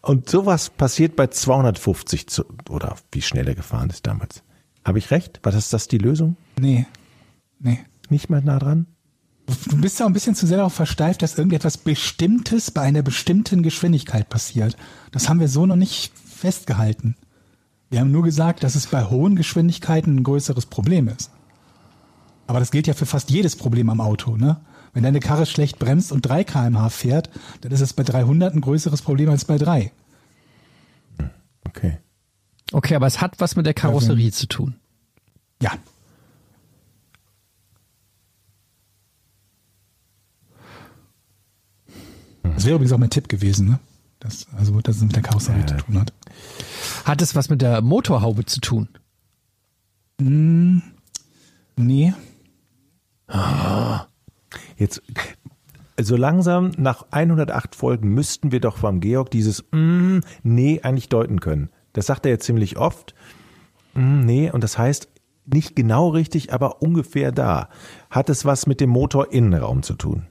[0.00, 4.42] und sowas passiert bei 250 zu, oder wie schnell er gefahren ist damals.
[4.84, 5.40] Habe ich recht?
[5.42, 6.36] War das das die Lösung?
[6.58, 6.86] Nee.
[7.58, 7.80] Nee.
[8.10, 8.86] Nicht mehr nah dran?
[9.68, 13.62] Du bist ja ein bisschen zu sehr darauf versteift, dass irgendetwas Bestimmtes bei einer bestimmten
[13.62, 14.76] Geschwindigkeit passiert.
[15.12, 17.16] Das haben wir so noch nicht festgehalten.
[17.90, 21.30] Wir haben nur gesagt, dass es bei hohen Geschwindigkeiten ein größeres Problem ist.
[22.46, 24.60] Aber das gilt ja für fast jedes Problem am Auto, ne?
[24.94, 27.28] Wenn deine Karre schlecht bremst und 3 kmh fährt,
[27.60, 29.92] dann ist es bei 300 ein größeres Problem als bei 3.
[31.68, 31.98] Okay.
[32.72, 34.76] Okay, aber es hat was mit der Karosserie zu tun.
[35.60, 35.72] Ja.
[42.42, 43.80] Das wäre übrigens auch mein Tipp gewesen, ne?
[44.20, 46.12] Das, also, dass es mit der Karosserie zu tun hat.
[47.04, 48.88] Hat es was mit der Motorhaube zu tun?
[51.76, 52.14] Nee.
[54.76, 55.02] Jetzt,
[56.00, 61.40] so langsam nach 108 Folgen müssten wir doch vom Georg dieses mm, nee eigentlich deuten
[61.40, 61.70] können.
[61.92, 63.14] Das sagt er jetzt ziemlich oft.
[63.94, 65.08] Mm, nee, und das heißt
[65.46, 67.68] nicht genau richtig, aber ungefähr da.
[68.10, 70.26] Hat es was mit dem Motorinnenraum zu tun?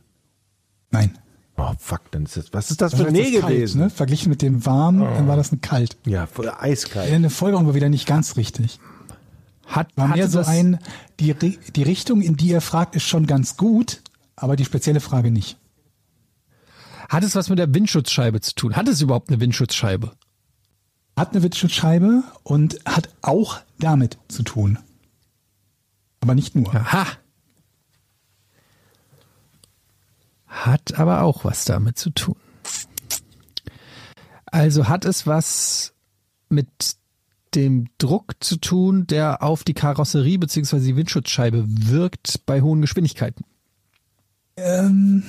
[0.92, 1.18] Nein.
[1.56, 3.82] Oh fuck, dann ist das, was ist das Das für ein Nee das kalt, gewesen?
[3.82, 3.90] Ne?
[3.92, 5.98] Verglichen mit dem warm, dann war das ein kalt.
[6.06, 7.12] Ja, voll eiskalt.
[7.12, 8.80] Eine Folgerung war wieder nicht ganz richtig.
[9.68, 10.80] Hat, War mehr so ein,
[11.20, 14.02] die, die Richtung, in die er fragt, ist schon ganz gut,
[14.36, 15.58] aber die spezielle Frage nicht.
[17.10, 18.76] hat es was mit der Windschutzscheibe zu tun?
[18.76, 20.14] Hat es überhaupt eine Windschutzscheibe?
[21.18, 24.80] Hat eine Windschutzscheibe und hat auch damit zu tun.
[26.22, 26.74] Aber nicht nur.
[26.74, 27.06] Aha.
[30.48, 32.36] Hat aber auch was damit zu tun.
[34.46, 35.94] Also hat es was
[36.50, 36.96] mit
[37.56, 40.80] dem Druck zu tun, der auf die Karosserie bzw.
[40.80, 43.46] die Windschutzscheibe wirkt bei hohen Geschwindigkeiten.
[44.58, 45.24] Ähm,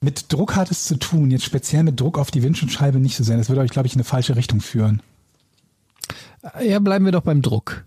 [0.00, 1.30] mit Druck hat es zu tun.
[1.30, 3.36] Jetzt speziell mit Druck auf die Windschutzscheibe nicht so sehr.
[3.36, 5.02] Das würde euch, glaube ich, in eine falsche Richtung führen.
[6.62, 7.84] Ja, bleiben wir doch beim Druck.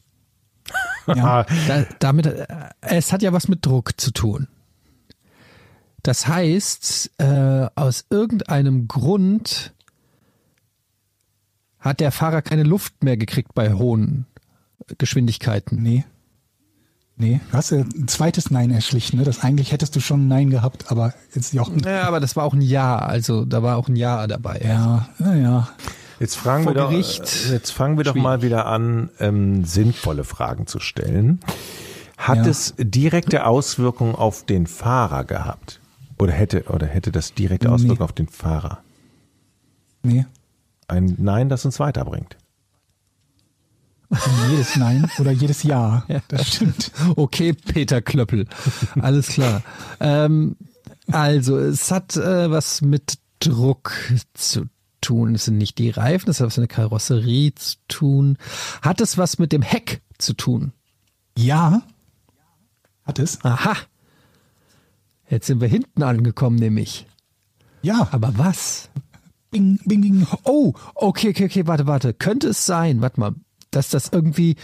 [1.07, 1.45] Ja.
[1.67, 2.45] Da, damit, äh,
[2.81, 4.47] es hat ja was mit Druck zu tun.
[6.03, 9.73] Das heißt, äh, aus irgendeinem Grund
[11.79, 14.25] hat der Fahrer keine Luft mehr gekriegt bei hohen
[14.97, 15.81] Geschwindigkeiten.
[15.81, 16.05] Nee.
[17.15, 17.39] Nee.
[17.51, 19.23] Du hast ja ein zweites Nein erschlichen, ne?
[19.23, 21.79] Das eigentlich hättest du schon ein Nein gehabt, aber jetzt Jochen.
[21.79, 24.61] Ja, aber das war auch ein Ja, also da war auch ein Ja dabei.
[24.65, 25.69] Ja, naja.
[26.19, 27.47] Jetzt fragen Vor wir doch, Gericht.
[27.49, 31.39] äh, jetzt fangen wir doch mal wieder an, ähm, sinnvolle Fragen zu stellen.
[32.17, 32.45] Hat Ja.
[32.47, 35.81] es direkte Auswirkungen auf den Fahrer gehabt?
[36.19, 37.73] Oder hätte, oder hätte das direkte Nee.
[37.73, 38.79] Auswirkungen auf den Fahrer?
[40.03, 40.25] Nee.
[40.87, 42.37] Ein Nein, das uns weiterbringt.
[44.49, 46.05] Jedes Nein oder jedes Ja.
[46.27, 46.91] Das stimmt.
[47.15, 48.47] Okay, Peter Klöppel.
[48.99, 49.63] Alles klar.
[49.99, 50.55] ähm,
[51.11, 53.93] also, es hat äh, was mit Druck
[54.33, 54.65] zu
[55.01, 55.35] tun.
[55.35, 58.37] Es sind nicht die Reifen, es hat was mit der Karosserie zu tun.
[58.81, 60.71] Hat es was mit dem Heck zu tun?
[61.37, 61.81] Ja.
[63.03, 63.43] Hat es?
[63.43, 63.75] Aha.
[65.29, 67.05] Jetzt sind wir hinten angekommen, nämlich.
[67.81, 68.07] Ja.
[68.11, 68.89] Aber was?
[69.51, 70.27] Bing, bing, bing.
[70.43, 72.13] Oh, okay, okay, okay, warte, warte.
[72.13, 73.35] Könnte es sein, warte mal,
[73.75, 74.55] dass das irgendwie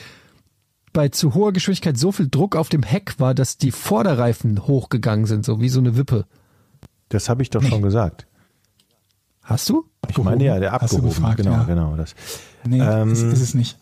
[0.94, 5.26] bei zu hoher Geschwindigkeit so viel Druck auf dem Heck war, dass die Vorderreifen hochgegangen
[5.26, 6.26] sind, so wie so eine Wippe.
[7.10, 8.26] Das habe ich doch schon gesagt.
[9.44, 9.86] Hast du?
[10.08, 11.10] Ich meine ja, der Hast du abgehoben.
[11.10, 11.64] gefragt, genau, ja.
[11.64, 11.96] genau.
[11.96, 12.16] Das.
[12.66, 13.78] Nee, Ähm, ist, ist es nicht.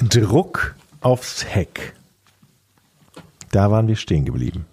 [0.00, 1.94] Druck aufs Heck.
[3.50, 4.66] Da waren wir stehen geblieben.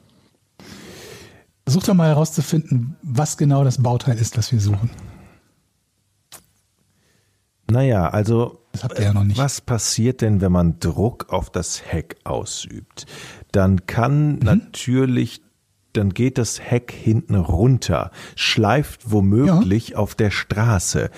[1.66, 4.90] Versuch doch mal herauszufinden, was genau das Bauteil ist, das wir suchen.
[7.70, 8.60] Naja, also
[9.00, 13.06] ja was passiert denn, wenn man Druck auf das Heck ausübt?
[13.52, 13.86] Dann Mhm.
[13.88, 15.42] kann natürlich,
[15.94, 21.10] dann geht das Heck hinten runter, schleift womöglich auf der Straße,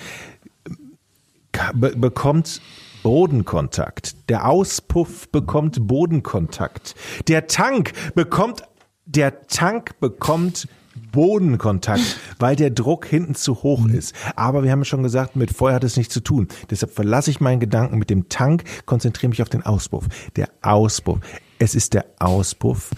[1.74, 2.60] be bekommt
[3.02, 4.28] Bodenkontakt.
[4.28, 6.94] Der Auspuff bekommt Bodenkontakt.
[7.28, 8.62] Der Tank bekommt,
[9.06, 10.68] der Tank bekommt
[11.12, 14.14] Bodenkontakt, weil der Druck hinten zu hoch ist.
[14.36, 16.48] Aber wir haben schon gesagt, mit Feuer hat es nichts zu tun.
[16.70, 20.06] Deshalb verlasse ich meinen Gedanken mit dem Tank, konzentriere mich auf den Auspuff.
[20.36, 21.20] Der Auspuff.
[21.58, 22.90] Es ist der Auspuff.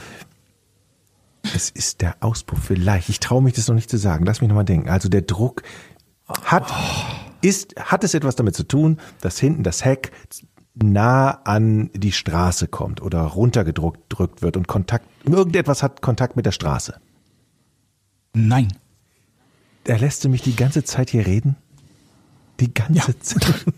[1.54, 3.08] Es ist der Auspuff vielleicht.
[3.08, 4.24] Ich traue mich das noch nicht zu sagen.
[4.24, 4.88] Lass mich noch mal denken.
[4.88, 5.62] Also der Druck
[6.44, 6.72] hat,
[7.42, 10.12] ist, hat es etwas damit zu tun, dass hinten das Heck
[10.74, 16.46] nah an die Straße kommt oder runtergedrückt drückt wird und Kontakt, irgendetwas hat Kontakt mit
[16.46, 16.98] der Straße.
[18.34, 18.68] Nein.
[19.84, 21.56] Er lässt du mich die ganze Zeit hier reden?
[22.60, 23.20] Die ganze Ja.
[23.20, 23.64] Zeit.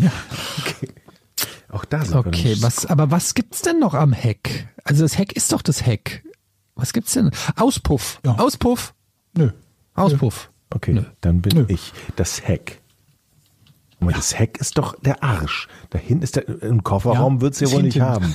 [0.00, 0.10] Ja.
[0.58, 0.88] Okay.
[1.70, 4.68] Auch da sind wir Okay, was, aber was gibt's denn noch am Heck?
[4.82, 6.24] Also das Heck ist doch das Heck.
[6.74, 7.30] Was gibt's denn?
[7.54, 8.20] Auspuff.
[8.24, 8.34] Ja.
[8.34, 8.92] Auspuff.
[9.36, 9.50] Nö.
[9.94, 10.50] Auspuff.
[10.70, 11.04] Okay, Nö.
[11.20, 11.64] dann bin Nö.
[11.68, 12.80] ich das Heck.
[14.06, 15.68] Und das Heck ist doch der Arsch.
[15.90, 18.08] Da hinten ist der, im Kofferraum Ja, wird's ja wohl nicht hinten.
[18.08, 18.34] haben.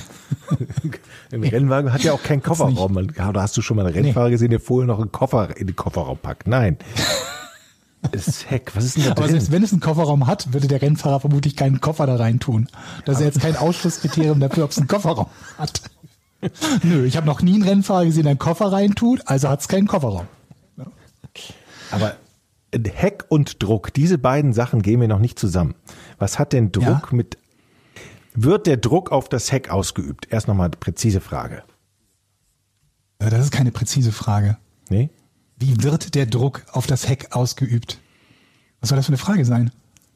[1.32, 2.92] Ein Rennwagen hat ja auch keinen Kofferraum.
[2.92, 5.56] Man, ja, da hast du schon mal einen Rennfahrer gesehen, der vorher noch einen Koffer
[5.56, 6.46] in den Kofferraum packt.
[6.46, 6.78] Nein.
[8.12, 9.32] Das Heck, was ist denn da Aber drin?
[9.32, 12.66] selbst wenn es einen Kofferraum hat, würde der Rennfahrer vermutlich keinen Koffer da rein tun.
[13.04, 15.26] Das ist ja jetzt kein Ausschlusskriterium dafür, ob es einen Kofferraum
[15.58, 15.82] hat.
[16.82, 19.68] Nö, ich habe noch nie einen Rennfahrer gesehen, der einen Koffer reintut, also hat es
[19.68, 20.26] keinen Kofferraum.
[21.90, 22.14] Aber
[22.72, 25.74] Heck und Druck, diese beiden Sachen gehen mir noch nicht zusammen.
[26.18, 27.16] Was hat denn Druck Ja.
[27.16, 27.36] mit,
[28.34, 30.28] wird der Druck auf das Heck ausgeübt?
[30.30, 31.62] Erst nochmal eine präzise Frage.
[33.18, 34.56] Äh, Das ist keine präzise Frage.
[34.88, 35.10] Nee?
[35.58, 37.98] Wie wird der Druck auf das Heck ausgeübt?
[38.80, 39.70] Was soll das für eine Frage sein?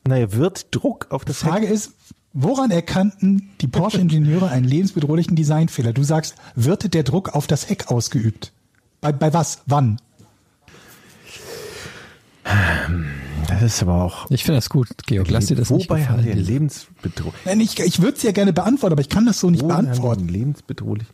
[0.07, 1.75] Naja, wird Druck auf Die das Frage Heck?
[1.75, 1.93] ist,
[2.33, 5.93] woran erkannten die Porsche-Ingenieure einen lebensbedrohlichen Designfehler?
[5.93, 8.53] Du sagst, wird der Druck auf das Heck ausgeübt?
[9.01, 9.63] Bei, bei was?
[9.67, 10.01] Wann?
[13.49, 14.31] Das ist aber auch.
[14.31, 15.31] Ich finde das gut, Georg.
[15.31, 16.45] Lass dir das nicht Wobei haben die gefallen.
[16.47, 17.35] lebensbedrohlich?
[17.45, 19.73] Nein, Ich, ich würde es ja gerne beantworten, aber ich kann das so nicht Wo
[19.73, 20.29] haben beantworten.
[20.29, 21.07] lebensbedrohlich?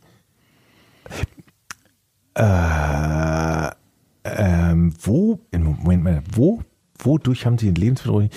[2.35, 3.69] Äh,
[4.23, 5.39] ähm, wo?
[5.51, 6.61] Moment mal, wo?
[6.99, 8.31] Wodurch haben sie den lebensbedrohlich?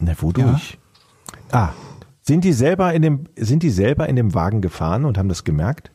[0.00, 0.78] Na, wodurch?
[1.52, 1.70] Ah,
[2.22, 5.44] sind die selber in dem, sind die selber in dem Wagen gefahren und haben das
[5.44, 5.90] gemerkt?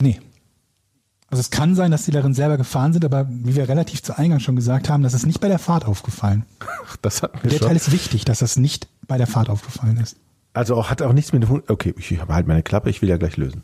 [0.00, 0.20] Nee.
[1.30, 4.18] Also es kann sein, dass die darin selber gefahren sind, aber wie wir relativ zu
[4.18, 6.44] Eingang schon gesagt haben, das ist nicht bei der Fahrt aufgefallen.
[6.58, 7.68] Ach, das hat mir Der schon.
[7.68, 10.16] Teil ist wichtig, dass das nicht bei der Fahrt aufgefallen ist.
[10.54, 11.70] Also auch, hat auch nichts mit dem Hund.
[11.70, 13.62] Okay, ich habe halt meine Klappe, ich will ja gleich lösen.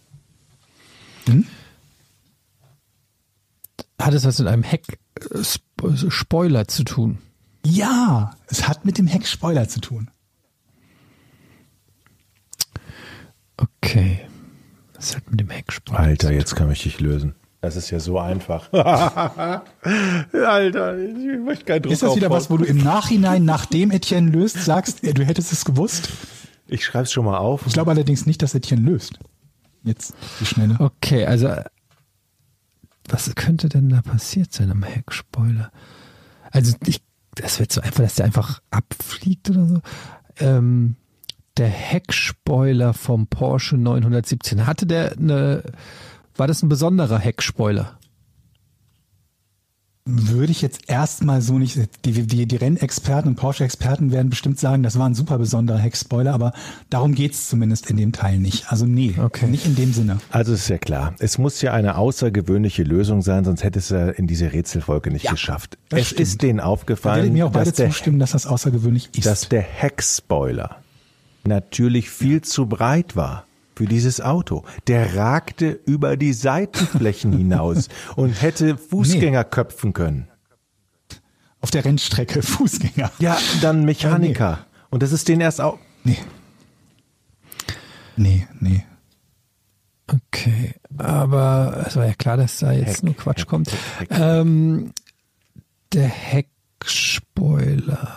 [4.01, 7.19] Hat es was mit einem Heck-Spoiler zu tun?
[7.65, 10.09] Ja, es hat mit dem Heckspoiler zu tun.
[13.57, 14.21] Okay.
[14.93, 17.35] Das hat mit dem Heckspoiler Alter, jetzt kann ich dich lösen.
[17.67, 18.73] Das ist ja so einfach.
[20.33, 22.39] Alter, ich möchte keinen Druck Ist das wieder aufbauen.
[22.39, 26.09] was, wo du im Nachhinein, nachdem Etienne löst, sagst, du hättest es gewusst?
[26.69, 27.67] Ich schreibe es schon mal auf.
[27.67, 29.19] Ich glaube allerdings nicht, dass Etienne löst.
[29.83, 30.77] Jetzt, die Schnelle.
[30.79, 31.55] Okay, also
[33.09, 35.73] was könnte denn da passiert sein am Heckspoiler?
[36.53, 37.03] Also ich,
[37.35, 39.81] das wird so einfach, dass der einfach abfliegt oder so.
[40.39, 40.95] Ähm,
[41.57, 45.63] der Heckspoiler vom Porsche 917 hatte der eine,
[46.37, 47.99] war das ein besonderer Heckspoiler?
[50.09, 54.85] Würde ich jetzt erstmal so nicht, die, die, die Rennexperten und Porsche-Experten werden bestimmt sagen,
[54.85, 56.53] das war ein super besonderer Heckspoiler, aber
[56.91, 58.71] darum geht's zumindest in dem Teil nicht.
[58.71, 59.49] Also nee, Okay.
[59.49, 60.19] nicht in dem Sinne.
[60.31, 64.11] Also ist ja klar, es muss ja eine außergewöhnliche Lösung sein, sonst hätte es ja
[64.11, 65.77] in diese Rätselfolge nicht geschafft.
[65.89, 66.21] das Es stimmt.
[66.21, 69.27] ist denen Da aufgefallen, ihr mir auch beide dass der, zustimmen, dass das außergewöhnlich ist.
[69.27, 70.77] dass der Heckspoiler
[71.43, 73.45] natürlich viel zu breit war
[73.77, 74.65] für dieses Auto.
[74.87, 80.29] Der ragte über die Seitenflächen hinaus und hätte Fußgänger köpfen können.
[81.61, 83.13] Auf der Rennstrecke Fußgänger.
[83.19, 84.67] Ja, dann Mechaniker.
[84.91, 85.79] Und das ist denen erst auch.
[86.05, 86.19] Nee.
[88.17, 88.85] Nee, nee.
[90.09, 93.73] Okay, aber es war ja klar, dass da jetzt Heck, nur Quatsch Heck, kommt.
[93.73, 94.19] Heck, Heck.
[94.19, 94.93] Ähm,
[95.93, 98.09] der Heckspoiler.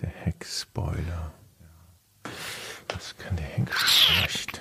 [0.00, 1.32] Der Heckspoiler.
[2.88, 4.60] Was kann der Heckspoiler nicht?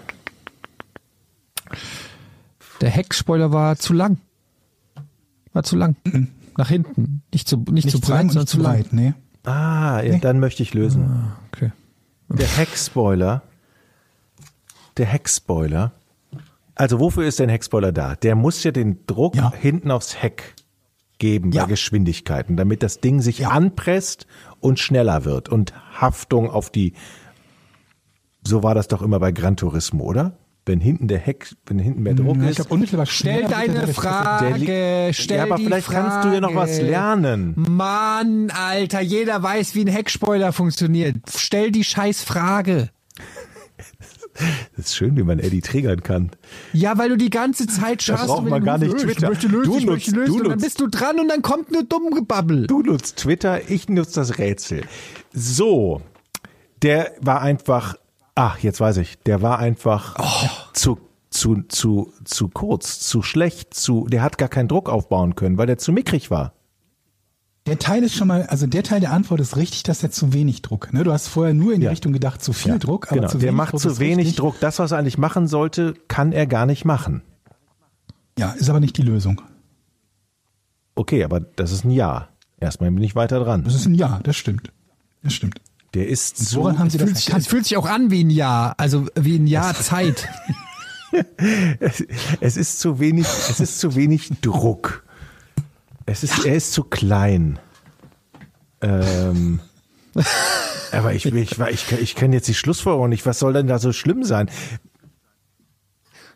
[2.81, 4.17] Der Heckspoiler war zu lang.
[5.53, 5.95] War zu lang.
[6.57, 7.21] Nach hinten.
[7.31, 8.73] Nicht zu, nicht, Nicht zu breit, sondern zu lang.
[8.79, 9.13] weit, nee.
[9.43, 11.31] Ah, ja, dann möchte ich lösen.
[11.51, 11.71] Okay.
[12.29, 13.41] Der Heckspoiler.
[14.97, 15.91] Der Heckspoiler.
[16.75, 18.15] Also wofür ist denn Heckspoiler da?
[18.15, 19.51] Der muss ja den Druck Ja.
[19.53, 20.55] hinten aufs Heck
[21.19, 21.63] geben Ja.
[21.63, 23.49] bei Geschwindigkeiten, damit das Ding sich Ja.
[23.49, 24.25] anpresst
[24.59, 26.93] und schneller wird und Haftung auf die.
[28.45, 30.37] So war das doch immer bei Gran Turismo, oder?
[30.65, 32.71] Wenn hinten der Heck, wenn hinten mehr Druck ich ist.
[32.71, 34.55] unmittelbar Stell deine Frage.
[34.55, 36.07] liegt- Stell ja, aber die vielleicht Frage.
[36.09, 37.53] kannst du ja noch was lernen.
[37.57, 41.17] Mann, Alter, jeder weiß, wie ein Heckspoiler funktioniert.
[41.35, 42.89] Stell die scheiß Frage.
[44.75, 46.31] Das ist schön, wie man Eddie triggern kann.
[46.71, 48.25] Ja, weil du die ganze Zeit schaust.
[48.27, 49.11] braucht mit man gar nicht Twitter.
[49.11, 50.31] Ich möchte lösen, Du ich möchte nutzt- lösen.
[50.31, 52.65] du und dann nutzt- bist du dran und dann kommt nur dumm Gebabbel.
[52.67, 54.83] Du nutzt Twitter, ich nutze das Rätsel.
[55.33, 56.01] So,
[56.81, 57.95] der war einfach,
[58.35, 60.15] ach, jetzt weiß ich, der war einfach
[60.73, 60.99] zu,
[61.29, 65.67] zu, zu, zu kurz, zu schlecht, zu, der hat gar keinen Druck aufbauen können, weil
[65.67, 66.53] der zu mickrig war.
[67.65, 70.33] Der Teil ist schon mal, also der Teil der Antwort ist richtig, dass er zu
[70.33, 70.91] wenig Druck.
[70.91, 71.05] Ne?
[71.05, 71.91] Du hast vorher nur in die Ja.
[71.91, 74.35] Richtung gedacht, zu viel Druck, aber genau, zu der wenig macht Druck zu wenig richtig.
[74.35, 74.59] Druck.
[74.59, 77.21] Das, was er eigentlich machen sollte, kann er gar nicht machen.
[78.37, 79.41] Ja, ist aber nicht die Lösung.
[80.95, 82.27] Okay, aber das ist ein Ja.
[82.59, 83.63] Erstmal bin ich weiter dran.
[83.63, 84.71] Das ist ein Ja, das stimmt.
[85.21, 85.59] Das stimmt.
[85.93, 88.23] Der ist so, Woran haben Sie das Fühlt sich, es fühlt sich auch an wie
[88.23, 90.27] ein Jahr, also wie ein Jahr Zeit.
[92.39, 95.03] es ist zu wenig, es ist zu wenig Druck.
[96.05, 97.59] Es ist, er ist zu klein.
[98.81, 99.59] Ähm,
[100.91, 103.25] aber ich, ich, ich, ich kenne jetzt die Schlussfolgerung nicht.
[103.25, 104.49] Was soll denn da so schlimm sein?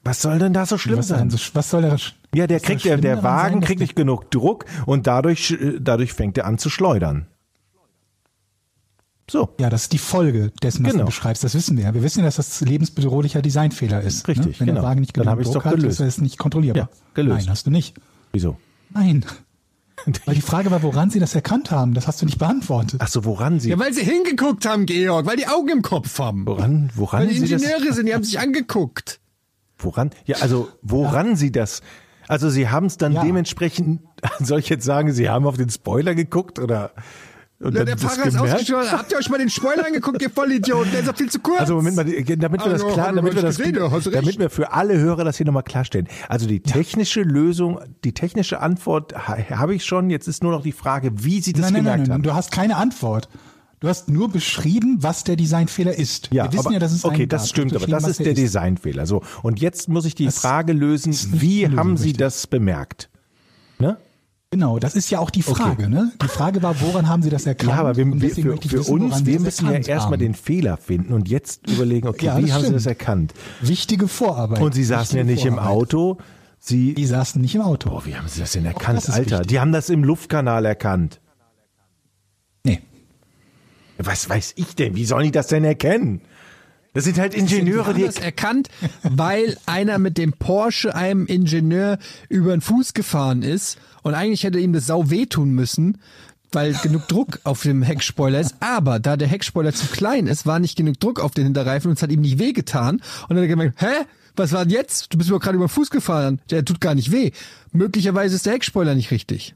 [0.04, 1.32] Was soll denn da so schlimm Was, sein?
[1.32, 1.98] also, was soll der?
[2.34, 6.14] Ja, der kriegt, der, der Wagen sein, kriegt nicht genug Druck und dadurch, äh, dadurch
[6.14, 7.28] fängt er an zu schleudern.
[9.30, 9.50] So.
[9.60, 11.04] Ja, das ist die Folge dessen, was Genau.
[11.04, 11.44] du beschreibst.
[11.44, 11.84] Das wissen wir.
[11.86, 11.94] ja.
[11.94, 14.28] Wir wissen ja, dass das lebensbedrohlicher Designfehler ist.
[14.28, 14.60] Richtig, ne?
[14.60, 14.80] Wenn genau.
[14.82, 15.96] der Wagen nicht Dann genug hab ich's Druck doch hat, gelöst.
[15.96, 16.84] ist er es nicht kontrollierbar.
[16.84, 17.40] Ja, gelöst.
[17.40, 17.96] Nein, hast du nicht.
[18.32, 18.58] Wieso?
[18.90, 19.26] Nein.
[20.26, 21.94] Weil die Frage war, woran sie das erkannt haben.
[21.94, 23.02] Das hast du nicht beantwortet.
[23.04, 26.20] Ach so, woran sie, ja, weil sie hingeguckt haben, Georg, weil die Augen im Kopf
[26.20, 26.46] haben.
[26.46, 29.20] woran, woran Weil die sie das, Ingenieure sind, die haben sich angeguckt.
[29.80, 30.12] Woran?
[30.26, 31.82] Ja, also woran Sie das?
[32.28, 33.24] Also Sie haben es dann Ja.
[33.24, 34.02] dementsprechend,
[34.40, 36.92] soll ich jetzt sagen, Sie haben auf den Spoiler geguckt oder
[37.60, 38.92] und Ja, der Fahrer ist ausgeschaut.
[38.92, 40.92] Habt ihr euch mal den Spoiler angeguckt, ihr Vollidioten?
[40.92, 41.60] Der ist doch viel zu kurz.
[41.62, 43.76] Also Moment mal, damit wir das Also, klar, damit wir das, gesehen,
[44.12, 46.08] damit wir für alle Hörer das hier nochmal klarstellen.
[46.30, 50.10] Also die technische Lösung, die technische Antwort ha- habe ich schon.
[50.10, 52.24] Jetzt ist nur noch die Frage, wie Sie das nein, nein, nein, gemerkt nein, haben.
[52.24, 53.28] du hast keine Antwort.
[53.80, 56.30] Du hast nur beschrieben, was der Designfehler ist.
[56.32, 58.34] Ja, wir wissen aber, ja, dass es okay, das stimmt, aber das ist der der
[58.34, 59.06] Designfehler.
[59.06, 63.10] So und jetzt muss ich die Das Frage lösen: ist Wie haben Sie das bemerkt?
[63.78, 63.98] Ne?
[64.50, 65.90] Genau, das ist ja auch die Frage.
[65.90, 66.12] Ne?
[66.22, 67.70] Die Frage war, woran haben sie das erkannt?
[67.74, 71.12] Ja, aber wir, wir, für, für wissen, uns, wir müssen ja erstmal den Fehler finden
[71.12, 73.00] und jetzt überlegen, okay, Ja, wie das haben Sie das stimmt.
[73.00, 73.34] erkannt?
[73.60, 74.62] Wichtige Vorarbeit.
[74.62, 75.76] Und Sie saßen ja Wichtige nicht im Vorarbeit.
[75.76, 76.18] Auto,
[76.60, 77.90] Sie, Die saßen nicht im Auto.
[77.90, 79.32] boah, wie haben Sie das denn erkannt, das Alter?
[79.40, 79.48] wichtig.
[79.48, 81.20] Die haben das im Luftkanal erkannt.
[82.64, 82.80] Nee.
[83.98, 84.96] Was weiß ich denn?
[84.96, 86.22] Wie sollen die das denn erkennen?
[86.98, 88.70] Das sind halt Ingenieure, die das erkannt,
[89.04, 94.58] weil einer mit dem Porsche einem Ingenieur über den Fuß gefahren ist und eigentlich hätte
[94.58, 96.00] ihm das sau wehtun müssen,
[96.52, 98.56] weil genug Druck auf dem Heckspoiler ist.
[98.62, 101.98] Aber da der Heckspoiler zu klein ist, war nicht genug Druck auf den Hinterreifen und
[101.98, 102.96] es hat ihm nicht wehgetan.
[102.96, 104.06] Und dann hat er gemerkt, hä?
[104.36, 105.14] Was war denn jetzt?
[105.14, 106.42] Du bist mir doch gerade über den Fuß gefahren.
[106.50, 107.30] Der tut gar nicht weh.
[107.74, 109.54] Möglicherweise ist der Heckspoiler nicht richtig.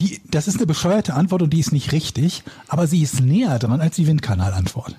[0.00, 3.60] Die, das ist eine bescheuerte Antwort und die ist nicht richtig, aber sie ist näher
[3.60, 4.96] dran als die Windkanalantwort.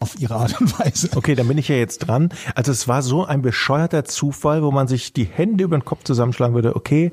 [0.00, 1.10] Auf ihre Art und Weise.
[1.14, 2.30] Okay, dann bin ich ja jetzt dran.
[2.54, 6.04] Also es war so ein bescheuerter Zufall, wo man sich die Hände über den Kopf
[6.04, 6.74] zusammenschlagen würde.
[6.74, 7.12] Okay,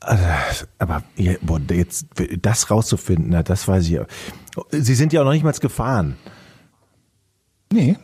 [0.00, 1.02] Also, aber
[1.42, 2.06] boah, jetzt
[2.40, 3.90] das rauszufinden, na, das weiß ich.
[3.90, 4.06] ja.
[4.70, 6.16] Sie sind ja auch noch nicht mal gefahren.
[7.72, 7.96] Nee.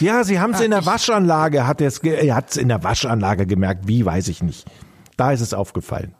[0.00, 3.86] Ja, sie haben es in der Waschanlage, hat er hat es in der Waschanlage gemerkt.
[3.86, 4.66] Wie, weiß ich nicht.
[5.16, 6.14] Da ist es aufgefallen.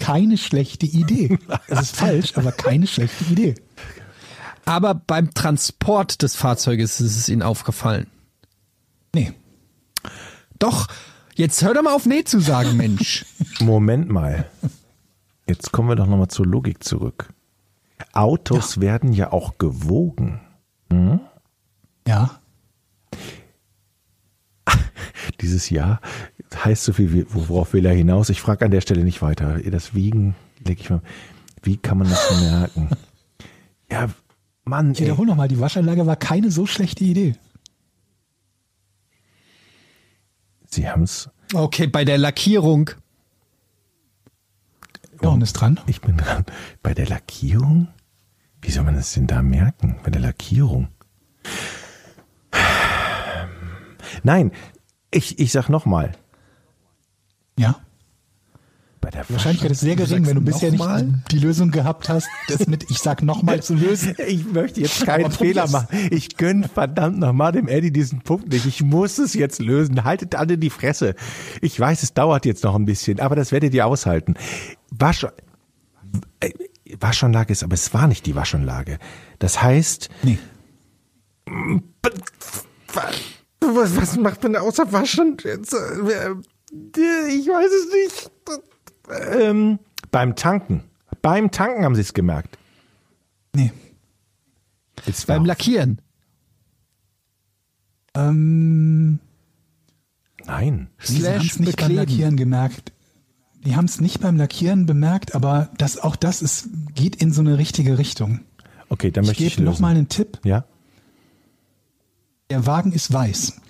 [0.00, 1.38] Keine schlechte Idee.
[1.68, 3.54] Das ist falsch, aber keine schlechte Idee.
[4.64, 8.08] Aber beim Transport des Fahrzeuges ist es ihnen aufgefallen.
[9.14, 9.32] Nee.
[10.58, 10.88] Doch,
[11.34, 13.24] jetzt hör doch mal auf Nee zu sagen, Mensch.
[13.60, 14.50] Moment mal.
[15.46, 17.32] Jetzt kommen wir doch nochmal zur Logik zurück.
[18.12, 20.40] Autos werden ja auch gewogen.
[22.06, 22.40] Ja.
[25.40, 26.00] Dieses Jahr
[26.54, 28.28] heißt so viel, worauf will er hinaus?
[28.28, 29.58] Ich frage an der Stelle nicht weiter.
[29.60, 31.02] Das Wiegen, leg ich mal.
[31.62, 32.88] Wie kann man das merken?
[33.92, 34.08] Ja,
[34.62, 37.34] Mann, Ich wiederhole nochmal, die Waschanlage war keine so schlechte Idee.
[40.68, 41.28] Sie haben's.
[41.52, 42.90] Okay, bei der Lackierung.
[45.20, 45.80] Jochen ist dran.
[45.86, 46.46] Ich bin dran.
[46.84, 47.88] Bei der Lackierung?
[48.62, 49.96] Wie soll man das denn da merken?
[50.04, 50.86] Bei der Lackierung?
[54.22, 54.52] Nein,
[55.10, 56.12] ich, ich sag nochmal.
[57.60, 57.76] Ja.
[59.02, 60.84] Bei der Wahrscheinlichkeit ist sehr gering, wenn du bisher nicht
[61.30, 64.14] die Lösung gehabt hast, das mit ich sag nochmal zu lösen.
[64.26, 65.88] Ich möchte jetzt keinen Fehler machen.
[66.10, 68.66] Ich gönn verdammt nochmal dem Eddie diesen Punkt nicht.
[68.66, 70.04] Ich muss es jetzt lösen.
[70.04, 71.14] Haltet alle die Fresse.
[71.62, 74.34] Ich weiß, es dauert jetzt noch ein bisschen, aber das werdet ihr aushalten.
[74.90, 75.26] Wasch,
[76.40, 76.50] äh,
[77.00, 78.98] Waschanlage ist, aber es war nicht die Waschanlage.
[79.38, 80.38] Das heißt, Nee.
[83.60, 85.38] was, was macht man außer Waschen?
[86.70, 88.30] Ich weiß es nicht.
[89.38, 89.78] Ähm,
[90.10, 90.84] beim Tanken.
[91.22, 92.58] Beim Tanken haben sie es gemerkt.
[93.54, 93.72] Nee.
[95.06, 96.00] Jetzt Beim Lackieren.
[98.14, 99.18] Ähm,
[100.44, 100.88] Nein.
[100.98, 101.92] sie haben es nicht beim.
[101.94, 102.92] Lackieren gemerkt.
[103.64, 107.40] Die haben es nicht beim Lackieren bemerkt, aber das, auch das ist, geht in so
[107.42, 108.40] eine richtige Richtung.
[108.88, 109.82] Okay, dann Ich möchte ich gebe noch lösen.
[109.82, 110.38] mal einen Tipp.
[110.44, 110.64] Ja?
[112.48, 113.60] Der Wagen ist weiß.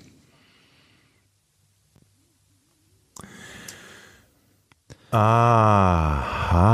[5.13, 6.71] Aha,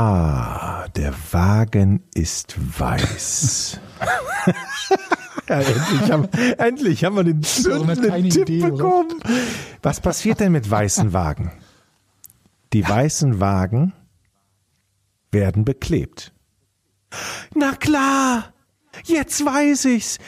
[0.95, 3.79] der Wagen ist weiß.
[5.49, 6.27] ja, endlich, haben,
[6.57, 8.71] endlich haben wir den zündenden Tipp Idee, oder?
[8.71, 9.19] bekommen.
[9.81, 11.51] Was passiert denn mit weißen Wagen?
[12.73, 13.93] Die weißen Wagen
[15.31, 16.31] werden beklebt.
[17.55, 18.53] Na klar,
[19.05, 20.19] jetzt weiß ich's.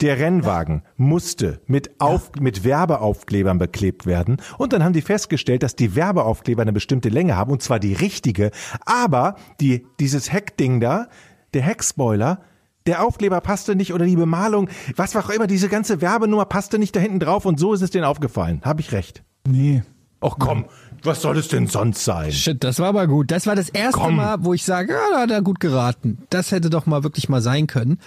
[0.00, 5.76] Der Rennwagen musste mit, Auf, mit Werbeaufklebern beklebt werden und dann haben die festgestellt, dass
[5.76, 8.50] die Werbeaufkleber eine bestimmte Länge haben und zwar die richtige,
[8.86, 11.08] aber die, dieses Heckding da,
[11.52, 12.40] der Heckspoiler,
[12.86, 16.96] der Aufkleber passte nicht oder die Bemalung, was auch immer, diese ganze Werbenummer passte nicht
[16.96, 18.62] da hinten drauf und so ist es denen aufgefallen.
[18.64, 19.22] Habe ich recht?
[19.46, 19.82] Nee.
[20.22, 20.66] Ach komm,
[21.02, 22.32] was soll es denn sonst sein?
[22.32, 23.30] Shit, das war aber gut.
[23.30, 24.16] Das war das erste Komm.
[24.16, 26.18] Mal, wo ich sage, ja, da hat er gut geraten.
[26.30, 27.98] Das hätte doch mal wirklich mal sein können.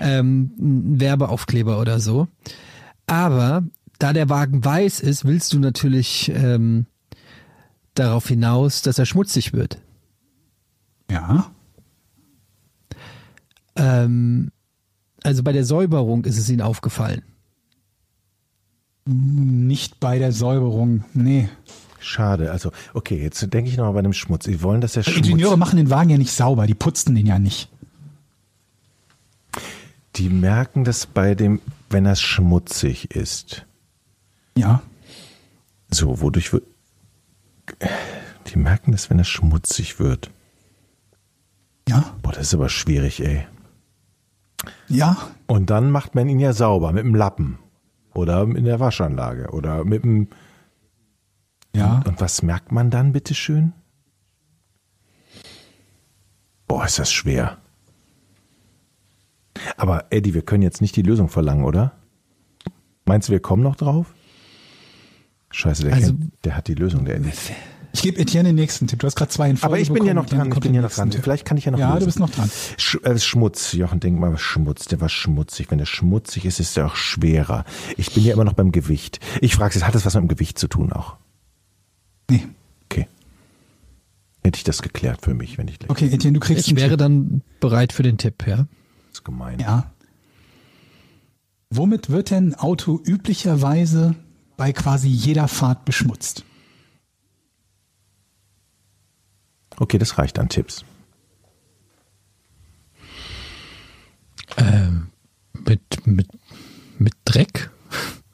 [0.00, 2.28] Ähm, ein Werbeaufkleber oder so.
[3.06, 3.62] Aber
[3.98, 6.86] da der Wagen weiß ist, willst du natürlich ähm,
[7.94, 9.78] darauf hinaus, dass er schmutzig wird.
[11.10, 11.50] Ja.
[13.76, 14.50] Ähm,
[15.22, 17.22] also bei der Säuberung ist es ihnen aufgefallen.
[19.06, 21.04] Nicht bei der Säuberung.
[21.14, 21.48] Nee.
[22.06, 24.44] Schade, also okay, jetzt denke ich noch mal bei dem Schmutz.
[24.44, 25.16] Sie wollen, dass er Schmutz...
[25.26, 27.68] Ingenieure machen den Wagen ja nicht sauber, die putzen den ja nicht.
[30.14, 31.60] Die merken das bei dem,
[31.90, 33.66] wenn er schmutzig ist.
[34.56, 34.82] Ja.
[35.90, 36.62] So, wodurch wird.
[38.46, 40.30] Die merken das, wenn er schmutzig wird.
[41.88, 42.14] Ja.
[42.22, 43.44] Boah, das ist aber schwierig, ey.
[44.86, 45.16] Ja.
[45.46, 47.58] Und dann macht man ihn ja sauber mit dem Lappen.
[48.14, 49.50] Oder in der Waschanlage.
[49.50, 50.28] Oder mit dem.
[51.76, 52.02] Ja.
[52.06, 53.72] Und was merkt man dann, bitteschön?
[56.68, 57.58] Boah, ist das schwer.
[59.76, 61.92] Aber Eddie, wir können jetzt nicht die Lösung verlangen, oder?
[63.04, 64.14] Meinst du, wir kommen noch drauf?
[65.50, 67.30] Scheiße, der, Also- kennt, der hat die Lösung, der Eddie.
[67.92, 68.98] Ich gebe Etienne den nächsten Tipp.
[68.98, 70.16] Du hast gerade zwei in Folge Aber ich bin ja bekommen.
[70.16, 71.10] noch Etienne dran, ich bin ja noch dran.
[71.10, 71.22] Tipp.
[71.22, 72.00] Vielleicht kann ich ja noch Ja, lösen.
[72.00, 72.50] du bist noch dran.
[72.76, 74.84] Sch äh, Schmutz, Jochen, denk mal, Schmutz.
[74.84, 75.70] Der war schmutzig.
[75.70, 77.64] Wenn der schmutzig ist, ist er auch schwerer.
[77.96, 79.20] Ich bin ja immer noch beim Gewicht.
[79.40, 81.16] Ich frage jetzt, hat das was mit dem Gewicht zu tun auch?
[82.30, 82.46] Nee.
[82.86, 83.06] Okay.
[84.44, 85.90] Hätte ich das geklärt für mich, wenn ich gleich.
[85.90, 86.98] Okay, Etienne, du kriegst Ich einen wäre Tipp.
[86.98, 88.56] dann bereit für den Tipp, ja.
[88.56, 88.66] Das
[89.14, 89.58] ist gemein.
[89.58, 89.92] Ja.
[91.70, 94.14] Womit wird denn ein Auto üblicherweise
[94.56, 96.44] bei quasi jeder Fahrt beschmutzt?
[99.78, 100.84] Okay, das reicht an Tipps.
[104.56, 105.08] Ähm,
[105.66, 106.28] mit, mit,
[106.98, 107.70] mit Dreck?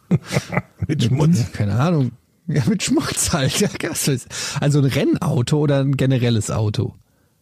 [0.86, 1.50] Mit Schmutz.
[1.52, 2.12] Keine Ahnung.
[2.54, 3.60] Ja, mit Schmutz halt.
[3.60, 3.68] Ja,
[4.60, 6.94] Also ein Rennauto oder ein generelles Auto?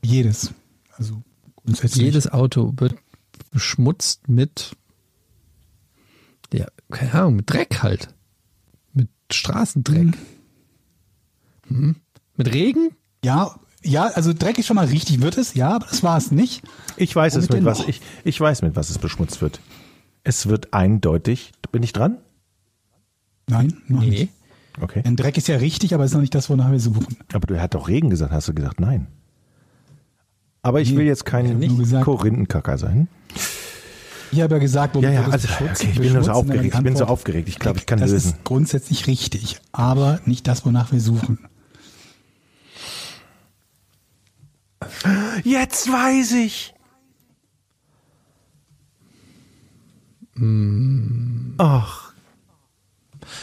[0.05, 0.53] Jedes.
[0.97, 1.23] Also
[1.57, 2.05] grundsätzlich.
[2.05, 2.95] Jedes Auto wird
[3.51, 4.77] beschmutzt mit
[6.53, 8.09] Ja, keine Ahnung, mit Dreck halt.
[8.93, 10.17] Mit Straßendreck.
[11.69, 11.97] Hm.
[12.37, 12.91] Mit Regen?
[13.25, 16.31] Ja, ja, also Dreck ist schon mal richtig, wird es, ja, aber das war es
[16.31, 16.63] nicht.
[16.97, 19.61] Ich weiß es Womit mit denn was ich ich weiß mit was es beschmutzt wird.
[20.23, 21.53] Es wird eindeutig.
[21.73, 22.19] Bin ich dran?
[23.47, 24.33] Nein, noch nicht.
[24.81, 25.03] Okay.
[25.03, 27.07] Denn Dreck ist ja richtig, aber ist noch nicht das, wonach wir suchen.
[27.33, 29.07] Aber du hat doch Regen gesagt, hast du gesagt nein.
[30.63, 31.61] Aber ich will jetzt kein
[32.03, 33.09] Korinthenkacker sein.
[34.33, 36.75] Ich habe ja gesagt, womit Ja, ja, das also, okay, ich bin nur so aufgeregt.
[36.75, 37.49] Ich bin so aufgeregt.
[37.49, 38.33] Ich glaube, ich kann das lösen.
[38.33, 41.39] ist grundsätzlich richtig, aber nicht das, wonach wir suchen.
[45.45, 46.75] Jetzt weiß ich.
[51.59, 52.10] Ach,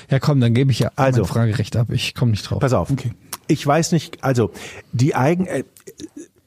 [0.10, 1.22] Ja, komm, dann gebe ich ja Also.
[1.22, 1.88] mein Fragerecht ab.
[1.92, 2.60] Ich komme nicht drauf.
[2.60, 2.92] pass auf.
[2.92, 3.12] Okay.
[3.48, 4.52] Ich weiß nicht, also
[4.92, 5.64] die Eigen, äh,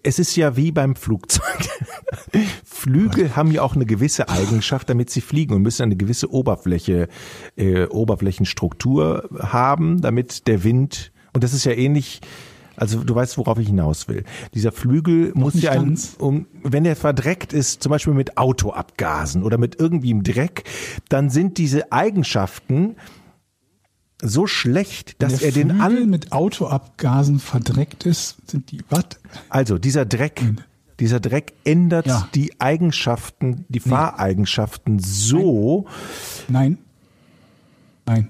[0.02, 1.58] es ist ja wie beim Flugzeug.
[2.64, 7.08] Flügel haben ja auch eine gewisse Eigenschaft, damit sie fliegen und müssen eine gewisse Oberfläche,
[7.56, 12.20] äh, Oberflächenstruktur haben, damit der Wind, und das ist ja ähnlich,
[12.76, 14.24] also du weißt, worauf ich hinaus will.
[14.54, 19.58] Dieser Flügel muss ja, ein, um, wenn der verdreckt ist, zum Beispiel mit Autoabgasen oder
[19.58, 20.64] mit irgendwie im Dreck,
[21.10, 22.96] dann sind diese Eigenschaften
[24.22, 29.04] so schlecht, dass der er den Flügel an, mit Autoabgasen verdreckt ist, sind die was?
[29.48, 30.42] also dieser Dreck,
[30.98, 32.28] dieser Dreck ändert Ja.
[32.34, 35.86] die Eigenschaften, die Fahreigenschaften so,
[36.48, 36.78] Nein.
[38.06, 38.28] Nein.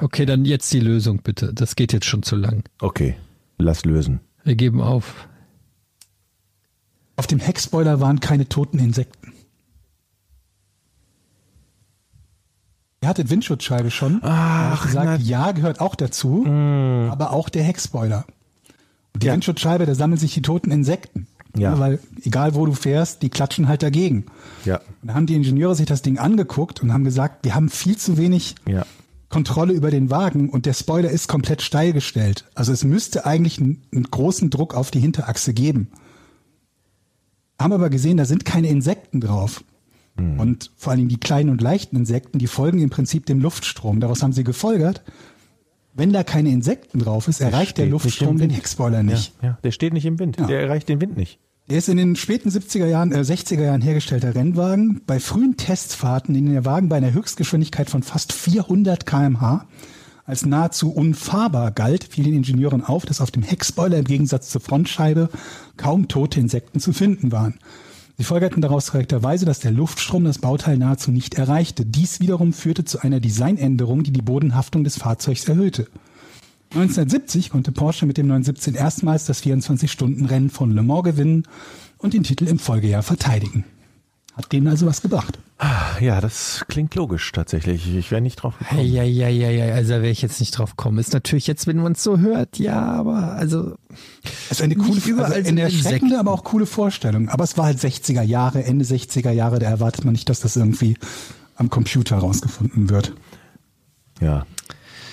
[0.00, 1.52] Okay, dann jetzt die Lösung bitte.
[1.52, 2.64] Das geht jetzt schon zu lang.
[2.80, 3.16] okay,
[3.58, 4.20] lass lösen.
[4.42, 5.28] Wir geben auf.
[7.16, 9.32] Auf dem Heckspoiler waren keine toten Insekten.
[13.04, 14.20] Ihr hattet Windschutzscheibe schon.
[14.22, 18.24] Ach, gesagt, ja, gehört auch dazu, aber auch der Heckspoiler.
[19.12, 19.34] Und die Ja.
[19.34, 21.26] Windschutzscheibe, da sammeln sich die toten Insekten.
[21.54, 21.78] Ja.
[21.78, 24.24] weil egal wo du fährst, die klatschen halt dagegen.
[24.64, 27.68] Ja, Und da haben die Ingenieure sich das Ding angeguckt und haben gesagt, wir haben
[27.68, 28.86] viel zu wenig ja.
[29.28, 32.46] Kontrolle über den Wagen und der Spoiler ist komplett steil gestellt.
[32.54, 35.88] Also es müsste eigentlich einen, einen großen Druck auf die Hinterachse geben.
[37.60, 39.62] Haben aber gesehen, da sind keine Insekten drauf.
[40.16, 43.98] Und vor allem die kleinen und leichten Insekten, die folgen im Prinzip dem Luftstrom.
[44.00, 45.02] Daraus haben sie gefolgert,
[45.94, 48.50] wenn da keine Insekten drauf ist, erreicht der Luftstrom den.
[48.50, 49.32] Heckspoiler nicht.
[49.40, 50.38] Ja, ja, der steht nicht im Wind.
[50.38, 50.46] Ja.
[50.46, 51.38] Der erreicht den Wind nicht.
[51.70, 55.00] Der ist in den späten 70er Jahren, äh, 60er Jahren hergestellter Rennwagen.
[55.06, 59.66] Bei frühen Testfahrten, in denen der Wagen bei einer Höchstgeschwindigkeit von fast 400 kmh
[60.26, 64.60] als nahezu unfahrbar galt, fiel den Ingenieuren auf, dass auf dem Heckspoiler im Gegensatz zur
[64.60, 65.28] Frontscheibe
[65.76, 67.58] kaum tote Insekten zu finden waren.
[68.16, 71.84] Sie folgerten daraus korrekterweise, dass der Luftstrom das Bauteil nahezu nicht erreichte.
[71.84, 75.88] Dies wiederum führte zu einer Designänderung, die die Bodenhaftung des Fahrzeugs erhöhte.
[76.70, 81.44] 1970 konnte Porsche mit dem 917 erstmals das 24-Stunden-Rennen von Le Mans gewinnen
[81.98, 83.64] und den Titel im Folgejahr verteidigen.
[84.36, 85.38] Hat denen also was gebracht.
[86.00, 87.94] Ja, das klingt logisch tatsächlich.
[87.94, 88.84] Ich wäre nicht drauf gekommen.
[88.84, 90.98] Ja, ja, ja, ja, also da wäre ich jetzt nicht drauf gekommen.
[90.98, 93.76] Ist natürlich jetzt, wenn man es so hört, ja, aber also
[94.48, 97.28] Das ist eine coole, überall also eine erschreckende, aber auch coole Vorstellung.
[97.28, 100.56] Aber es war halt 60er Jahre, Ende 60er Jahre, da erwartet man nicht, dass das
[100.56, 100.96] irgendwie
[101.54, 103.14] am Computer rausgefunden wird.
[104.20, 104.46] Ja.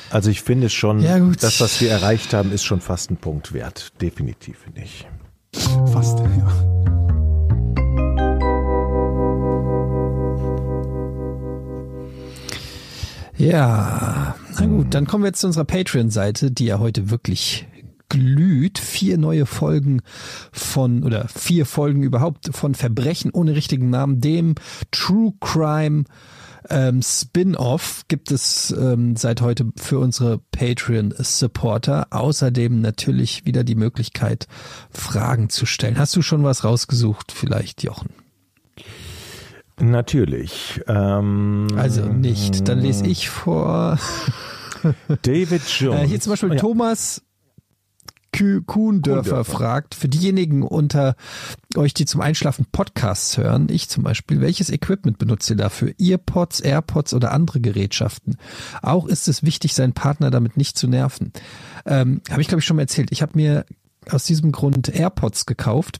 [0.09, 3.53] Also ich finde schon, Ja, das, was wir erreicht haben, ist schon fast ein Punkt
[3.53, 3.93] wert.
[4.01, 5.07] Definitiv, finde ich.
[5.93, 7.00] Fast, ja.
[13.41, 17.67] Ja, na gut, dann kommen wir jetzt zu unserer Patreon-Seite, die ja heute wirklich
[18.07, 18.77] glüht.
[18.77, 20.03] Vier neue Folgen
[20.51, 24.53] von, oder vier Folgen überhaupt von Verbrechen ohne richtigen Namen, dem
[24.91, 26.03] True Crime
[26.69, 32.09] ähm, Spin-off gibt es ähm, seit heute für unsere Patreon-Supporter.
[32.11, 34.47] Außerdem natürlich wieder die Möglichkeit,
[34.91, 35.97] Fragen zu stellen.
[35.97, 38.20] Hast du schon was rausgesucht, vielleicht, Jochen?
[39.81, 40.81] Natürlich.
[40.87, 42.67] Ähm, Also nicht.
[42.67, 43.99] Dann lese ich vor.
[45.23, 46.01] David Jones.
[46.01, 46.59] Äh, hier zum Beispiel Oh ja.
[46.59, 47.21] Thomas
[48.65, 51.15] Kuhndörfer fragt, für diejenigen unter
[51.75, 55.93] euch, die zum Einschlafen Podcasts hören, ich zum Beispiel, welches Equipment benutzt ihr dafür?
[55.99, 58.37] Earpods, AirPods oder andere Gerätschaften?
[58.81, 61.33] Auch ist es wichtig, seinen Partner damit nicht zu nerven.
[61.85, 63.11] Ähm, Habe ich, glaube ich, schon mal erzählt.
[63.11, 63.65] Ich habe mir
[64.09, 65.99] aus diesem Grund AirPods gekauft.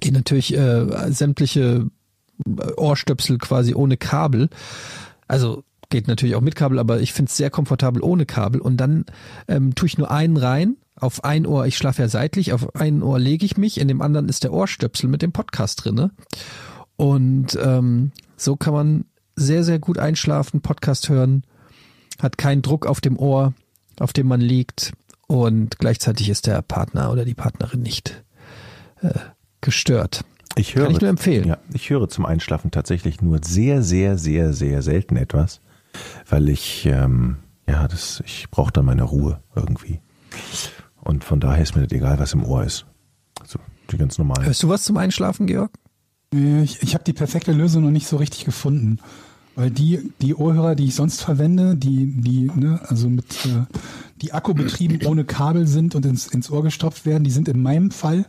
[0.00, 1.86] Geht natürlich äh, sämtliche
[2.76, 4.48] Ohrstöpsel quasi ohne Kabel.
[5.28, 8.60] Also geht natürlich auch mit Kabel, aber ich finde es sehr komfortabel ohne Kabel.
[8.60, 9.04] Und dann
[9.48, 10.76] ähm, tue ich nur einen rein.
[10.96, 14.02] Auf ein Ohr, ich schlafe ja seitlich, auf ein Ohr lege ich mich, in dem
[14.02, 16.10] anderen ist der Ohrstöpsel mit dem Podcast drinne.
[16.96, 19.04] Und ähm, so kann man
[19.34, 21.44] sehr, sehr gut einschlafen, Podcast hören,
[22.20, 23.54] hat keinen Druck auf dem Ohr,
[23.98, 24.92] auf dem man liegt
[25.30, 28.24] und gleichzeitig ist der Partner oder die Partnerin nicht
[29.00, 29.14] äh,
[29.60, 30.24] gestört.
[30.56, 31.46] Ich höre, Kann ich nur empfehlen.
[31.46, 35.60] Ja, ich höre zum Einschlafen tatsächlich nur sehr, sehr, sehr, sehr selten etwas,
[36.28, 37.36] weil ich, ähm,
[37.68, 40.00] ja, das, ich brauche dann meine Ruhe irgendwie.
[41.02, 42.84] Und von daher ist mir nicht egal, was im Ohr ist.
[43.40, 43.58] Also
[43.90, 44.44] die ganz normalen.
[44.44, 45.72] Hörst du was zum Einschlafen, Georg?
[46.32, 48.98] Nee, Ich, ich habe die perfekte Lösung noch nicht so richtig gefunden.
[49.56, 53.66] Weil die, die Ohrhörer, die ich sonst verwende, die, die, ne, also mit, äh,
[54.22, 57.90] die akkubetrieben ohne Kabel sind und ins, ins Ohr gestopft werden, die sind in meinem
[57.90, 58.26] Fall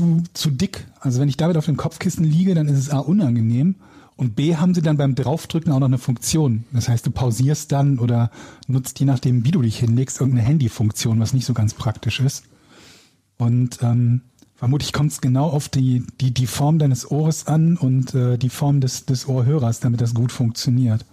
[0.00, 0.86] zu, zu dick.
[1.00, 3.74] Also wenn ich damit auf dem Kopfkissen liege, dann ist es A unangenehm
[4.16, 6.64] und B haben sie dann beim Draufdrücken auch noch eine Funktion.
[6.72, 8.30] Das heißt, du pausierst dann oder
[8.66, 12.44] nutzt je nachdem, wie du dich hinlegst, irgendeine Handyfunktion, was nicht so ganz praktisch ist.
[13.36, 14.22] Und ähm,
[14.56, 18.50] vermutlich kommt es genau auf die, die, die Form deines Ohres an und äh, die
[18.50, 21.04] Form des, des Ohrhörers, damit das gut funktioniert.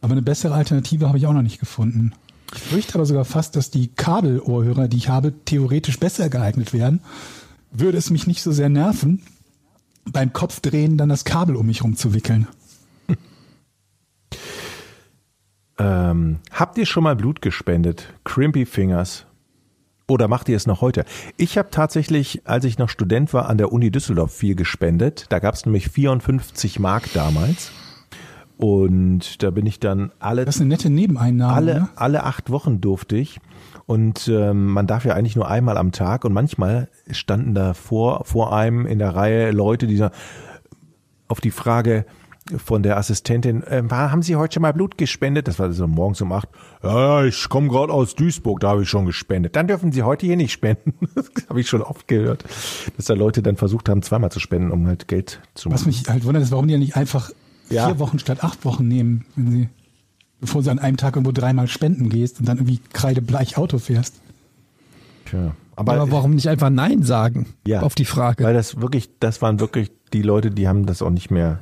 [0.00, 2.12] Aber eine bessere Alternative habe ich auch noch nicht gefunden.
[2.54, 7.00] Ich fürchte aber sogar fast, dass die Kabelohrhörer, die ich habe, theoretisch besser geeignet wären.
[7.74, 9.22] Würde es mich nicht so sehr nerven,
[10.10, 12.46] beim Kopfdrehen dann das Kabel um mich rumzuwickeln.
[15.76, 18.14] Ähm, habt ihr schon mal Blut gespendet?
[18.22, 19.26] Crimpy Fingers.
[20.06, 21.04] Oder macht ihr es noch heute?
[21.36, 25.26] Ich habe tatsächlich, als ich noch Student war, an der Uni Düsseldorf viel gespendet.
[25.30, 27.72] Da gab es nämlich 54 Mark damals.
[28.56, 31.52] Und da bin ich dann alle Das ist eine nette Nebeneinnahme.
[31.54, 31.88] alle, ne?
[31.96, 33.40] alle acht Wochen durfte ich.
[33.86, 36.24] Und ähm, man darf ja eigentlich nur einmal am Tag.
[36.24, 40.14] Und manchmal standen da vor, vor einem in der Reihe Leute, die sagen,
[41.28, 42.06] auf die Frage
[42.62, 45.48] von der Assistentin, äh, haben Sie heute schon mal Blut gespendet?
[45.48, 46.48] Das war so morgens um acht.
[46.82, 49.56] Ja, ich komme gerade aus Duisburg, da habe ich schon gespendet.
[49.56, 50.92] Dann dürfen Sie heute hier nicht spenden.
[51.14, 52.44] Das habe ich schon oft gehört,
[52.96, 55.88] dass da Leute dann versucht haben, zweimal zu spenden, um halt Geld zu Was machen.
[55.88, 57.30] mich halt wundert, ist, warum die ja nicht einfach
[57.70, 57.86] Ja.
[57.86, 59.68] vier Wochen statt acht Wochen nehmen, wenn sie,
[60.44, 64.14] bevor sie an einem Tag irgendwo dreimal spenden gehst und dann irgendwie kreidebleich Auto fährst.
[65.26, 65.54] Tja.
[65.76, 67.80] Aber, Aber, warum nicht einfach Nein sagen Ja.
[67.82, 68.44] auf die Frage?
[68.44, 71.58] Weil das wirklich, das waren wirklich die Leute, die haben das auch nicht mehr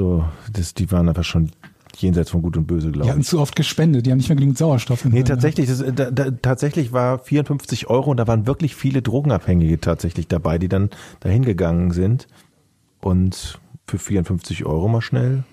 [0.00, 1.50] so, das, die waren einfach schon
[1.96, 3.26] jenseits von Gut und Böse, Die glaube hatten ich.
[3.26, 5.04] zu oft gespendet, die haben nicht mehr genügend Sauerstoff.
[5.04, 9.80] Nee, tatsächlich, das, da, da, tatsächlich war 54 Euro und da waren wirklich viele Drogenabhängige
[9.80, 10.90] tatsächlich dabei, die dann
[11.20, 12.26] dahin gegangen sind
[13.00, 15.44] und für 54 Euro mal schnell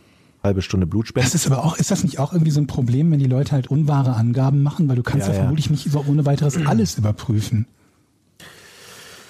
[0.44, 1.26] halbe Stunde Blut spenden.
[1.28, 3.52] Das ist aber auch, ist das nicht auch irgendwie so ein Problem, wenn die Leute
[3.52, 5.44] halt unwahre Angaben machen, weil du kannst Ja, ja, ja.
[5.44, 7.68] vermutlich nicht so ohne weiteres alles überprüfen.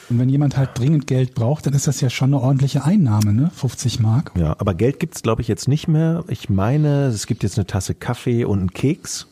[0.10, 3.34] Und wenn jemand halt dringend Geld braucht, dann ist das ja schon eine ordentliche Einnahme,
[3.34, 3.50] ne?
[3.56, 4.32] 50 Mark.
[4.38, 6.26] Ja, aber Geld gibt's glaube ich jetzt nicht mehr.
[6.28, 9.28] Ich meine, es gibt jetzt eine Tasse Kaffee und einen Keks.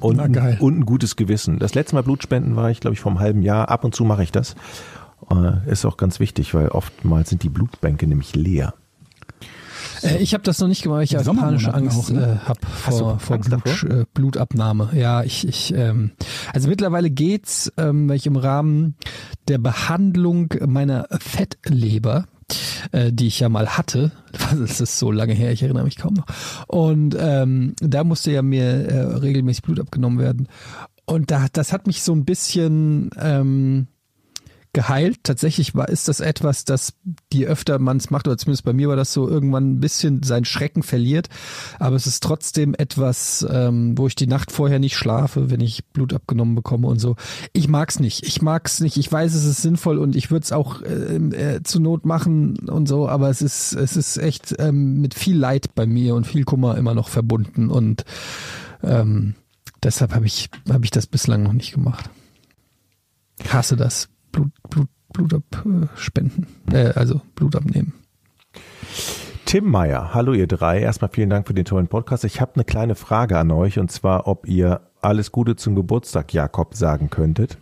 [0.00, 0.54] Und, geil.
[0.54, 1.58] Ein, und ein gutes Gewissen.
[1.58, 3.68] Das letzte Mal Blutspenden war ich, glaube ich, vor einem halben Jahr.
[3.68, 4.56] Ab und zu mache ich das.
[5.30, 8.74] Äh, Ist auch ganz wichtig, weil oftmals sind die Blutbänke nämlich leer.
[10.02, 12.40] Äh, ich habe das noch nicht gemacht, weil ich ja panische Angst auch, ne?
[12.46, 14.90] äh, du vor, vor Blut, äh, Blutabnahme.
[14.94, 16.12] Ja, ich, ich ähm,
[16.52, 18.96] also mittlerweile geht's, ähm, weil ich im Rahmen
[19.48, 22.26] der Behandlung meiner Fettleber
[22.90, 24.12] äh, die ich ja mal hatte.
[24.52, 26.26] Das ist so lange her, ich erinnere mich kaum noch.
[26.66, 30.48] Und ähm, da musste ja mir äh, regelmäßig Blut abgenommen werden.
[31.04, 33.88] Und da, das hat mich so ein bisschen ähm,
[34.72, 35.18] geheilt.
[35.22, 36.94] Tatsächlich war, ist das etwas, das
[37.32, 40.22] je öfter man es macht, oder zumindest bei mir war das so, irgendwann ein bisschen
[40.22, 41.28] seinen Schrecken verliert.
[41.78, 45.84] Aber es ist trotzdem etwas, ähm, wo ich die Nacht vorher nicht schlafe, wenn ich
[45.86, 47.16] Blut abgenommen bekomme und so.
[47.52, 48.26] Ich mag's nicht.
[48.26, 48.96] Ich mag's nicht.
[48.96, 52.56] Ich weiß, es ist sinnvoll und ich würde es auch äh, äh, zur Not machen
[52.68, 56.26] und so, aber es ist, es ist echt ähm, mit viel Leid bei mir und
[56.26, 58.04] viel Kummer immer noch verbunden und
[58.82, 59.34] ähm,
[59.82, 62.10] deshalb habe ich, habe ich das bislang noch nicht gemacht.
[63.38, 64.08] Ich hasse das.
[64.32, 66.46] Blut, Blut, Blut abspenden.
[66.72, 67.92] Äh, also Blut abnehmen.
[69.44, 70.80] Tim Meyer, hallo ihr drei.
[70.80, 72.24] Erstmal vielen Dank für den tollen Podcast.
[72.24, 76.32] Ich habe eine kleine Frage an euch und zwar, ob ihr alles Gute zum Geburtstag
[76.32, 77.58] Jakob sagen könntet.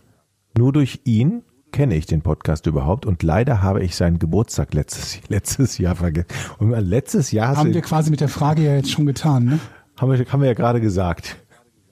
[0.57, 5.19] Nur durch ihn kenne ich den Podcast überhaupt und leider habe ich seinen Geburtstag letztes,
[5.27, 6.27] letztes Jahr vergessen.
[6.59, 9.59] Und letztes Jahr Haben wir quasi mit der Frage ja jetzt schon getan, ne?
[9.97, 11.37] haben wir, haben wir ja gerade gesagt.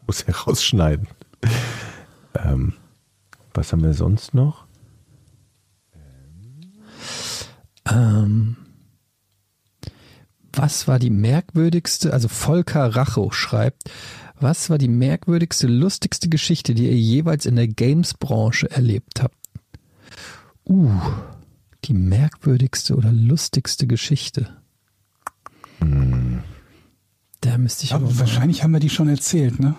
[0.07, 1.07] Muss ja rausschneiden.
[2.35, 2.73] Ähm,
[3.53, 4.68] was haben wir sonst noch?
[7.91, 8.55] Ähm,
[10.53, 13.89] was war die merkwürdigste, also Volker Racho schreibt,
[14.39, 19.35] was war die merkwürdigste, lustigste Geschichte, die ihr jeweils in der Games-Branche erlebt habt?
[20.65, 20.91] Uh,
[21.85, 24.55] die merkwürdigste oder lustigste Geschichte.
[27.41, 29.75] Da müsste ich aber mal- wahrscheinlich haben wir die schon erzählt, ne?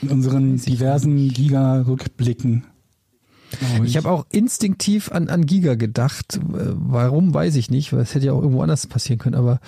[0.00, 2.64] In unseren diversen Giga-Rückblicken.
[3.84, 6.40] Ich habe auch instinktiv an, an Giga gedacht.
[6.42, 9.34] Warum, weiß ich nicht, weil es hätte ja auch irgendwo anders passieren können.
[9.34, 9.60] Aber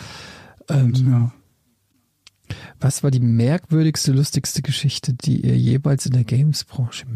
[0.68, 2.54] ähm, ja.
[2.80, 7.06] was war die merkwürdigste, lustigste Geschichte, die ihr jeweils in der Games-Branche...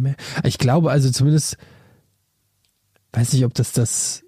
[0.45, 1.57] Ich glaube also zumindest...
[3.13, 4.23] weiß nicht, ob das das,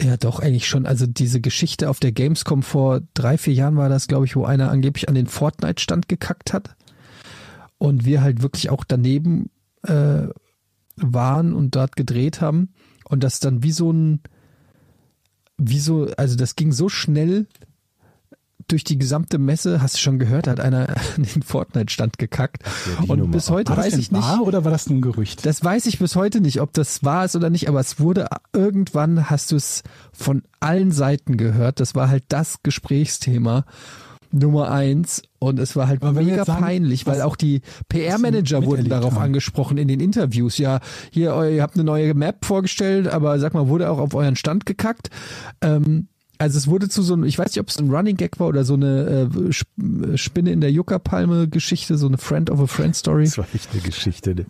[0.00, 3.88] ja doch eigentlich schon, also diese Geschichte auf der Gamescom vor drei, vier Jahren war
[3.88, 6.74] das, glaube ich, wo einer angeblich an den Fortnite-Stand gekackt hat
[7.78, 9.50] und wir halt wirklich auch daneben
[9.82, 10.28] äh,
[11.06, 12.70] waren und dort gedreht haben
[13.08, 14.20] und das dann wie so ein,
[15.58, 17.46] wie so, also das ging so schnell
[18.68, 22.62] durch die gesamte Messe, hast du schon gehört, hat einer an den Fortnite-Stand gekackt.
[22.86, 23.32] Ja, und Nummer.
[23.32, 24.40] bis heute weiß ich nicht.
[24.40, 25.44] oder war das nur ein Gerücht?
[25.44, 28.28] Das weiß ich bis heute nicht, ob das wahr ist oder nicht, aber es wurde
[28.52, 31.80] irgendwann hast du es von allen Seiten gehört.
[31.80, 33.64] Das war halt das Gesprächsthema
[34.32, 38.88] Nummer eins und es war halt mega sagen, peinlich, weil was- auch die PR-Manager wurden
[38.88, 39.22] darauf haben.
[39.22, 40.58] angesprochen in den Interviews.
[40.58, 40.80] Ja,
[41.10, 44.66] hier, ihr habt eine neue Map vorgestellt, aber sag mal, wurde auch auf euren Stand
[44.66, 45.10] gekackt?
[45.60, 48.40] Ähm, also es wurde zu so einem, ich weiß nicht, ob es ein Running Gag
[48.40, 52.66] war oder so eine äh, Sp- Spinne in der Yucca-Palme-Geschichte, so eine Friend of a
[52.66, 53.24] Friend-Story.
[53.26, 54.34] Das war echt eine Geschichte.
[54.34, 54.46] ne?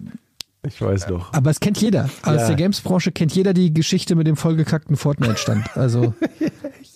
[0.66, 1.32] Ich weiß doch.
[1.32, 2.04] Aber es kennt jeder.
[2.22, 2.46] Aus Ja.
[2.46, 5.76] der Games-Branche kennt jeder die Geschichte mit dem vollgekackten Fortnite-Stand.
[5.76, 6.14] Also,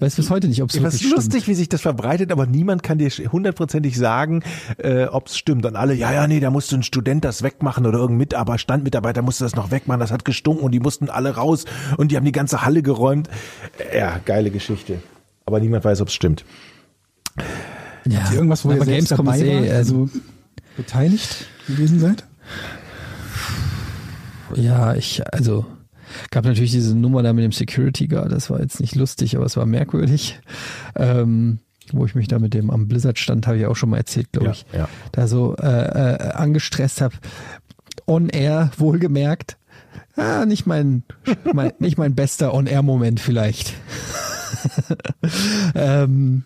[0.00, 1.48] weiß bis heute nicht, ob es Ja, wirklich lustig, stimmt.
[1.48, 4.42] wie sich das verbreitet, aber niemand kann dir hundertprozentig sagen,
[4.78, 5.66] äh, ob es stimmt.
[5.66, 9.22] Und alle, ja, ja, nee, da musste ein Student das wegmachen oder irgendein Mitarbeiter, Standmitarbeiter
[9.22, 11.64] musste das noch wegmachen, das hat gestunken und die mussten alle raus
[11.96, 13.28] und die haben die ganze Halle geräumt.
[13.94, 15.00] Ja, geile Geschichte.
[15.46, 16.44] Aber niemand weiß, ob es stimmt.
[18.06, 20.08] Ja, Irgendwas, wo ihr selbst Gamescom dabei eh, wart, also
[20.76, 22.24] beteiligt gewesen seid?
[24.54, 25.66] Ja, ich, also,
[26.30, 29.46] gab natürlich diese Nummer da mit dem Security Guard, das war jetzt nicht lustig, aber
[29.46, 30.40] es war merkwürdig.
[30.96, 31.58] Ähm,
[31.92, 34.32] wo ich mich da mit dem am Blizzard stand, habe ich auch schon mal erzählt,
[34.32, 34.88] glaube Ja, ich, ja.
[35.12, 37.14] da so äh, äh, angestresst habe.
[38.06, 39.56] On Air, wohlgemerkt.
[40.16, 41.04] Ah, nicht mein,
[41.52, 43.72] mein nicht mein bester On-Air-Moment vielleicht.
[45.74, 46.44] ähm,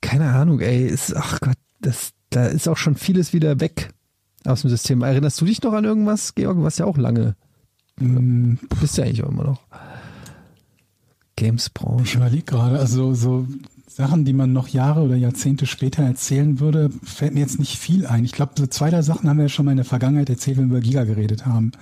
[0.00, 3.90] keine Ahnung, ey, ist, ach Gott, das, da ist auch schon vieles wieder weg
[4.44, 5.02] aus dem System.
[5.02, 6.56] Erinnerst du dich noch an irgendwas, Georg?
[6.56, 7.36] Du warst ja auch lange.
[7.98, 9.60] Hm, Du bist ja eigentlich auch immer noch.
[11.36, 12.04] Games-Branche.
[12.04, 13.46] Ich überlege gerade, also so
[13.88, 18.06] Sachen, die man noch Jahre oder Jahrzehnte später erzählen würde, fällt mir jetzt nicht viel
[18.06, 18.24] ein.
[18.24, 20.56] Ich glaube, so zwei, drei Sachen haben wir ja schon mal in der Vergangenheit erzählt,
[20.58, 21.72] wenn wir über Giga geredet haben.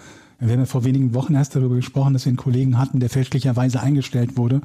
[0.41, 3.09] Wir haben ja vor wenigen Wochen erst darüber gesprochen, dass wir einen Kollegen hatten, der
[3.11, 4.61] fälschlicherweise eingestellt wurde,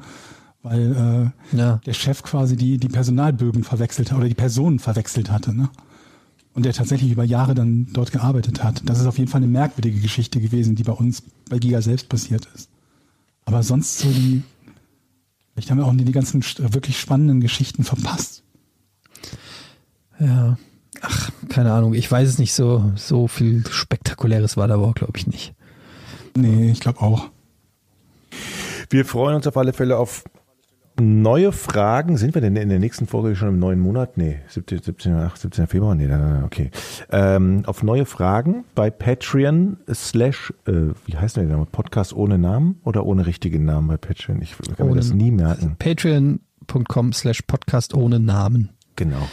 [0.62, 1.80] weil äh, Ja.
[1.86, 5.54] der Chef quasi die, die Personalbögen verwechselt hat oder die Personen verwechselt hatte.
[5.54, 5.70] Ne?
[6.52, 8.82] Und der tatsächlich über Jahre dann dort gearbeitet hat.
[8.84, 12.08] Das ist auf jeden Fall eine merkwürdige Geschichte gewesen, die bei uns bei Giga selbst
[12.08, 12.68] passiert ist.
[13.44, 14.42] Aber sonst so die,
[15.52, 18.42] vielleicht haben wir auch die, die ganzen wirklich spannenden Geschichten verpasst.
[20.18, 20.58] Ja.
[21.02, 21.94] Ach, keine Ahnung.
[21.94, 25.54] Ich weiß es nicht so, so viel Spektakuläres war da aber auch, glaube ich, nicht.
[26.36, 27.30] Nee, ich glaube auch.
[28.90, 30.24] Wir freuen uns auf alle Fälle auf
[31.00, 32.16] neue Fragen.
[32.16, 34.16] Sind wir denn in der nächsten Folge schon im neuen Monat?
[34.16, 35.66] Nee, 17, 17, ach, 17.
[35.66, 35.94] Februar?
[35.94, 36.08] Nee,
[36.44, 36.70] okay.
[37.10, 40.72] Ähm, auf neue Fragen bei Patreon slash, äh,
[41.06, 41.66] wie heißt denn der Name?
[41.70, 44.40] Podcast ohne Namen oder ohne richtigen Namen bei Patreon?
[44.42, 45.76] Ich kann mir Ohne- das nie merken.
[45.78, 48.70] Patreon.com slash Podcast ohne Namen.
[48.96, 49.28] Genau.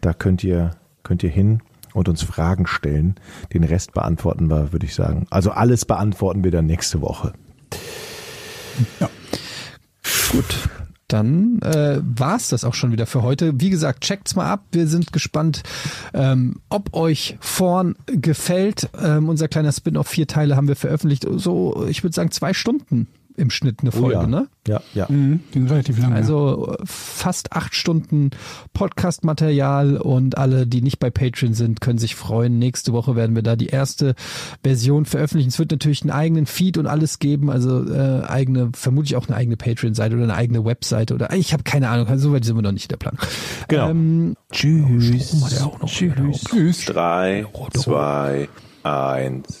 [0.00, 0.72] Da könnt ihr,
[1.02, 1.60] könnt ihr hin
[1.94, 3.16] und uns Fragen stellen.
[3.52, 5.26] Den Rest beantworten wir, würde ich sagen.
[5.30, 7.32] Also alles beantworten wir dann nächste Woche.
[10.30, 10.68] Gut.
[11.08, 13.60] Dann äh, war's das auch schon wieder für heute.
[13.60, 14.64] Wie gesagt, checkt's mal ab.
[14.72, 15.62] Wir sind gespannt,
[16.12, 18.90] ähm, ob euch Vorn gefällt.
[19.02, 21.26] Ähm, unser kleiner Spin-off, vier Teile haben wir veröffentlicht.
[21.36, 24.26] So, ich würde sagen, zwei Stunden im Schnitt eine Folge, ja.
[24.26, 24.48] ne?
[24.66, 25.06] Ja, ja.
[25.08, 26.10] Mhm, die sind relativ lang.
[26.10, 26.16] ja.
[26.16, 28.30] Also äh, fast acht Stunden
[28.74, 32.58] Podcast-Material und alle, die nicht bei Patreon sind, können sich freuen.
[32.58, 34.14] Nächste Woche werden wir da die erste
[34.62, 35.48] Version veröffentlichen.
[35.48, 39.36] Es wird natürlich einen eigenen Feed und alles geben, also äh, eigene, vermutlich auch eine
[39.36, 42.62] eigene Patreon-Seite oder eine eigene Webseite oder ich habe keine Ahnung, also soweit sind wir
[42.62, 43.20] noch nicht in der Planung.
[43.68, 43.90] Genau.
[43.90, 45.60] Ähm, Tschüss.
[45.60, 45.84] Noch.
[45.86, 46.44] Tschüss.
[46.44, 46.84] Tschüss.
[46.86, 48.48] Drei, zwei,
[48.82, 49.60] eins.